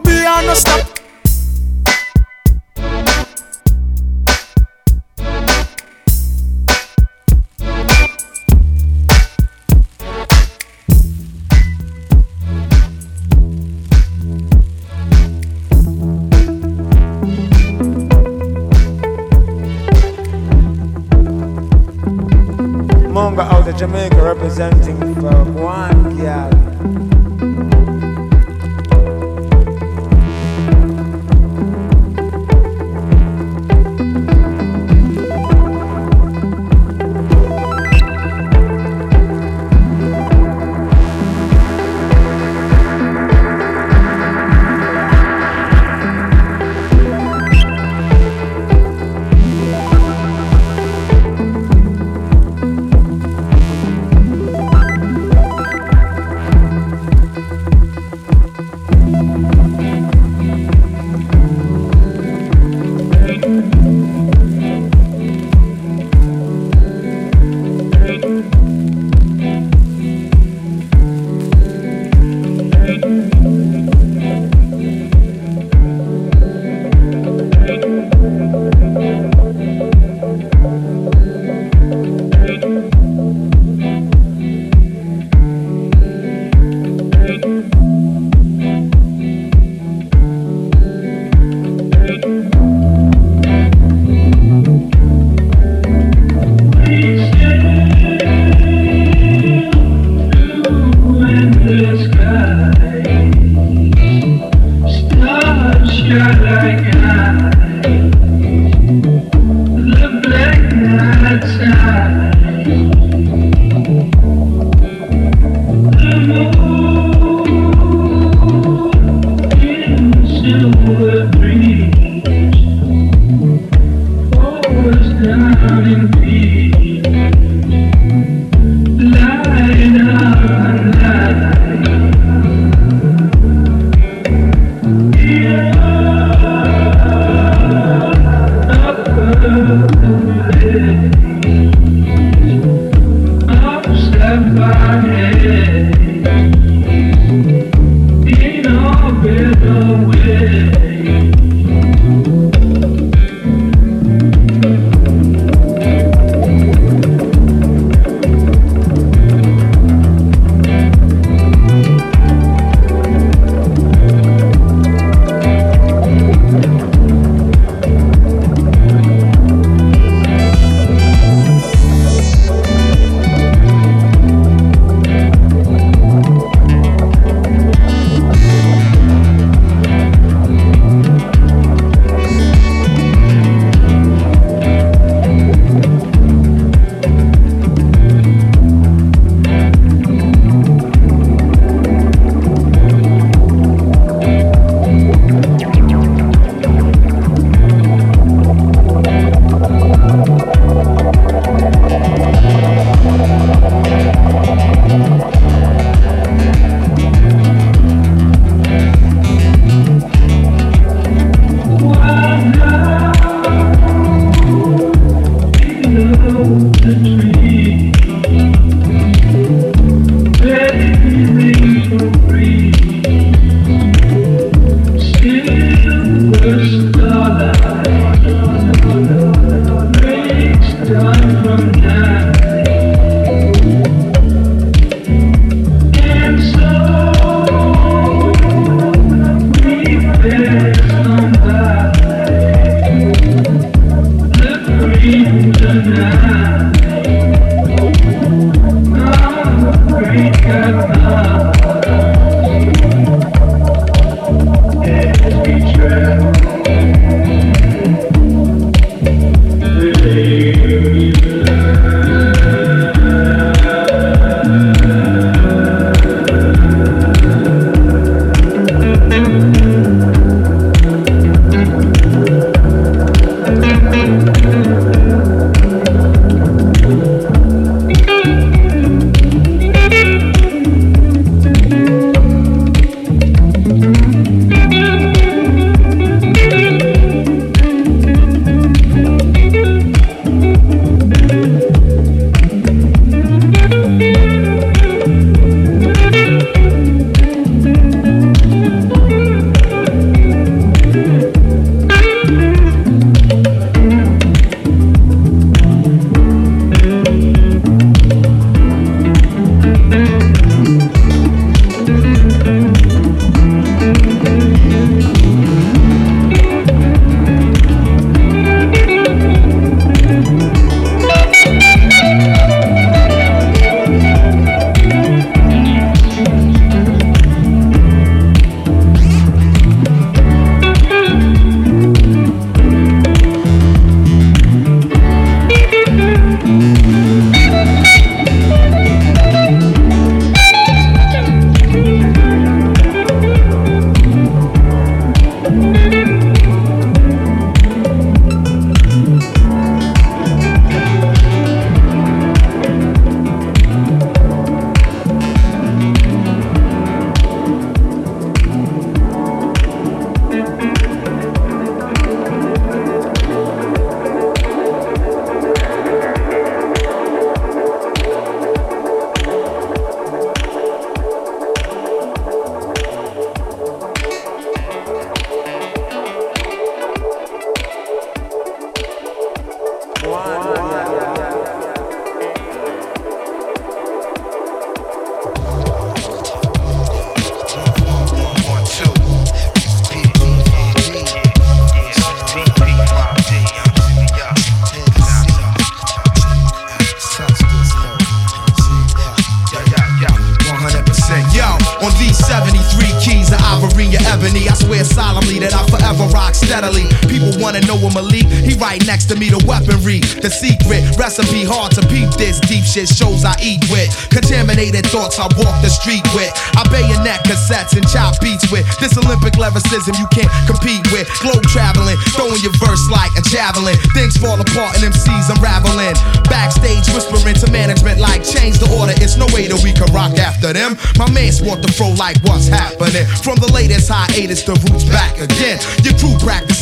Olympic 419.82 419.98
you 419.98 420.06
can't 420.14 420.30
compete 420.46 420.84
with. 420.92 421.08
Globe 421.20 421.42
traveling, 421.50 421.96
throwing 422.14 422.38
your 422.42 422.54
verse 422.62 422.82
like 422.90 423.10
a 423.18 423.22
javelin. 423.22 423.74
Things 423.94 424.16
fall 424.16 424.38
apart 424.38 424.78
and 424.78 424.94
MCs 424.94 425.30
unraveling. 425.30 425.94
Backstage 426.30 426.86
whispering 426.94 427.34
to 427.42 427.50
management 427.50 427.98
like 427.98 428.22
change 428.22 428.58
the 428.58 428.70
order. 428.78 428.94
It's 428.96 429.16
no 429.16 429.26
way 429.34 429.48
that 429.48 429.58
we 429.62 429.72
can 429.72 429.90
rock 429.92 430.18
after 430.18 430.52
them. 430.52 430.76
My 430.98 431.10
mans 431.10 431.42
want 431.42 431.62
the 431.62 431.72
fro 431.72 431.90
like 431.98 432.18
what's 432.22 432.46
happening. 432.46 433.06
From 433.22 433.36
the 433.42 433.50
latest 433.52 433.90
hiatus, 433.90 434.42
the 434.42 434.54
roots 434.70 434.84
back 434.84 435.18
again. 435.18 435.58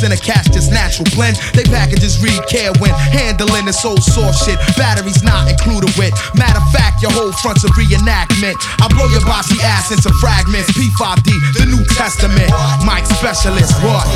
Your 0.01 0.09
crew 0.09 0.17
a 0.17 0.21
cash 0.21 0.49
just 0.49 0.73
natural 0.73 1.05
blend. 1.13 1.37
They 1.53 1.65
packages 1.65 2.23
read 2.25 2.41
care 2.49 2.73
when 2.81 2.93
handling 3.13 3.67
this 3.67 3.85
old 3.85 4.03
soft 4.03 4.41
shit. 4.45 4.57
Batteries 4.77 5.23
not 5.23 5.51
included 5.51 5.93
with. 6.01 6.17
Matter 6.35 6.57
of 6.57 6.73
fact, 6.73 7.03
your 7.03 7.13
whole 7.13 7.33
front's 7.45 7.65
a 7.65 7.71
reenactment. 7.77 8.57
I 8.81 8.89
blow 8.89 9.09
your 9.13 9.21
bossy 9.29 9.61
ass 9.61 9.93
into 9.93 10.09
fragments. 10.17 10.73
P5D, 10.73 11.29
the 11.53 11.67
New 11.69 11.85
Testament. 11.93 12.49
Mike 12.85 13.05
specialist, 13.05 13.77
what? 13.85 14.09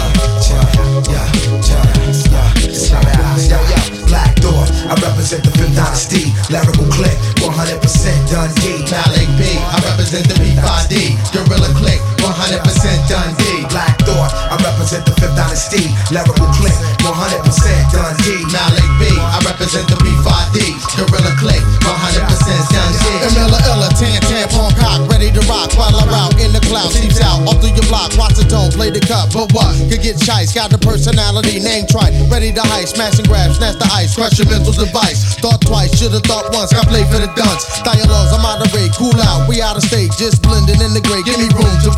Black 4.09 4.37
Thought, 4.39 4.71
I 4.89 4.95
represent 5.05 5.45
the 5.45 5.51
Fifth 5.53 5.77
Dynasty. 5.77 6.33
Lyrical 6.49 6.89
click, 6.97 7.17
100% 7.45 7.83
Dundee. 8.31 8.89
Malik 8.89 9.29
B, 9.37 9.59
I 9.59 9.81
represent 9.91 10.29
the 10.29 10.35
P5D, 10.41 11.19
Gorilla 11.35 11.69
click, 11.77 12.01
100% 12.25 12.65
Dundee. 13.05 13.69
Black 13.69 14.01
Thought, 14.09 14.33
I 14.49 14.57
represent 14.65 15.05
the 15.05 15.13
Fifth 15.21 15.37
Dynasty. 15.37 15.93
Lyrical 16.09 16.49
click, 16.57 16.77
100% 17.05 17.45
Dundee. 17.93 18.41
Malik 18.49 18.89
B, 18.97 19.13
I 19.13 19.39
represent 19.45 19.85
the 19.93 19.97
B5D. 20.01 20.73
Gorilla 20.97 21.37
click, 21.37 21.61
100% 21.85 22.73
Dundee. 22.73 23.19
Miller 23.37 23.61
Illa, 23.69 23.89
tan 24.01 24.17
tampon 24.25 24.73
cock, 24.81 25.05
ready 25.13 25.29
to 25.29 25.43
rock 25.45 25.69
while 25.77 25.93
I'm 25.93 26.09
out 26.17 26.33
in 26.41 26.57
the 26.57 26.65
clouds, 26.65 26.97
Seeps 26.97 27.21
out, 27.21 27.45
off 27.45 27.61
through 27.61 27.77
your 27.77 27.85
block, 27.93 28.17
watch 28.17 28.41
the 28.41 28.47
tone, 28.49 28.73
play 28.73 28.89
the 28.89 29.05
cup. 29.05 29.29
But 29.35 29.53
what? 29.53 29.77
Could 29.93 30.01
get 30.01 30.17
chice, 30.17 30.55
got 30.55 30.71
the 30.73 30.81
personality, 30.81 31.61
name 31.61 31.85
tried, 31.91 32.17
ready 32.33 32.55
to 32.57 32.65
heist, 32.73 32.97
smash 32.97 33.21
and 33.21 33.29
grab, 33.29 33.53
snatch 33.53 33.77
the 33.77 33.89
ice, 33.93 34.17
crush 34.17 34.41
your 34.41 34.49
mental 34.49 34.73
device. 34.73 35.37
Thought 35.45 35.61
twice, 35.61 35.93
should've 35.93 36.25
thought 36.25 36.49
once, 36.57 36.73
got 36.73 36.89
played 36.89 37.09
for 37.13 37.21
the 37.21 37.29
dunce. 37.37 37.69
Dialogues, 37.85 38.33
I'm 38.33 38.47
out 38.47 38.65
of 38.65 38.73
rate, 38.73 38.95
cool 38.97 39.13
out, 39.29 39.45
we 39.45 39.61
out 39.61 39.77
of 39.77 39.85
state, 39.85 40.15
just 40.17 40.41
blending 40.41 40.81
in 40.81 40.97
the 40.97 41.03
gray. 41.05 41.21
Give 41.27 41.37
me 41.37 41.51
room 41.53 41.75
to 41.85 41.91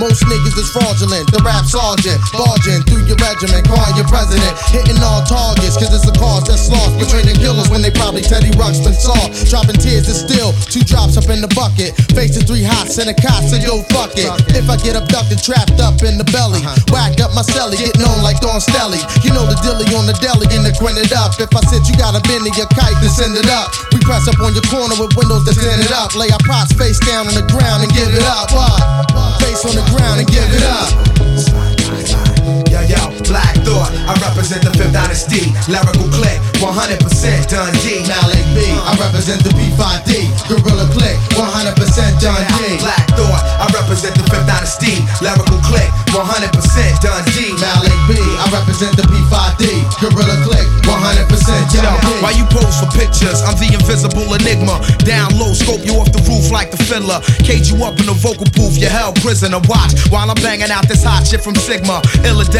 Most 0.00 0.24
niggas 0.24 0.56
is 0.56 0.72
fraudulent, 0.72 1.28
the 1.28 1.44
rap 1.44 1.68
sergeant, 1.68 2.16
barging 2.32 2.80
through 2.88 3.04
your 3.04 3.20
regiment, 3.20 3.68
calling 3.68 3.92
your 4.00 4.08
president, 4.08 4.48
hitting 4.72 4.96
all 5.04 5.20
targets, 5.28 5.76
cause 5.76 5.92
it's 5.92 6.08
a 6.08 6.14
cause 6.16 6.48
that's 6.48 6.72
lost. 6.72 6.96
Betraying 6.96 7.36
killers 7.36 7.68
when 7.68 7.84
they 7.84 7.92
probably 7.92 8.24
Teddy 8.24 8.48
Ruxpin 8.56 8.96
saw. 8.96 9.18
Dropping 9.52 9.76
tears 9.76 10.08
is 10.08 10.24
still 10.24 10.56
two 10.72 10.80
drops 10.88 11.20
up 11.20 11.28
in 11.28 11.44
the 11.44 11.52
bucket. 11.52 11.92
Facing 12.16 12.48
three 12.48 12.64
hots 12.64 12.96
and 12.96 13.12
a 13.12 13.16
cot, 13.16 13.44
so 13.44 13.60
yo, 13.60 13.84
fuck 13.92 14.16
it. 14.16 14.32
If 14.56 14.72
I 14.72 14.80
get 14.80 14.96
abducted, 14.96 15.44
trapped 15.44 15.76
up 15.84 16.00
in 16.00 16.16
the 16.16 16.24
belly, 16.32 16.64
uh-huh. 16.64 16.88
whack 16.88 17.20
up 17.20 17.36
my 17.36 17.44
celly, 17.44 17.76
getting 17.76 18.08
on 18.08 18.24
like 18.24 18.40
Don 18.40 18.56
Stelly. 18.56 19.04
You 19.20 19.36
know 19.36 19.44
the 19.44 19.60
dilly 19.60 19.84
on 19.92 20.08
the 20.08 20.16
deli 20.24 20.48
and 20.56 20.64
the 20.64 20.72
grin 20.80 20.96
it 20.96 21.12
up. 21.12 21.36
If 21.36 21.52
I 21.52 21.60
said 21.68 21.84
you 21.84 21.92
got 22.00 22.16
a 22.16 22.24
bend 22.24 22.48
in 22.48 22.56
your 22.56 22.72
kite, 22.72 22.96
then 23.04 23.12
send 23.12 23.36
it 23.36 23.52
up. 23.52 23.68
We 23.92 24.00
press 24.00 24.24
up 24.32 24.40
on 24.40 24.56
your 24.56 24.64
corner 24.72 24.96
with 24.96 25.12
windows 25.12 25.44
that 25.44 25.60
send 25.60 25.84
it 25.84 25.92
up. 25.92 26.16
Lay 26.16 26.32
our 26.32 26.40
props 26.40 26.72
face 26.72 26.96
down 27.04 27.28
on 27.28 27.36
the 27.36 27.44
ground 27.52 27.84
and 27.84 27.92
give 27.92 28.08
it 28.08 28.24
up. 28.24 28.48
What? 28.56 29.41
Face 29.42 29.64
on 29.64 29.74
the 29.74 29.90
ground 29.90 30.20
and 30.20 30.28
give 30.28 30.44
it 30.54 30.62
up. 30.62 31.61
Yo, 32.72 32.80
yo, 32.88 33.12
Black 33.28 33.52
Thought, 33.68 33.92
I 34.08 34.16
represent 34.24 34.64
the 34.64 34.72
Fifth 34.72 34.96
Dynasty. 34.96 35.52
Lyrical 35.68 36.08
click, 36.08 36.40
100% 36.56 37.04
Dundee. 37.52 38.00
Malik 38.08 38.46
B, 38.56 38.64
I 38.64 38.96
represent 38.96 39.44
the 39.44 39.52
B5D. 39.52 40.32
Gorilla 40.48 40.88
click, 40.88 41.20
100% 41.36 41.76
Dundee. 42.16 42.80
Black 42.80 43.04
Thought, 43.12 43.44
I 43.60 43.68
represent 43.76 44.16
the 44.16 44.24
Fifth 44.24 44.48
Dynasty. 44.48 45.04
Lyrical 45.20 45.60
click, 45.68 45.92
100% 46.16 47.04
Dundee. 47.04 47.52
Malik 47.60 48.00
B, 48.08 48.16
I 48.40 48.48
represent 48.48 48.96
the 48.96 49.04
B5D. 49.04 49.68
Gorilla 50.00 50.40
click, 50.40 50.64
100% 50.88 51.76
Yo, 51.76 51.84
Dundee. 51.84 52.24
why 52.24 52.32
you 52.32 52.48
pose 52.48 52.80
for 52.80 52.88
pictures? 52.96 53.44
I'm 53.44 53.60
the 53.60 53.68
invisible 53.68 54.32
enigma. 54.32 54.80
Down 55.04 55.28
low, 55.36 55.52
scope 55.52 55.84
you 55.84 56.00
off 56.00 56.08
the 56.08 56.24
roof 56.24 56.48
like 56.48 56.72
the 56.72 56.80
fiddler. 56.88 57.20
Cage 57.44 57.68
you 57.68 57.84
up 57.84 58.00
in 58.00 58.08
the 58.08 58.16
vocal 58.16 58.48
booth, 58.56 58.80
you're 58.80 58.88
held 58.88 59.20
prisoner. 59.20 59.60
Watch 59.68 59.92
while 60.08 60.32
I'm 60.32 60.40
banging 60.40 60.72
out 60.72 60.88
this 60.88 61.04
hot 61.04 61.28
shit 61.28 61.44
from 61.44 61.52
Sigma. 61.60 62.00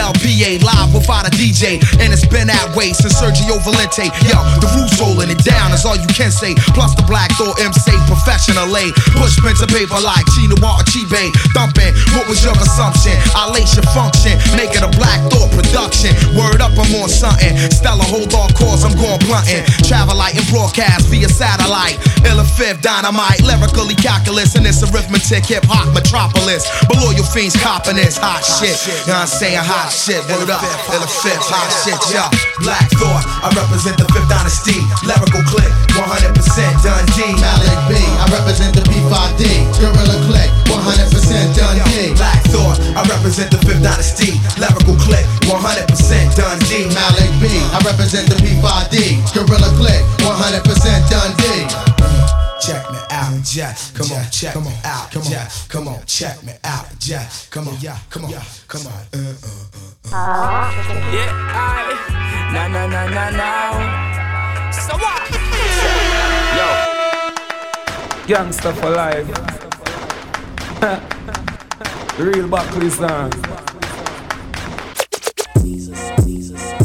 Illadel 0.02 0.14
PA, 0.18 0.50
live 0.66 0.94
without 0.94 1.26
a 1.26 1.30
DJ. 1.30 1.78
And 2.02 2.12
it's 2.12 2.26
been 2.26 2.48
that 2.50 2.74
way 2.74 2.92
since 2.92 3.14
Sergio 3.14 3.58
Valente. 3.62 4.10
Yo, 4.26 4.38
the 4.58 4.68
roots 4.74 4.98
holding 4.98 5.30
it 5.30 5.42
down 5.44 5.70
is 5.70 5.86
all 5.86 5.96
you 5.96 6.10
can 6.10 6.30
say. 6.30 6.54
Plus 6.74 6.94
the 6.94 7.06
Black 7.06 7.30
Thought 7.38 7.60
MC 7.62 7.94
professionally. 8.10 8.90
Push 9.14 9.38
pen 9.38 9.54
to 9.62 9.68
paper 9.70 9.98
like 10.02 10.26
Chino 10.34 10.58
or 10.58 10.82
Chibe. 10.90 11.30
Thumping, 11.54 11.94
what 12.18 12.26
was 12.26 12.42
your 12.42 12.56
assumption? 12.58 13.14
I 13.34 13.50
lace 13.54 13.78
your 13.78 13.86
function, 13.94 14.34
make 14.58 14.74
it 14.74 14.82
a 14.82 14.90
Black 14.98 15.22
Thought 15.30 15.54
production. 15.54 16.14
Word 16.34 16.58
up, 16.58 16.74
I'm 16.74 16.90
on 16.98 17.08
something. 17.08 17.54
Stella, 17.70 18.02
hold 18.02 18.34
on 18.34 18.50
course, 18.58 18.82
I'm 18.82 18.94
going 18.98 19.22
blunting. 19.30 19.62
Travel 19.86 20.18
light 20.18 20.34
and 20.34 20.46
broadcast 20.50 21.06
via 21.08 21.30
satellite. 21.30 22.02
Illa 22.26 22.44
fifth 22.44 22.82
dynamite, 22.82 23.42
lyrically 23.42 23.94
calculus, 23.94 24.58
and 24.58 24.66
it's 24.66 24.82
arithmetic, 24.82 25.46
hip 25.46 25.64
hop 25.70 25.94
metropolis. 25.94 26.66
Below 26.90 27.14
your 27.14 27.26
fiends 27.28 27.54
copping 27.54 27.96
this 27.96 28.18
hot 28.18 28.42
shit. 28.42 28.74
You 29.06 29.14
know 29.14 29.22
what 29.22 29.30
I'm 29.30 29.38
saying? 29.38 29.62
Hot 29.62 29.91
shit, 29.92 30.24
word 30.32 30.48
up. 30.48 30.64
Fifth, 31.22 31.46
hot 31.52 31.68
shit, 31.84 32.00
yo. 32.10 32.24
Black 32.64 32.88
Thought, 32.96 33.22
I 33.44 33.52
represent 33.52 34.00
the 34.00 34.08
Fifth 34.10 34.26
Dynasty. 34.26 34.80
Lyrical 35.04 35.44
click, 35.44 35.68
100% 35.92 36.32
Dundee. 36.80 37.36
Malik 37.36 37.80
B, 37.86 38.00
I 38.00 38.24
represent 38.32 38.72
the 38.72 38.82
B5D. 38.88 39.68
Gorilla 39.78 40.18
click, 40.26 40.50
100% 40.66 41.52
Dundee. 41.54 42.16
Black 42.16 42.40
Thought, 42.48 42.80
I 42.96 43.04
represent 43.06 43.52
the 43.52 43.60
Fifth 43.60 43.84
Dynasty. 43.84 44.40
Lyrical 44.56 44.96
click, 44.96 45.26
100% 45.44 45.52
Dundee. 46.34 46.88
Malik 46.96 47.32
B, 47.38 47.52
I 47.70 47.78
represent 47.84 48.32
the 48.32 48.38
B5D. 48.40 49.20
Gorilla 49.36 49.70
click, 49.76 50.02
100% 50.24 50.64
Dundee. 51.12 51.91
Check 53.44 53.98
me 53.98 54.14
out, 54.14 54.42
yeah. 54.42 54.52
Come 54.52 54.66
on, 54.66 54.70
check 54.70 54.70
me 54.70 54.72
out, 54.84 55.10
come 55.10 55.22
on, 55.22 55.48
come 55.68 55.88
on, 55.88 56.06
check 56.06 56.42
me 56.44 56.52
out, 56.62 56.86
yeah. 57.08 57.28
Come 57.50 57.68
on, 57.68 57.76
yeah, 57.80 57.98
come 58.08 58.24
on, 58.26 58.32
come 58.68 58.86
on. 58.86 58.92
Uh, 58.92 59.18
uh, 59.18 60.12
uh. 60.12 60.70
Yeah, 61.12 61.32
I. 61.32 62.12
No, 62.52 62.68
no, 62.68 62.86
no, 62.86 63.08
no, 63.08 63.30
no. 63.30 63.52
So 64.70 64.96
what? 64.96 65.30
Yo. 66.56 66.68
Gangsta 68.26 68.72
for 68.74 68.90
life. 68.90 69.26
Real 72.18 72.46
Buckley 72.46 72.90
song. 72.90 73.32
wanna 76.42 76.81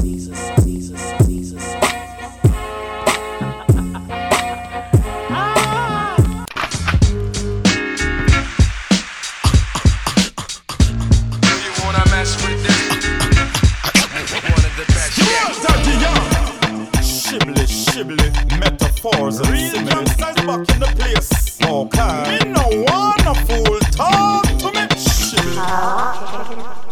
shibboleth, 17.97 18.59
metaphors, 18.59 19.39
Real 19.49 19.71
similes. 19.71 20.17
Real 20.17 20.45
back 20.45 20.69
in 20.69 20.79
the 20.79 20.93
place. 20.97 21.59
Okay. 21.63 22.45
Me 22.45 22.51
no 22.51 22.65
wanna 22.85 23.33
fool, 23.45 23.79
talk 23.91 24.43
to 24.59 24.71
me. 24.71 24.87
Shibboleth. 24.95 25.57
Ah. 25.57 26.86